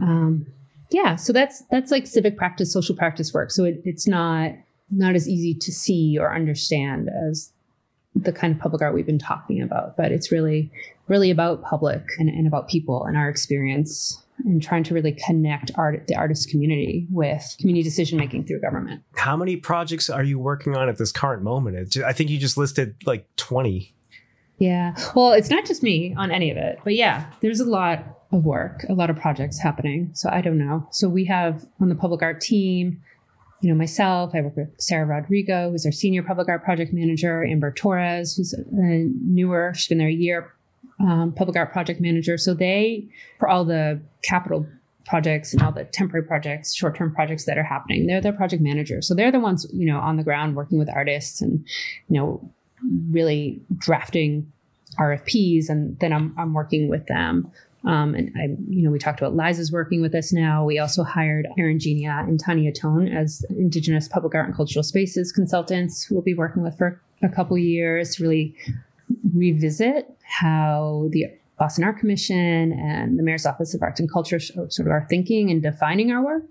um, 0.00 0.46
yeah, 0.90 1.16
so 1.16 1.32
that's, 1.32 1.62
that's 1.70 1.90
like 1.90 2.06
civic 2.06 2.36
practice, 2.36 2.72
social 2.72 2.94
practice 2.94 3.32
work. 3.32 3.50
So 3.50 3.64
it, 3.64 3.80
it's 3.84 4.06
not, 4.06 4.52
not 4.92 5.14
as 5.14 5.28
easy 5.28 5.54
to 5.54 5.72
see 5.72 6.18
or 6.18 6.34
understand 6.34 7.08
as 7.28 7.52
the 8.14 8.32
kind 8.32 8.54
of 8.54 8.60
public 8.60 8.82
art 8.82 8.94
we've 8.94 9.06
been 9.06 9.18
talking 9.18 9.62
about. 9.62 9.96
But 9.96 10.12
it's 10.12 10.30
really, 10.30 10.70
really 11.08 11.30
about 11.30 11.62
public 11.62 12.04
and, 12.18 12.28
and 12.28 12.46
about 12.46 12.68
people 12.68 13.04
and 13.04 13.16
our 13.16 13.28
experience 13.28 14.22
and 14.44 14.62
trying 14.62 14.82
to 14.84 14.94
really 14.94 15.12
connect 15.12 15.70
art, 15.76 16.06
the 16.08 16.16
artist 16.16 16.50
community 16.50 17.06
with 17.10 17.56
community 17.60 17.82
decision 17.82 18.18
making 18.18 18.44
through 18.44 18.60
government. 18.60 19.02
How 19.16 19.36
many 19.36 19.56
projects 19.56 20.10
are 20.10 20.24
you 20.24 20.38
working 20.38 20.76
on 20.76 20.88
at 20.88 20.98
this 20.98 21.12
current 21.12 21.42
moment? 21.42 21.96
I 22.04 22.12
think 22.12 22.30
you 22.30 22.38
just 22.38 22.56
listed 22.56 22.96
like 23.06 23.26
20. 23.36 23.94
Yeah. 24.58 24.94
Well, 25.14 25.32
it's 25.32 25.50
not 25.50 25.64
just 25.64 25.82
me 25.82 26.14
on 26.16 26.30
any 26.30 26.50
of 26.50 26.56
it, 26.56 26.78
but 26.84 26.94
yeah, 26.94 27.26
there's 27.40 27.60
a 27.60 27.64
lot 27.64 28.04
of 28.32 28.44
work, 28.44 28.84
a 28.88 28.94
lot 28.94 29.10
of 29.10 29.16
projects 29.16 29.60
happening. 29.60 30.10
So 30.14 30.28
I 30.30 30.40
don't 30.40 30.58
know. 30.58 30.86
So 30.90 31.08
we 31.08 31.24
have 31.26 31.66
on 31.80 31.88
the 31.88 31.94
public 31.94 32.22
art 32.22 32.40
team, 32.40 33.02
you 33.62 33.70
know, 33.70 33.76
myself, 33.76 34.32
I 34.34 34.40
work 34.40 34.56
with 34.56 34.80
Sarah 34.80 35.06
Rodrigo, 35.06 35.70
who's 35.70 35.86
our 35.86 35.92
senior 35.92 36.22
public 36.24 36.48
art 36.48 36.64
project 36.64 36.92
manager, 36.92 37.44
Amber 37.44 37.70
Torres, 37.70 38.36
who's 38.36 38.52
a 38.52 39.08
newer, 39.24 39.72
she's 39.74 39.86
been 39.86 39.98
there 39.98 40.08
a 40.08 40.12
year, 40.12 40.52
um, 41.00 41.32
public 41.32 41.56
art 41.56 41.72
project 41.72 42.00
manager. 42.00 42.36
So 42.36 42.54
they, 42.54 43.06
for 43.38 43.48
all 43.48 43.64
the 43.64 44.00
capital 44.24 44.66
projects 45.06 45.52
and 45.52 45.62
all 45.62 45.70
the 45.70 45.84
temporary 45.84 46.26
projects, 46.26 46.74
short 46.74 46.96
term 46.96 47.14
projects 47.14 47.44
that 47.44 47.56
are 47.56 47.62
happening, 47.62 48.06
they're 48.06 48.20
the 48.20 48.32
project 48.32 48.62
managers. 48.62 49.06
So 49.06 49.14
they're 49.14 49.32
the 49.32 49.40
ones, 49.40 49.64
you 49.72 49.86
know, 49.86 50.00
on 50.00 50.16
the 50.16 50.24
ground 50.24 50.56
working 50.56 50.78
with 50.78 50.90
artists 50.92 51.40
and, 51.40 51.64
you 52.08 52.20
know, 52.20 52.52
really 53.10 53.60
drafting 53.78 54.52
RFPs. 54.98 55.68
And 55.68 55.96
then 56.00 56.12
I'm, 56.12 56.34
I'm 56.36 56.52
working 56.52 56.88
with 56.88 57.06
them 57.06 57.52
um, 57.84 58.14
and 58.14 58.32
I, 58.36 58.56
you 58.68 58.82
know, 58.82 58.90
we 58.90 58.98
talked 58.98 59.20
about 59.20 59.34
Liza's 59.34 59.72
working 59.72 60.00
with 60.00 60.14
us 60.14 60.32
now. 60.32 60.64
We 60.64 60.78
also 60.78 61.02
hired 61.02 61.48
Erin 61.58 61.78
Genia 61.78 62.24
and 62.26 62.38
Tanya 62.38 62.72
Tone 62.72 63.08
as 63.08 63.44
Indigenous 63.50 64.08
public 64.08 64.34
art 64.34 64.46
and 64.46 64.54
cultural 64.54 64.82
spaces 64.82 65.32
consultants 65.32 66.04
who 66.04 66.14
will 66.14 66.22
be 66.22 66.34
working 66.34 66.62
with 66.62 66.78
for 66.78 67.00
a 67.22 67.28
couple 67.28 67.58
years 67.58 68.16
to 68.16 68.22
really 68.22 68.54
revisit 69.34 70.16
how 70.22 71.08
the 71.10 71.26
Boston 71.58 71.84
Art 71.84 71.98
Commission 71.98 72.72
and 72.72 73.18
the 73.18 73.22
Mayor's 73.22 73.46
Office 73.46 73.74
of 73.74 73.82
Arts 73.82 74.00
and 74.00 74.10
Culture 74.10 74.40
sort 74.40 74.80
of 74.80 74.88
are 74.88 75.06
thinking 75.08 75.50
and 75.50 75.62
defining 75.62 76.10
our 76.10 76.24
work 76.24 76.44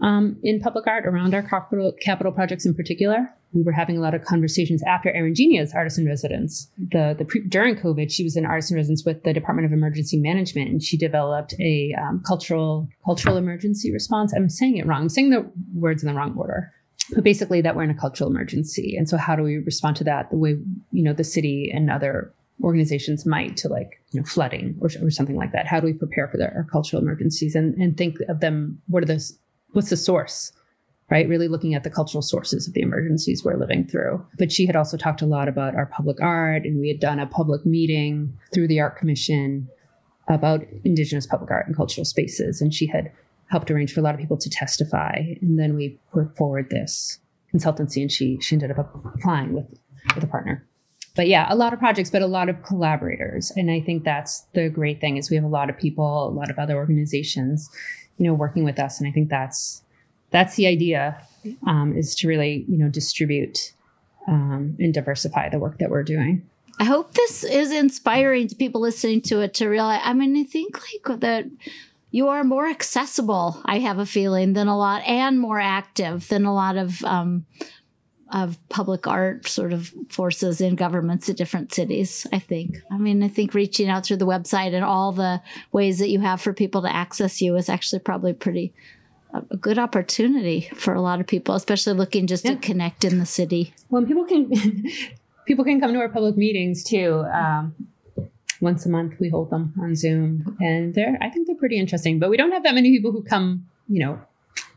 um, 0.00 0.36
in 0.42 0.60
public 0.60 0.86
art 0.86 1.06
around 1.06 1.34
our 1.34 1.42
capital, 1.42 1.92
capital 2.00 2.32
projects 2.32 2.64
in 2.66 2.74
particular. 2.74 3.28
We 3.52 3.62
were 3.62 3.72
having 3.72 3.96
a 3.96 4.00
lot 4.00 4.14
of 4.14 4.24
conversations 4.24 4.82
after 4.86 5.10
Erin 5.10 5.34
Genia's 5.34 5.72
artist 5.72 5.98
in 5.98 6.06
residence. 6.06 6.70
The, 6.76 7.14
the 7.18 7.24
pre, 7.24 7.40
during 7.40 7.76
COVID, 7.76 8.12
she 8.12 8.22
was 8.22 8.36
an 8.36 8.44
artist 8.44 8.70
in 8.70 8.76
residence 8.76 9.04
with 9.06 9.22
the 9.22 9.32
Department 9.32 9.64
of 9.64 9.72
Emergency 9.72 10.18
Management, 10.18 10.68
and 10.68 10.82
she 10.82 10.98
developed 10.98 11.54
a 11.58 11.94
um, 11.98 12.22
cultural 12.26 12.88
cultural 13.04 13.38
emergency 13.38 13.90
response. 13.90 14.34
I'm 14.34 14.50
saying 14.50 14.76
it 14.76 14.86
wrong. 14.86 15.02
I'm 15.02 15.08
saying 15.08 15.30
the 15.30 15.50
words 15.74 16.02
in 16.02 16.08
the 16.08 16.14
wrong 16.14 16.36
order 16.36 16.72
but 17.14 17.24
basically 17.24 17.60
that 17.60 17.74
we're 17.74 17.82
in 17.82 17.90
a 17.90 17.94
cultural 17.94 18.30
emergency 18.30 18.96
and 18.96 19.08
so 19.08 19.16
how 19.16 19.34
do 19.34 19.42
we 19.42 19.58
respond 19.58 19.96
to 19.96 20.04
that 20.04 20.30
the 20.30 20.36
way 20.36 20.58
you 20.92 21.02
know 21.02 21.12
the 21.12 21.24
city 21.24 21.70
and 21.74 21.90
other 21.90 22.32
organizations 22.62 23.24
might 23.24 23.56
to 23.56 23.68
like 23.68 24.02
you 24.10 24.20
know 24.20 24.26
flooding 24.26 24.76
or, 24.80 24.90
or 25.02 25.10
something 25.10 25.36
like 25.36 25.52
that 25.52 25.66
how 25.66 25.80
do 25.80 25.86
we 25.86 25.92
prepare 25.92 26.28
for 26.28 26.36
their, 26.36 26.52
our 26.54 26.64
cultural 26.64 27.00
emergencies 27.00 27.54
and, 27.54 27.74
and 27.76 27.96
think 27.96 28.18
of 28.28 28.40
them 28.40 28.80
what 28.88 29.02
are 29.02 29.06
those 29.06 29.38
what's 29.78 29.90
the 29.90 29.96
source 29.96 30.52
right? 31.10 31.28
Really 31.28 31.48
looking 31.48 31.74
at 31.74 31.84
the 31.84 31.90
cultural 31.90 32.20
sources 32.20 32.68
of 32.68 32.74
the 32.74 32.82
emergencies 32.82 33.42
we're 33.42 33.56
living 33.56 33.86
through. 33.86 34.26
But 34.36 34.52
she 34.52 34.66
had 34.66 34.76
also 34.76 34.98
talked 34.98 35.22
a 35.22 35.26
lot 35.26 35.48
about 35.48 35.74
our 35.74 35.86
public 35.86 36.20
art 36.20 36.64
and 36.64 36.80
we 36.80 36.88
had 36.88 37.00
done 37.00 37.18
a 37.18 37.26
public 37.26 37.64
meeting 37.64 38.36
through 38.52 38.68
the 38.68 38.80
art 38.80 38.96
commission 38.96 39.68
about 40.28 40.66
indigenous 40.84 41.26
public 41.26 41.50
art 41.50 41.66
and 41.66 41.74
cultural 41.74 42.04
spaces 42.04 42.60
and 42.60 42.74
she 42.74 42.86
had 42.86 43.10
helped 43.46 43.70
arrange 43.70 43.94
for 43.94 44.00
a 44.00 44.02
lot 44.02 44.14
of 44.14 44.20
people 44.20 44.36
to 44.36 44.50
testify. 44.50 45.14
And 45.40 45.58
then 45.58 45.76
we 45.76 45.98
put 46.12 46.36
forward 46.36 46.68
this 46.68 47.18
consultancy 47.54 48.02
and 48.02 48.12
she 48.12 48.38
she 48.42 48.54
ended 48.54 48.72
up 48.72 48.94
applying 49.14 49.54
with 49.54 49.66
with 50.14 50.24
a 50.24 50.26
partner. 50.26 50.66
But 51.16 51.26
yeah, 51.26 51.46
a 51.48 51.56
lot 51.56 51.72
of 51.72 51.78
projects, 51.78 52.10
but 52.10 52.22
a 52.22 52.26
lot 52.26 52.48
of 52.48 52.62
collaborators. 52.62 53.50
And 53.56 53.70
I 53.70 53.80
think 53.80 54.04
that's 54.04 54.46
the 54.52 54.68
great 54.68 55.00
thing 55.00 55.16
is 55.16 55.30
we 55.30 55.36
have 55.36 55.44
a 55.44 55.48
lot 55.48 55.70
of 55.70 55.78
people, 55.78 56.28
a 56.28 56.30
lot 56.30 56.50
of 56.50 56.58
other 56.58 56.76
organizations, 56.76 57.70
you 58.18 58.26
know, 58.26 58.34
working 58.34 58.64
with 58.64 58.78
us. 58.78 59.00
And 59.00 59.08
I 59.08 59.12
think 59.12 59.28
that's 59.28 59.82
that's 60.30 60.56
the 60.56 60.66
idea 60.66 61.20
um, 61.66 61.96
is 61.96 62.14
to 62.16 62.28
really, 62.28 62.64
you 62.68 62.76
know, 62.76 62.88
distribute 62.88 63.72
um, 64.26 64.76
and 64.78 64.92
diversify 64.92 65.48
the 65.48 65.58
work 65.58 65.78
that 65.78 65.90
we're 65.90 66.02
doing. 66.02 66.46
I 66.78 66.84
hope 66.84 67.14
this 67.14 67.42
is 67.42 67.72
inspiring 67.72 68.46
to 68.48 68.54
people 68.54 68.80
listening 68.80 69.22
to 69.22 69.40
it 69.40 69.54
to 69.54 69.68
realize. 69.68 70.00
I 70.04 70.12
mean, 70.12 70.36
I 70.36 70.44
think 70.44 70.78
like 70.80 71.20
that 71.20 71.46
you 72.10 72.28
are 72.28 72.44
more 72.44 72.68
accessible. 72.68 73.60
I 73.64 73.80
have 73.80 73.98
a 73.98 74.06
feeling 74.06 74.52
than 74.52 74.68
a 74.68 74.78
lot, 74.78 75.02
and 75.06 75.40
more 75.40 75.60
active 75.60 76.28
than 76.28 76.44
a 76.44 76.54
lot 76.54 76.76
of 76.76 77.02
um, 77.04 77.46
of 78.32 78.58
public 78.68 79.06
art 79.06 79.46
sort 79.48 79.72
of 79.72 79.92
forces 80.08 80.60
in 80.60 80.74
governments 80.74 81.28
at 81.28 81.36
different 81.36 81.72
cities. 81.72 82.26
I 82.32 82.38
think. 82.38 82.76
I 82.90 82.98
mean, 82.98 83.22
I 83.22 83.28
think 83.28 83.54
reaching 83.54 83.88
out 83.88 84.06
through 84.06 84.18
the 84.18 84.26
website 84.26 84.74
and 84.74 84.84
all 84.84 85.12
the 85.12 85.40
ways 85.72 85.98
that 85.98 86.10
you 86.10 86.20
have 86.20 86.40
for 86.40 86.52
people 86.52 86.82
to 86.82 86.94
access 86.94 87.40
you 87.40 87.56
is 87.56 87.68
actually 87.68 88.00
probably 88.00 88.32
pretty 88.32 88.72
a 89.34 89.56
good 89.56 89.78
opportunity 89.78 90.70
for 90.74 90.94
a 90.94 91.00
lot 91.00 91.20
of 91.20 91.26
people, 91.26 91.54
especially 91.54 91.92
looking 91.92 92.26
just 92.26 92.44
yeah. 92.44 92.52
to 92.52 92.56
connect 92.56 93.04
in 93.04 93.18
the 93.18 93.26
city. 93.26 93.74
Well, 93.90 94.04
people 94.04 94.24
can 94.24 94.50
people 95.46 95.64
can 95.64 95.80
come 95.80 95.92
to 95.92 95.98
our 95.98 96.08
public 96.08 96.36
meetings 96.36 96.82
too. 96.82 97.24
Um, 97.32 97.74
once 98.60 98.84
a 98.86 98.88
month, 98.88 99.14
we 99.20 99.28
hold 99.28 99.50
them 99.50 99.72
on 99.80 99.94
Zoom, 99.94 100.56
and 100.60 100.94
they're 100.94 101.16
I 101.20 101.30
think 101.30 101.46
they're 101.46 101.56
pretty 101.56 101.78
interesting. 101.78 102.18
But 102.18 102.30
we 102.30 102.36
don't 102.36 102.52
have 102.52 102.64
that 102.64 102.74
many 102.74 102.90
people 102.90 103.12
who 103.12 103.22
come, 103.22 103.66
you 103.88 104.00
know, 104.00 104.20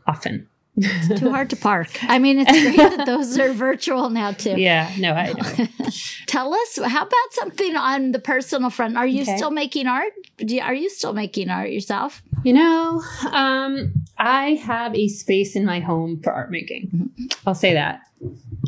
often. 0.06 0.48
It's 0.76 1.20
too 1.20 1.30
hard 1.30 1.50
to 1.50 1.56
park. 1.56 1.88
I 2.02 2.18
mean, 2.18 2.38
it's 2.40 2.50
great 2.50 2.76
that 2.76 3.06
those 3.06 3.38
are 3.38 3.52
virtual 3.52 4.08
now 4.08 4.32
too. 4.32 4.58
Yeah, 4.58 4.90
no, 4.98 5.12
I 5.12 5.32
know. 5.32 5.66
Tell 6.26 6.54
us, 6.54 6.78
how 6.82 7.02
about 7.02 7.32
something 7.32 7.76
on 7.76 8.12
the 8.12 8.18
personal 8.18 8.70
front? 8.70 8.96
Are 8.96 9.06
you 9.06 9.22
okay. 9.22 9.36
still 9.36 9.50
making 9.50 9.86
art? 9.86 10.12
You, 10.38 10.62
are 10.62 10.74
you 10.74 10.88
still 10.88 11.12
making 11.12 11.50
art 11.50 11.70
yourself? 11.70 12.22
You 12.44 12.54
know, 12.54 13.02
um, 13.30 13.92
I 14.18 14.54
have 14.64 14.94
a 14.94 15.08
space 15.08 15.56
in 15.56 15.66
my 15.66 15.80
home 15.80 16.20
for 16.22 16.32
art 16.32 16.50
making. 16.50 16.88
Mm-hmm. 16.88 17.24
I'll 17.46 17.54
say 17.54 17.74
that, 17.74 18.00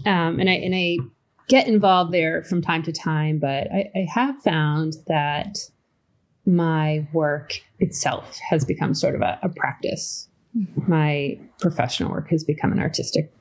um, 0.05 0.39
and 0.41 0.51
I 0.51 0.55
and 0.55 0.75
I 0.75 0.99
get 1.49 1.67
involved 1.67 2.13
there 2.13 2.43
from 2.43 2.61
time 2.61 2.83
to 2.83 2.93
time. 2.93 3.39
But 3.39 3.73
I, 3.73 3.91
I 3.95 4.07
have 4.13 4.41
found 4.43 4.97
that 5.07 5.57
my 6.47 7.07
work 7.15 7.63
itself 7.79 8.39
has 8.51 8.67
become 8.67 8.95
sort 8.95 9.15
of 9.15 9.23
a, 9.23 9.39
a 9.43 9.49
practice 9.49 10.29
my 10.87 11.39
professional 11.61 12.11
work 12.11 12.31
has 12.31 12.45
become 12.45 12.73
an 12.73 12.79
artistic 12.79 13.33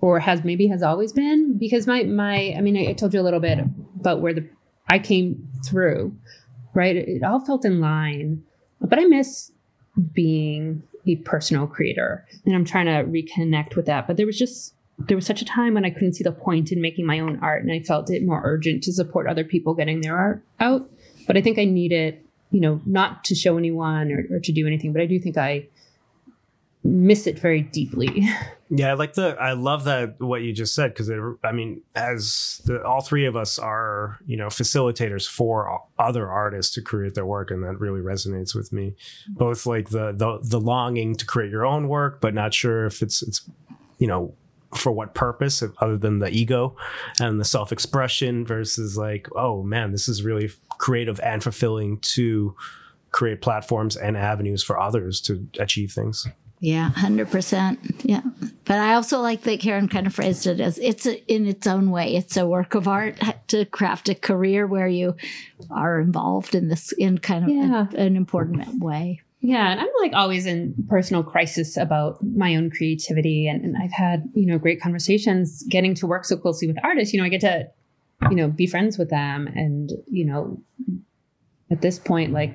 or 0.00 0.20
has 0.20 0.44
maybe 0.44 0.66
has 0.68 0.82
always 0.82 1.12
been 1.12 1.58
because 1.58 1.86
my 1.86 2.04
my 2.04 2.54
I 2.56 2.60
mean 2.60 2.76
I, 2.76 2.92
told 2.92 3.12
you 3.12 3.20
a 3.20 3.22
little 3.22 3.40
bit 3.40 3.58
about 3.98 4.20
where 4.20 4.32
the 4.32 4.48
I 4.88 4.98
came 4.98 5.48
through 5.66 6.16
right? 6.72 6.94
It, 6.94 7.08
it 7.08 7.22
all 7.24 7.44
felt 7.44 7.64
in 7.64 7.80
line 7.80 8.42
but 8.80 8.98
I 8.98 9.04
miss 9.04 9.52
being 10.14 10.82
a 11.06 11.16
personal 11.16 11.66
creator 11.66 12.26
and 12.46 12.54
I'm 12.54 12.64
trying 12.64 12.86
to 12.86 13.10
reconnect 13.10 13.76
with 13.76 13.86
that. 13.86 14.06
But 14.06 14.16
there 14.16 14.26
was 14.26 14.38
just 14.38 14.74
there 14.98 15.16
was 15.16 15.26
such 15.26 15.42
a 15.42 15.46
time 15.46 15.74
when 15.74 15.84
I 15.84 15.90
couldn't 15.90 16.12
see 16.12 16.24
the 16.24 16.32
point 16.32 16.72
in 16.72 16.80
making 16.80 17.06
my 17.06 17.20
own 17.20 17.38
art 17.40 17.62
and 17.62 17.72
I 17.72 17.80
felt 17.80 18.10
it 18.10 18.24
more 18.24 18.42
urgent 18.44 18.82
to 18.84 18.92
support 18.92 19.26
other 19.26 19.44
people 19.44 19.74
getting 19.74 20.02
their 20.02 20.16
art 20.16 20.44
out. 20.60 20.88
But 21.26 21.36
I 21.36 21.42
think 21.42 21.58
I 21.58 21.64
need 21.64 21.92
it 21.92 22.24
you 22.50 22.60
know 22.60 22.80
not 22.84 23.24
to 23.24 23.34
show 23.34 23.56
anyone 23.56 24.10
or, 24.12 24.36
or 24.36 24.40
to 24.40 24.52
do 24.52 24.66
anything 24.66 24.92
but 24.92 25.00
I 25.00 25.06
do 25.06 25.18
think 25.20 25.36
I 25.36 25.66
miss 26.84 27.26
it 27.26 27.38
very 27.38 27.62
deeply. 27.62 28.28
Yeah, 28.72 28.90
I 28.90 28.92
like 28.92 29.14
the 29.14 29.36
I 29.40 29.54
love 29.54 29.82
that 29.84 30.20
what 30.20 30.42
you 30.42 30.52
just 30.52 30.76
said 30.76 30.94
because 30.94 31.10
I 31.42 31.50
mean, 31.50 31.82
as 31.96 32.60
the, 32.66 32.84
all 32.84 33.00
three 33.00 33.26
of 33.26 33.34
us 33.34 33.58
are 33.58 34.20
you 34.24 34.36
know 34.36 34.46
facilitators 34.46 35.28
for 35.28 35.82
other 35.98 36.30
artists 36.30 36.72
to 36.74 36.80
create 36.80 37.14
their 37.14 37.26
work, 37.26 37.50
and 37.50 37.64
that 37.64 37.80
really 37.80 38.00
resonates 38.00 38.54
with 38.54 38.72
me. 38.72 38.94
Both 39.28 39.66
like 39.66 39.88
the 39.88 40.12
the 40.12 40.38
the 40.40 40.60
longing 40.60 41.16
to 41.16 41.26
create 41.26 41.50
your 41.50 41.66
own 41.66 41.88
work, 41.88 42.20
but 42.20 42.32
not 42.32 42.54
sure 42.54 42.86
if 42.86 43.02
it's 43.02 43.22
it's 43.22 43.42
you 43.98 44.06
know 44.06 44.34
for 44.72 44.92
what 44.92 45.14
purpose 45.14 45.64
other 45.80 45.98
than 45.98 46.20
the 46.20 46.30
ego 46.30 46.76
and 47.18 47.40
the 47.40 47.44
self 47.44 47.72
expression 47.72 48.46
versus 48.46 48.96
like 48.96 49.26
oh 49.34 49.64
man, 49.64 49.90
this 49.90 50.08
is 50.08 50.22
really 50.22 50.48
creative 50.78 51.18
and 51.24 51.42
fulfilling 51.42 51.98
to 52.02 52.54
create 53.10 53.42
platforms 53.42 53.96
and 53.96 54.16
avenues 54.16 54.62
for 54.62 54.78
others 54.78 55.20
to 55.22 55.48
achieve 55.58 55.90
things. 55.90 56.28
Yeah, 56.60 56.90
100%. 56.94 58.02
Yeah. 58.04 58.20
But 58.66 58.78
I 58.78 58.94
also 58.94 59.20
like 59.20 59.42
that 59.42 59.60
Karin 59.60 59.88
kind 59.88 60.06
of 60.06 60.14
phrased 60.14 60.46
it 60.46 60.60
as 60.60 60.78
it's 60.78 61.06
a, 61.06 61.24
in 61.32 61.46
its 61.46 61.66
own 61.66 61.90
way. 61.90 62.14
It's 62.14 62.36
a 62.36 62.46
work 62.46 62.74
of 62.74 62.86
art 62.86 63.18
to 63.48 63.64
craft 63.64 64.10
a 64.10 64.14
career 64.14 64.66
where 64.66 64.86
you 64.86 65.16
are 65.70 65.98
involved 66.00 66.54
in 66.54 66.68
this 66.68 66.92
in 66.92 67.16
kind 67.18 67.44
of 67.44 67.50
yeah. 67.50 67.86
a, 67.92 67.96
an 67.96 68.14
important 68.14 68.78
way. 68.78 69.22
Yeah, 69.40 69.70
and 69.70 69.80
I'm 69.80 69.88
like 70.02 70.12
always 70.12 70.44
in 70.44 70.74
personal 70.86 71.22
crisis 71.22 71.78
about 71.78 72.22
my 72.22 72.54
own 72.56 72.70
creativity. 72.70 73.48
And, 73.48 73.64
and 73.64 73.76
I've 73.82 73.92
had, 73.92 74.28
you 74.34 74.44
know, 74.44 74.58
great 74.58 74.82
conversations 74.82 75.62
getting 75.62 75.94
to 75.94 76.06
work 76.06 76.26
so 76.26 76.36
closely 76.36 76.68
with 76.68 76.76
artists. 76.84 77.14
You 77.14 77.20
know, 77.20 77.26
I 77.26 77.30
get 77.30 77.40
to, 77.40 77.70
you 78.28 78.36
know, 78.36 78.48
be 78.48 78.66
friends 78.66 78.98
with 78.98 79.08
them. 79.08 79.46
And, 79.46 79.92
you 80.08 80.26
know, 80.26 80.62
at 81.70 81.80
this 81.80 81.98
point, 81.98 82.34
like 82.34 82.54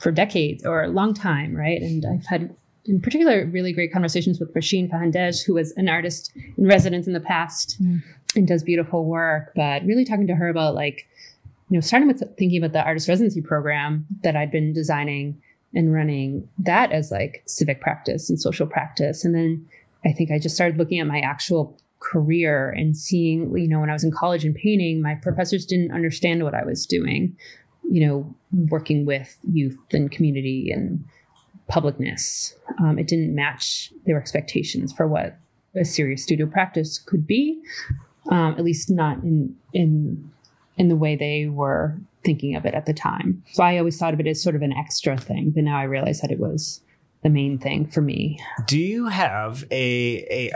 for 0.00 0.10
decades 0.10 0.64
or 0.64 0.84
a 0.84 0.88
long 0.88 1.12
time, 1.12 1.54
right? 1.54 1.82
And 1.82 2.06
I've 2.06 2.24
had 2.24 2.56
in 2.86 3.00
particular, 3.00 3.46
really 3.46 3.72
great 3.72 3.92
conversations 3.92 4.40
with 4.40 4.52
Rashin 4.54 4.90
Fahandej, 4.90 5.44
who 5.44 5.54
was 5.54 5.72
an 5.72 5.88
artist 5.88 6.32
in 6.56 6.66
residence 6.66 7.06
in 7.06 7.12
the 7.12 7.20
past 7.20 7.82
mm. 7.82 8.02
and 8.34 8.46
does 8.46 8.62
beautiful 8.62 9.04
work. 9.04 9.52
But 9.54 9.84
really 9.84 10.04
talking 10.04 10.26
to 10.26 10.34
her 10.34 10.48
about 10.48 10.74
like, 10.74 11.06
you 11.68 11.76
know, 11.76 11.80
starting 11.80 12.08
with 12.08 12.22
thinking 12.38 12.58
about 12.58 12.72
the 12.72 12.84
artist 12.84 13.08
residency 13.08 13.42
program 13.42 14.06
that 14.22 14.36
I'd 14.36 14.50
been 14.50 14.72
designing 14.72 15.40
and 15.74 15.92
running 15.92 16.48
that 16.58 16.92
as 16.92 17.10
like 17.10 17.42
civic 17.46 17.80
practice 17.80 18.30
and 18.30 18.40
social 18.40 18.66
practice. 18.66 19.24
And 19.24 19.34
then 19.34 19.66
I 20.04 20.12
think 20.12 20.30
I 20.30 20.38
just 20.38 20.54
started 20.54 20.78
looking 20.78 21.00
at 21.00 21.06
my 21.06 21.20
actual 21.20 21.78
career 21.98 22.70
and 22.70 22.96
seeing, 22.96 23.56
you 23.56 23.68
know, 23.68 23.80
when 23.80 23.90
I 23.90 23.94
was 23.94 24.04
in 24.04 24.12
college 24.12 24.44
and 24.44 24.54
painting, 24.54 25.02
my 25.02 25.16
professors 25.16 25.66
didn't 25.66 25.92
understand 25.92 26.44
what 26.44 26.54
I 26.54 26.64
was 26.64 26.86
doing, 26.86 27.36
you 27.90 28.06
know, 28.06 28.34
working 28.70 29.04
with 29.06 29.36
youth 29.50 29.78
and 29.92 30.10
community 30.10 30.70
and 30.70 31.04
publicness. 31.70 32.54
Um, 32.78 32.98
it 32.98 33.08
didn't 33.08 33.34
match 33.34 33.92
their 34.04 34.18
expectations 34.18 34.92
for 34.92 35.06
what 35.06 35.38
a 35.74 35.84
serious 35.84 36.22
studio 36.22 36.46
practice 36.46 36.98
could 36.98 37.26
be, 37.26 37.60
um, 38.30 38.54
at 38.58 38.64
least 38.64 38.90
not 38.90 39.18
in 39.18 39.56
in 39.72 40.30
in 40.76 40.88
the 40.88 40.96
way 40.96 41.16
they 41.16 41.46
were 41.46 41.96
thinking 42.24 42.54
of 42.54 42.66
it 42.66 42.74
at 42.74 42.86
the 42.86 42.92
time. 42.92 43.42
So 43.52 43.62
I 43.62 43.78
always 43.78 43.98
thought 43.98 44.14
of 44.14 44.20
it 44.20 44.26
as 44.26 44.42
sort 44.42 44.54
of 44.54 44.62
an 44.62 44.72
extra 44.72 45.16
thing, 45.16 45.50
but 45.50 45.64
now 45.64 45.78
I 45.78 45.84
realize 45.84 46.20
that 46.20 46.30
it 46.30 46.38
was 46.38 46.80
the 47.22 47.30
main 47.30 47.58
thing 47.58 47.86
for 47.86 48.02
me. 48.02 48.38
Do 48.66 48.78
you 48.78 49.08
have 49.08 49.64
a 49.70 50.26
a 50.30 50.52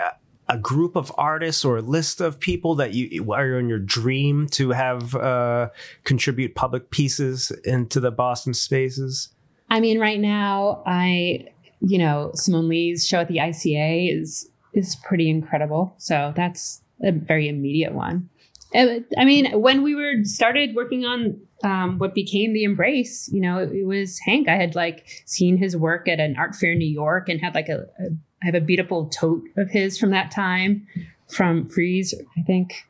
a 0.49 0.59
group 0.59 0.97
of 0.97 1.13
artists 1.17 1.65
or 1.65 1.77
a 1.77 1.83
list 1.83 2.21
of 2.21 2.41
people 2.41 2.75
that 2.75 2.93
you 2.93 3.33
are 3.33 3.57
in 3.57 3.69
your 3.69 3.79
dream 3.79 4.49
to 4.49 4.71
have 4.71 5.15
uh, 5.15 5.71
contribute 6.03 6.57
public 6.57 6.91
pieces 6.91 7.53
into 7.65 8.01
the 8.01 8.11
Boston 8.11 8.53
spaces? 8.53 9.29
I 9.71 9.81
mean, 9.81 9.99
right 9.99 10.21
now, 10.21 10.83
I, 10.87 11.47
you 11.81 11.99
know, 11.99 12.33
Simone 12.35 12.69
Leigh's 12.69 13.07
show 13.07 13.21
at 13.21 13.29
the 13.29 13.37
ICA 13.37 14.21
is 14.21 14.49
is 14.73 14.97
pretty 14.97 15.29
incredible. 15.29 15.95
So 15.99 16.33
that's 16.37 16.83
a 17.03 17.13
very 17.13 17.49
immediate 17.49 17.93
one. 17.93 18.29
I 18.73 19.25
mean, 19.25 19.61
when 19.61 19.83
we 19.83 19.97
were 19.97 20.23
started 20.23 20.77
working 20.77 21.05
on 21.05 21.41
um, 21.65 21.99
what 21.99 22.15
became 22.15 22.53
the 22.53 22.63
Embrace, 22.63 23.29
you 23.33 23.41
know, 23.41 23.59
it, 23.59 23.73
it, 23.73 23.85
was 23.85 24.21
Hank. 24.21 24.49
I 24.49 24.55
had 24.55 24.77
like 24.77 25.09
seen 25.27 25.57
his 25.57 25.77
work 25.77 26.07
at 26.07 26.21
an 26.21 26.37
art 26.39 26.55
fair 26.55 26.73
in 26.73 26.79
New 26.79 26.89
York 26.89 27.29
and 27.29 27.41
had 27.41 27.55
like 27.55 27.69
a, 27.69 27.87
a 27.99 28.11
I 28.43 28.47
have 28.47 28.55
a 28.55 28.61
beautiful 28.61 29.09
tote 29.09 29.43
of 29.57 29.71
his 29.71 29.99
from 29.99 30.11
that 30.11 30.31
time 30.31 30.87
from 31.29 31.69
Frieze, 31.69 32.15
I 32.39 32.43
think. 32.43 32.87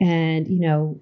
And, 0.00 0.46
you 0.46 0.60
know, 0.60 1.00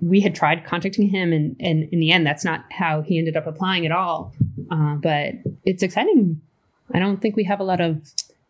we 0.00 0.20
had 0.20 0.34
tried 0.34 0.64
contacting 0.64 1.08
him, 1.08 1.32
and, 1.32 1.56
and 1.58 1.88
in 1.90 2.00
the 2.00 2.12
end, 2.12 2.26
that's 2.26 2.44
not 2.44 2.64
how 2.70 3.02
he 3.02 3.18
ended 3.18 3.36
up 3.36 3.46
applying 3.46 3.86
at 3.86 3.92
all. 3.92 4.34
Uh, 4.70 4.96
but 4.96 5.34
it's 5.64 5.82
exciting. 5.82 6.40
I 6.92 6.98
don't 6.98 7.20
think 7.20 7.36
we 7.36 7.44
have 7.44 7.60
a 7.60 7.64
lot 7.64 7.80
of 7.80 8.02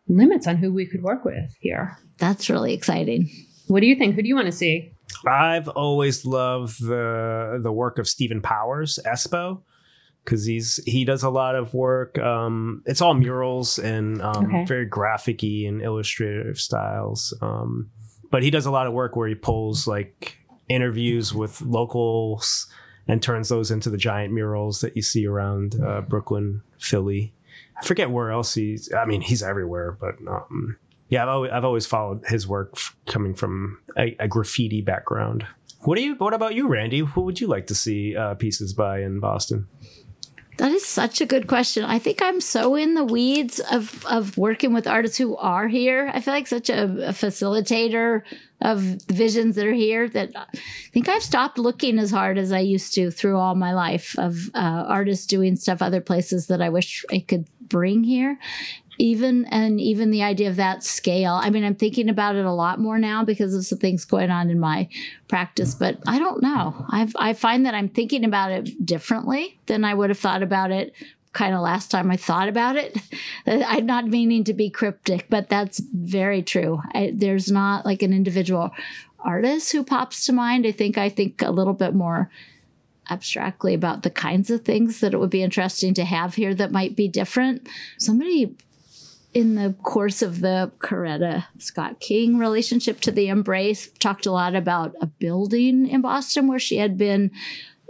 limits 0.08 0.46
on 0.46 0.56
who 0.56 0.72
we 0.72 0.86
could 0.86 1.02
work 1.02 1.24
with 1.24 1.54
here. 1.60 1.98
That's 2.18 2.50
really 2.50 2.74
exciting. 2.74 3.30
What 3.68 3.80
do 3.80 3.86
you 3.86 3.96
think? 3.96 4.14
Who 4.14 4.22
do 4.22 4.28
you 4.28 4.34
want 4.34 4.46
to 4.46 4.52
see? 4.52 4.92
I've 5.26 5.68
always 5.68 6.24
loved 6.24 6.84
the 6.84 7.58
the 7.62 7.72
work 7.72 7.98
of 7.98 8.08
Stephen 8.08 8.40
Powers, 8.40 8.98
Espo, 9.06 9.62
because 10.24 10.44
he's 10.44 10.82
he 10.84 11.04
does 11.04 11.22
a 11.22 11.30
lot 11.30 11.54
of 11.54 11.74
work. 11.74 12.18
Um, 12.18 12.82
it's 12.86 13.00
all 13.00 13.14
murals 13.14 13.78
and 13.78 14.20
um, 14.20 14.46
okay. 14.46 14.64
very 14.64 14.88
graphicy 14.88 15.68
and 15.68 15.80
illustrative 15.82 16.58
styles. 16.58 17.36
Um, 17.40 17.90
but 18.30 18.42
he 18.42 18.50
does 18.50 18.66
a 18.66 18.70
lot 18.70 18.86
of 18.86 18.92
work 18.92 19.16
where 19.16 19.28
he 19.28 19.34
pulls 19.34 19.86
like 19.86 20.38
interviews 20.68 21.34
with 21.34 21.60
locals 21.62 22.66
and 23.08 23.22
turns 23.22 23.48
those 23.48 23.70
into 23.70 23.90
the 23.90 23.96
giant 23.96 24.32
murals 24.32 24.80
that 24.80 24.96
you 24.96 25.02
see 25.02 25.26
around 25.26 25.80
uh, 25.80 26.00
Brooklyn, 26.00 26.62
Philly. 26.78 27.32
I 27.80 27.84
forget 27.84 28.10
where 28.10 28.30
else 28.30 28.54
he's. 28.54 28.92
I 28.92 29.04
mean, 29.04 29.20
he's 29.20 29.42
everywhere, 29.42 29.92
but 29.92 30.16
um, 30.26 30.76
yeah, 31.08 31.22
I've 31.22 31.28
always, 31.28 31.52
I've 31.52 31.64
always 31.64 31.86
followed 31.86 32.24
his 32.26 32.48
work 32.48 32.76
coming 33.06 33.34
from 33.34 33.78
a, 33.96 34.16
a, 34.18 34.28
graffiti 34.28 34.80
background. 34.80 35.46
What 35.80 35.96
do 35.96 36.02
you? 36.02 36.14
What 36.16 36.34
about 36.34 36.54
you, 36.54 36.68
Randi? 36.68 37.00
Who 37.00 37.20
would 37.22 37.40
you 37.40 37.46
like 37.46 37.66
to 37.68 37.74
see 37.74 38.16
uh, 38.16 38.34
pieces 38.34 38.72
by 38.72 39.02
in 39.02 39.20
Boston? 39.20 39.68
That 40.58 40.72
is 40.72 40.86
such 40.86 41.20
a 41.20 41.26
good 41.26 41.46
question. 41.46 41.84
I 41.84 41.98
think 41.98 42.22
I'm 42.22 42.40
so 42.40 42.76
in 42.76 42.94
the 42.94 43.04
weeds 43.04 43.60
of 43.60 44.04
of 44.06 44.38
working 44.38 44.72
with 44.72 44.86
artists 44.86 45.18
who 45.18 45.36
are 45.36 45.68
here. 45.68 46.10
I 46.14 46.20
feel 46.20 46.32
like 46.32 46.46
such 46.46 46.70
a, 46.70 46.84
a 46.84 47.12
facilitator 47.12 48.22
of 48.62 49.06
the 49.06 49.14
visions 49.14 49.56
that 49.56 49.66
are 49.66 49.74
here 49.74 50.08
that 50.08 50.30
I 50.34 50.46
think 50.92 51.08
I've 51.08 51.22
stopped 51.22 51.58
looking 51.58 51.98
as 51.98 52.10
hard 52.10 52.38
as 52.38 52.52
I 52.52 52.60
used 52.60 52.94
to 52.94 53.10
through 53.10 53.36
all 53.36 53.54
my 53.54 53.74
life 53.74 54.18
of 54.18 54.48
uh, 54.54 54.84
artists 54.88 55.26
doing 55.26 55.56
stuff 55.56 55.82
other 55.82 56.00
places 56.00 56.46
that 56.46 56.62
I 56.62 56.70
wish 56.70 57.04
I 57.10 57.18
could 57.18 57.46
bring 57.60 58.02
here 58.04 58.38
even 58.98 59.44
and 59.46 59.80
even 59.80 60.10
the 60.10 60.22
idea 60.22 60.48
of 60.48 60.56
that 60.56 60.82
scale 60.82 61.34
i 61.42 61.50
mean 61.50 61.64
i'm 61.64 61.74
thinking 61.74 62.08
about 62.08 62.36
it 62.36 62.44
a 62.44 62.52
lot 62.52 62.78
more 62.78 62.98
now 62.98 63.24
because 63.24 63.54
of 63.54 63.64
some 63.64 63.78
things 63.78 64.04
going 64.04 64.30
on 64.30 64.50
in 64.50 64.58
my 64.58 64.88
practice 65.28 65.74
but 65.74 65.98
i 66.06 66.18
don't 66.18 66.42
know. 66.42 66.86
I've, 66.90 67.14
i 67.16 67.32
find 67.32 67.66
that 67.66 67.74
i'm 67.74 67.88
thinking 67.88 68.24
about 68.24 68.50
it 68.50 68.84
differently 68.84 69.58
than 69.66 69.84
i 69.84 69.94
would 69.94 70.10
have 70.10 70.18
thought 70.18 70.42
about 70.42 70.70
it 70.70 70.92
kind 71.32 71.54
of 71.54 71.60
last 71.60 71.90
time 71.90 72.10
i 72.10 72.16
thought 72.16 72.48
about 72.48 72.76
it. 72.76 72.96
I'm 73.46 73.86
not 73.86 74.06
meaning 74.06 74.44
to 74.44 74.54
be 74.54 74.70
cryptic 74.70 75.26
but 75.28 75.48
that's 75.48 75.80
very 75.80 76.42
true. 76.42 76.80
I, 76.94 77.12
there's 77.14 77.50
not 77.50 77.84
like 77.84 78.02
an 78.02 78.12
individual 78.12 78.70
artist 79.20 79.72
who 79.72 79.82
pops 79.82 80.24
to 80.26 80.32
mind. 80.32 80.66
I 80.66 80.72
think 80.72 80.96
i 80.96 81.08
think 81.08 81.42
a 81.42 81.50
little 81.50 81.74
bit 81.74 81.94
more 81.94 82.30
abstractly 83.10 83.74
about 83.74 84.02
the 84.02 84.10
kinds 84.10 84.50
of 84.50 84.64
things 84.64 85.00
that 85.00 85.14
it 85.14 85.18
would 85.18 85.30
be 85.30 85.42
interesting 85.42 85.94
to 85.94 86.04
have 86.04 86.34
here 86.34 86.54
that 86.54 86.72
might 86.72 86.96
be 86.96 87.08
different. 87.08 87.68
Somebody 87.98 88.56
in 89.36 89.54
the 89.54 89.74
course 89.82 90.22
of 90.22 90.40
the 90.40 90.72
Coretta 90.78 91.44
Scott 91.58 92.00
King 92.00 92.38
relationship 92.38 93.02
to 93.02 93.10
the 93.10 93.28
Embrace 93.28 93.90
talked 93.98 94.24
a 94.24 94.32
lot 94.32 94.54
about 94.54 94.94
a 94.98 95.06
building 95.06 95.86
in 95.86 96.00
Boston 96.00 96.48
where 96.48 96.58
she 96.58 96.78
had 96.78 96.96
been 96.96 97.30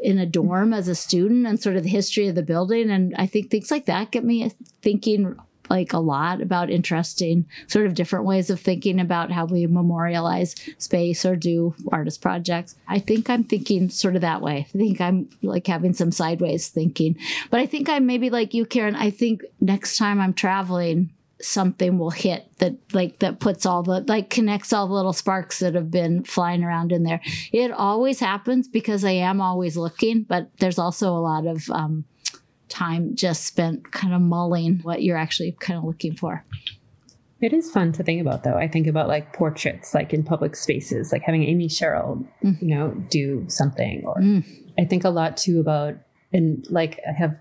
in 0.02 0.18
a 0.18 0.26
dorm 0.26 0.72
as 0.72 0.88
a 0.88 0.94
student 0.96 1.46
and 1.46 1.62
sort 1.62 1.76
of 1.76 1.84
the 1.84 1.88
history 1.88 2.26
of 2.26 2.34
the 2.34 2.42
building. 2.42 2.90
And 2.90 3.14
I 3.16 3.26
think 3.26 3.48
things 3.48 3.70
like 3.70 3.86
that 3.86 4.10
get 4.10 4.24
me 4.24 4.50
thinking 4.82 5.36
like 5.70 5.92
a 5.92 6.00
lot 6.00 6.42
about 6.42 6.68
interesting 6.68 7.46
sort 7.68 7.86
of 7.86 7.94
different 7.94 8.24
ways 8.24 8.50
of 8.50 8.58
thinking 8.58 8.98
about 8.98 9.30
how 9.30 9.44
we 9.44 9.68
memorialize 9.68 10.56
space 10.78 11.24
or 11.24 11.36
do 11.36 11.76
artist 11.92 12.20
projects. 12.20 12.74
I 12.88 12.98
think 12.98 13.30
I'm 13.30 13.44
thinking 13.44 13.88
sort 13.88 14.16
of 14.16 14.22
that 14.22 14.42
way. 14.42 14.66
I 14.68 14.78
think 14.78 15.00
I'm 15.00 15.28
like 15.42 15.68
having 15.68 15.94
some 15.94 16.10
sideways 16.10 16.70
thinking. 16.70 17.16
But 17.50 17.60
I 17.60 17.66
think 17.66 17.88
I'm 17.88 18.04
maybe 18.04 18.30
like 18.30 18.52
you, 18.52 18.66
Karin. 18.66 18.96
I 18.96 19.10
think 19.10 19.42
next 19.60 19.96
time 19.96 20.20
I'm 20.20 20.34
traveling, 20.34 21.12
something 21.40 21.98
will 21.98 22.10
hit 22.10 22.50
that 22.58 22.74
like 22.94 23.18
that 23.18 23.40
puts 23.40 23.66
all 23.66 23.82
the 23.82 24.00
like 24.08 24.30
connects 24.30 24.72
all 24.72 24.88
the 24.88 24.94
little 24.94 25.12
sparks 25.12 25.58
that 25.58 25.74
have 25.74 25.90
been 25.90 26.24
flying 26.24 26.64
around 26.64 26.92
in 26.92 27.02
there. 27.02 27.20
It 27.52 27.70
always 27.70 28.20
happens 28.20 28.68
because 28.68 29.04
I 29.04 29.10
am 29.10 29.40
always 29.40 29.76
looking, 29.76 30.22
but 30.22 30.50
there's 30.58 30.78
also 30.78 31.10
a 31.10 31.20
lot 31.20 31.46
of 31.46 31.68
um, 31.70 32.04
time 32.68 33.14
just 33.14 33.44
spent 33.44 33.90
kind 33.92 34.14
of 34.14 34.20
mulling 34.20 34.80
what 34.82 35.02
you're 35.02 35.16
actually 35.16 35.52
kind 35.60 35.78
of 35.78 35.84
looking 35.84 36.16
for. 36.16 36.44
It 37.40 37.52
is 37.52 37.70
fun 37.70 37.92
to 37.92 38.02
think 38.02 38.20
about, 38.20 38.44
though. 38.44 38.56
I 38.56 38.66
think 38.66 38.86
about 38.86 39.08
like 39.08 39.34
portraits, 39.34 39.94
like 39.94 40.14
in 40.14 40.22
public 40.22 40.56
spaces, 40.56 41.12
like 41.12 41.22
having 41.22 41.44
Amy 41.44 41.68
Sherald, 41.68 42.26
mm. 42.42 42.60
you 42.62 42.68
know, 42.68 42.90
do 43.10 43.44
something. 43.48 44.04
Or 44.06 44.16
mm. 44.16 44.44
I 44.78 44.84
think 44.84 45.04
a 45.04 45.10
lot 45.10 45.36
too 45.36 45.60
about, 45.60 45.96
and 46.32 46.66
like 46.70 46.98
I 47.06 47.12
have 47.12 47.36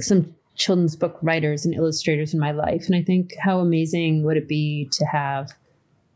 some 0.00 0.34
children's 0.56 0.96
book 0.96 1.18
writers 1.22 1.64
and 1.64 1.74
illustrators 1.74 2.34
in 2.34 2.40
my 2.40 2.50
life, 2.50 2.86
and 2.86 2.96
I 2.96 3.02
think 3.02 3.34
how 3.40 3.60
amazing 3.60 4.24
would 4.24 4.36
it 4.36 4.48
be 4.48 4.88
to 4.92 5.04
have, 5.04 5.50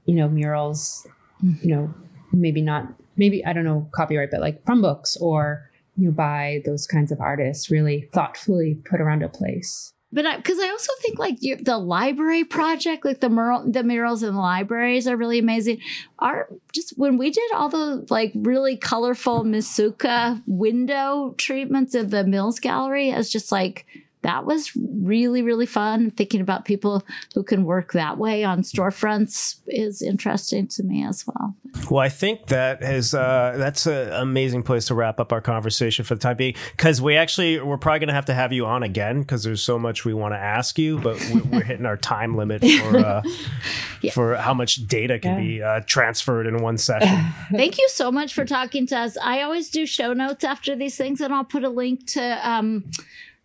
you 0.06 0.14
know, 0.14 0.28
murals, 0.28 1.06
mm. 1.44 1.62
you 1.62 1.74
know, 1.74 1.94
maybe 2.32 2.60
not, 2.60 2.92
maybe 3.16 3.44
I 3.44 3.52
don't 3.52 3.64
know 3.64 3.88
copyright, 3.92 4.30
but 4.30 4.40
like 4.40 4.64
from 4.64 4.82
books 4.82 5.16
or 5.16 5.70
you 5.96 6.06
know, 6.06 6.12
by 6.12 6.62
those 6.64 6.86
kinds 6.86 7.12
of 7.12 7.20
artists 7.20 7.70
really 7.70 8.08
thoughtfully 8.12 8.74
put 8.88 9.00
around 9.00 9.22
a 9.22 9.28
place. 9.28 9.92
But 10.12 10.38
because 10.38 10.58
I, 10.58 10.66
I, 10.66 10.70
also 10.70 10.92
think 11.00 11.18
like 11.18 11.38
the 11.40 11.78
library 11.78 12.42
project, 12.42 13.04
like 13.04 13.20
the 13.20 13.28
mural, 13.28 13.70
the 13.70 13.84
murals 13.84 14.24
in 14.24 14.34
the 14.34 14.40
libraries 14.40 15.06
are 15.06 15.16
really 15.16 15.38
amazing. 15.38 15.78
Our 16.18 16.48
just 16.72 16.98
when 16.98 17.16
we 17.16 17.30
did 17.30 17.52
all 17.52 17.68
the 17.68 18.06
like 18.10 18.32
really 18.34 18.76
colorful 18.76 19.44
Misuka 19.44 20.42
window 20.46 21.34
treatments 21.38 21.94
of 21.94 22.10
the 22.10 22.24
Mills 22.24 22.58
Gallery, 22.58 23.12
as 23.12 23.30
just 23.30 23.52
like 23.52 23.86
that 24.22 24.44
was 24.44 24.72
really 24.76 25.42
really 25.42 25.66
fun 25.66 26.10
thinking 26.10 26.40
about 26.40 26.64
people 26.64 27.02
who 27.34 27.42
can 27.42 27.64
work 27.64 27.92
that 27.92 28.18
way 28.18 28.44
on 28.44 28.62
storefronts 28.62 29.60
is 29.66 30.02
interesting 30.02 30.66
to 30.66 30.82
me 30.82 31.04
as 31.04 31.26
well 31.26 31.54
well 31.90 32.00
i 32.00 32.08
think 32.08 32.46
that 32.46 32.82
is 32.82 33.14
uh, 33.14 33.54
that's 33.56 33.86
an 33.86 34.12
amazing 34.12 34.62
place 34.62 34.86
to 34.86 34.94
wrap 34.94 35.20
up 35.20 35.32
our 35.32 35.40
conversation 35.40 36.04
for 36.04 36.14
the 36.14 36.20
time 36.20 36.36
being 36.36 36.54
because 36.76 37.00
we 37.00 37.16
actually 37.16 37.60
we're 37.60 37.78
probably 37.78 37.98
going 37.98 38.08
to 38.08 38.14
have 38.14 38.26
to 38.26 38.34
have 38.34 38.52
you 38.52 38.66
on 38.66 38.82
again 38.82 39.20
because 39.20 39.42
there's 39.42 39.62
so 39.62 39.78
much 39.78 40.04
we 40.04 40.14
want 40.14 40.34
to 40.34 40.38
ask 40.38 40.78
you 40.78 40.98
but 40.98 41.18
we're 41.50 41.62
hitting 41.62 41.86
our 41.86 41.96
time 41.96 42.36
limit 42.36 42.60
for 42.62 42.98
uh, 42.98 43.22
yeah. 44.02 44.12
for 44.12 44.36
how 44.36 44.54
much 44.54 44.86
data 44.86 45.18
can 45.18 45.34
yeah. 45.34 45.40
be 45.40 45.62
uh, 45.62 45.80
transferred 45.86 46.46
in 46.46 46.62
one 46.62 46.76
session 46.76 47.24
thank 47.52 47.78
you 47.78 47.88
so 47.88 48.10
much 48.12 48.34
for 48.34 48.44
talking 48.44 48.86
to 48.86 48.96
us 48.96 49.16
i 49.22 49.42
always 49.42 49.70
do 49.70 49.86
show 49.86 50.12
notes 50.12 50.44
after 50.44 50.76
these 50.76 50.96
things 50.96 51.20
and 51.20 51.32
i'll 51.32 51.44
put 51.44 51.64
a 51.64 51.68
link 51.68 52.06
to 52.06 52.48
um, 52.48 52.84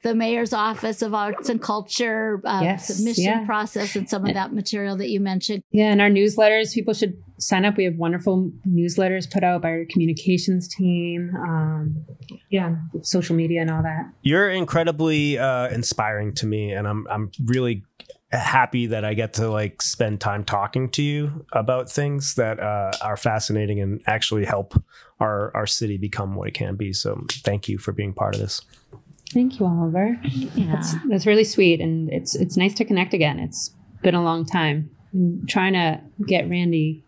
the 0.06 0.14
mayor's 0.14 0.53
office 0.53 1.01
of 1.01 1.16
arts 1.16 1.49
and 1.49 1.60
culture 1.60 2.39
uh, 2.45 2.60
yes, 2.62 2.88
submission 2.88 3.24
yeah. 3.24 3.45
process 3.45 3.95
and 3.95 4.08
some 4.08 4.24
of 4.24 4.36
that 4.36 4.53
material 4.53 4.95
that 4.95 5.10
you 5.10 5.20
mentioned. 5.20 5.64
Yeah, 5.72 5.91
and 5.91 5.99
our 5.99 6.10
newsletters, 6.10 6.76
people 6.76 6.93
should 6.93 7.18
sign 7.39 7.66
up. 7.66 7.76
We 7.76 7.86
have 7.86 7.95
wonderful 7.95 8.51
newsletters 8.68 9.30
put 9.30 9.43
out 9.43 9.64
by 9.64 9.70
our 9.70 9.86
communications 9.89 10.68
team. 10.68 11.36
Um, 11.36 12.06
yeah, 12.51 12.76
social 13.01 13.36
media 13.36 13.62
and 13.62 13.72
all 13.72 13.82
that. 13.82 14.12
You're 14.22 14.51
incredibly 14.51 15.39
uh, 15.39 15.70
inspiring 15.70 16.36
to 16.36 16.45
me, 16.45 16.72
and 16.72 16.88
I'm 16.88 17.08
I'm 17.10 17.32
really 17.43 17.84
happy 18.32 18.86
that 18.88 19.03
I 19.03 19.16
get 19.16 19.34
to 19.34 19.49
like 19.49 19.82
spend 19.82 20.22
time 20.22 20.43
talking 20.43 20.89
to 20.89 21.01
you 21.01 21.47
about 21.51 21.89
things 21.89 22.36
that 22.36 22.60
uh, 22.60 22.91
are 23.01 23.18
fascinating 23.18 23.80
and 23.80 24.01
actually 24.06 24.45
help 24.45 24.80
our 25.20 25.51
our 25.56 25.66
city 25.66 25.97
become 25.97 26.36
what 26.36 26.47
it 26.47 26.53
can 26.53 26.76
be. 26.76 26.93
So 26.93 27.26
thank 27.43 27.68
you 27.68 27.80
for 27.80 27.91
being 27.91 28.14
part 28.14 28.36
of 28.36 28.41
this. 28.41 28.62
Thank 29.32 29.59
you, 29.59 29.65
Oliver. 29.65 30.17
Yeah. 30.23 30.73
That's, 30.73 30.95
that's 31.09 31.26
really 31.26 31.43
sweet, 31.43 31.82
and 31.82 32.09
it's 32.09 32.36
it's 32.36 32.57
nice 32.57 32.73
to 32.76 32.86
connect 32.86 33.13
again. 33.13 33.39
It's 33.39 33.71
been 34.01 34.15
a 34.15 34.23
long 34.23 34.45
time. 34.45 34.91
I'm 35.13 35.45
trying 35.47 35.73
to 35.73 36.01
get 36.26 36.49
Randi 36.49 37.03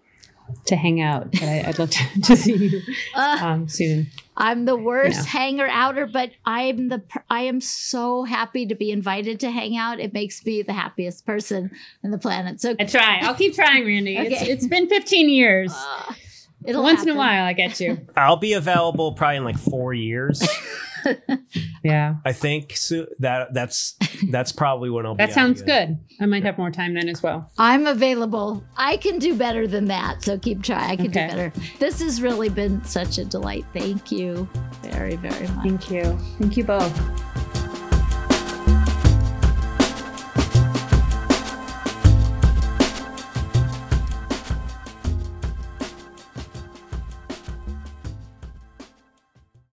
to 0.65 0.75
hang 0.75 1.01
out, 1.01 1.31
but 1.31 1.43
I, 1.43 1.63
would 1.67 1.79
love 1.79 1.89
to, 1.89 2.21
to, 2.23 2.37
see 2.37 2.55
you 2.55 2.81
uh, 3.15 3.37
um, 3.41 3.67
soon. 3.67 4.07
I'm 4.35 4.65
the 4.65 4.75
worst 4.75 5.25
hanger 5.25 5.67
outer, 5.67 6.05
but 6.05 6.31
I'm 6.45 6.89
the 6.89 7.01
I 7.29 7.41
am 7.41 7.59
so 7.59 8.23
happy 8.23 8.65
to 8.67 8.75
be 8.75 8.91
invited 8.91 9.39
to 9.41 9.51
hang 9.51 9.77
out. 9.77 9.99
It 9.99 10.13
makes 10.13 10.45
me 10.45 10.61
the 10.61 10.73
happiest 10.73 11.25
person 11.25 11.71
on 12.03 12.11
the 12.11 12.17
planet. 12.17 12.61
So 12.61 12.75
I 12.79 12.85
try. 12.85 13.19
I'll 13.21 13.35
keep 13.35 13.55
trying, 13.55 13.85
Randi. 13.85 14.17
okay. 14.17 14.27
it's, 14.27 14.41
it's 14.43 14.67
been 14.67 14.87
15 14.87 15.29
years. 15.29 15.73
Uh, 15.75 16.13
Once 16.61 16.99
happen. 16.99 17.09
in 17.09 17.15
a 17.15 17.17
while, 17.17 17.45
I 17.45 17.53
get 17.53 17.79
you. 17.79 17.99
I'll 18.17 18.37
be 18.37 18.53
available 18.53 19.13
probably 19.13 19.37
in 19.37 19.43
like 19.43 19.57
four 19.57 19.93
years. 19.93 20.45
yeah. 21.83 22.15
I 22.25 22.33
think 22.33 22.75
so 22.75 23.07
that 23.19 23.53
that's 23.53 23.95
that's 24.29 24.51
probably 24.51 24.89
what 24.89 25.05
I'll 25.05 25.15
be. 25.15 25.25
That 25.25 25.33
sounds 25.33 25.61
good. 25.61 25.97
I 26.19 26.25
might 26.25 26.43
have 26.43 26.57
more 26.57 26.71
time 26.71 26.93
then 26.93 27.09
as 27.09 27.21
well. 27.21 27.51
I'm 27.57 27.85
available. 27.85 28.63
I 28.75 28.97
can 28.97 29.19
do 29.19 29.35
better 29.35 29.67
than 29.67 29.85
that. 29.85 30.23
So 30.23 30.37
keep 30.37 30.63
trying. 30.63 30.91
I 30.91 30.95
can 30.95 31.07
okay. 31.07 31.27
do 31.27 31.35
better. 31.35 31.53
This 31.79 32.01
has 32.01 32.21
really 32.21 32.49
been 32.49 32.83
such 32.83 33.17
a 33.17 33.25
delight. 33.25 33.65
Thank 33.73 34.11
you 34.11 34.49
very, 34.81 35.15
very 35.15 35.47
much. 35.49 35.63
Thank 35.63 35.91
you. 35.91 36.17
Thank 36.39 36.57
you 36.57 36.63
both. 36.63 37.26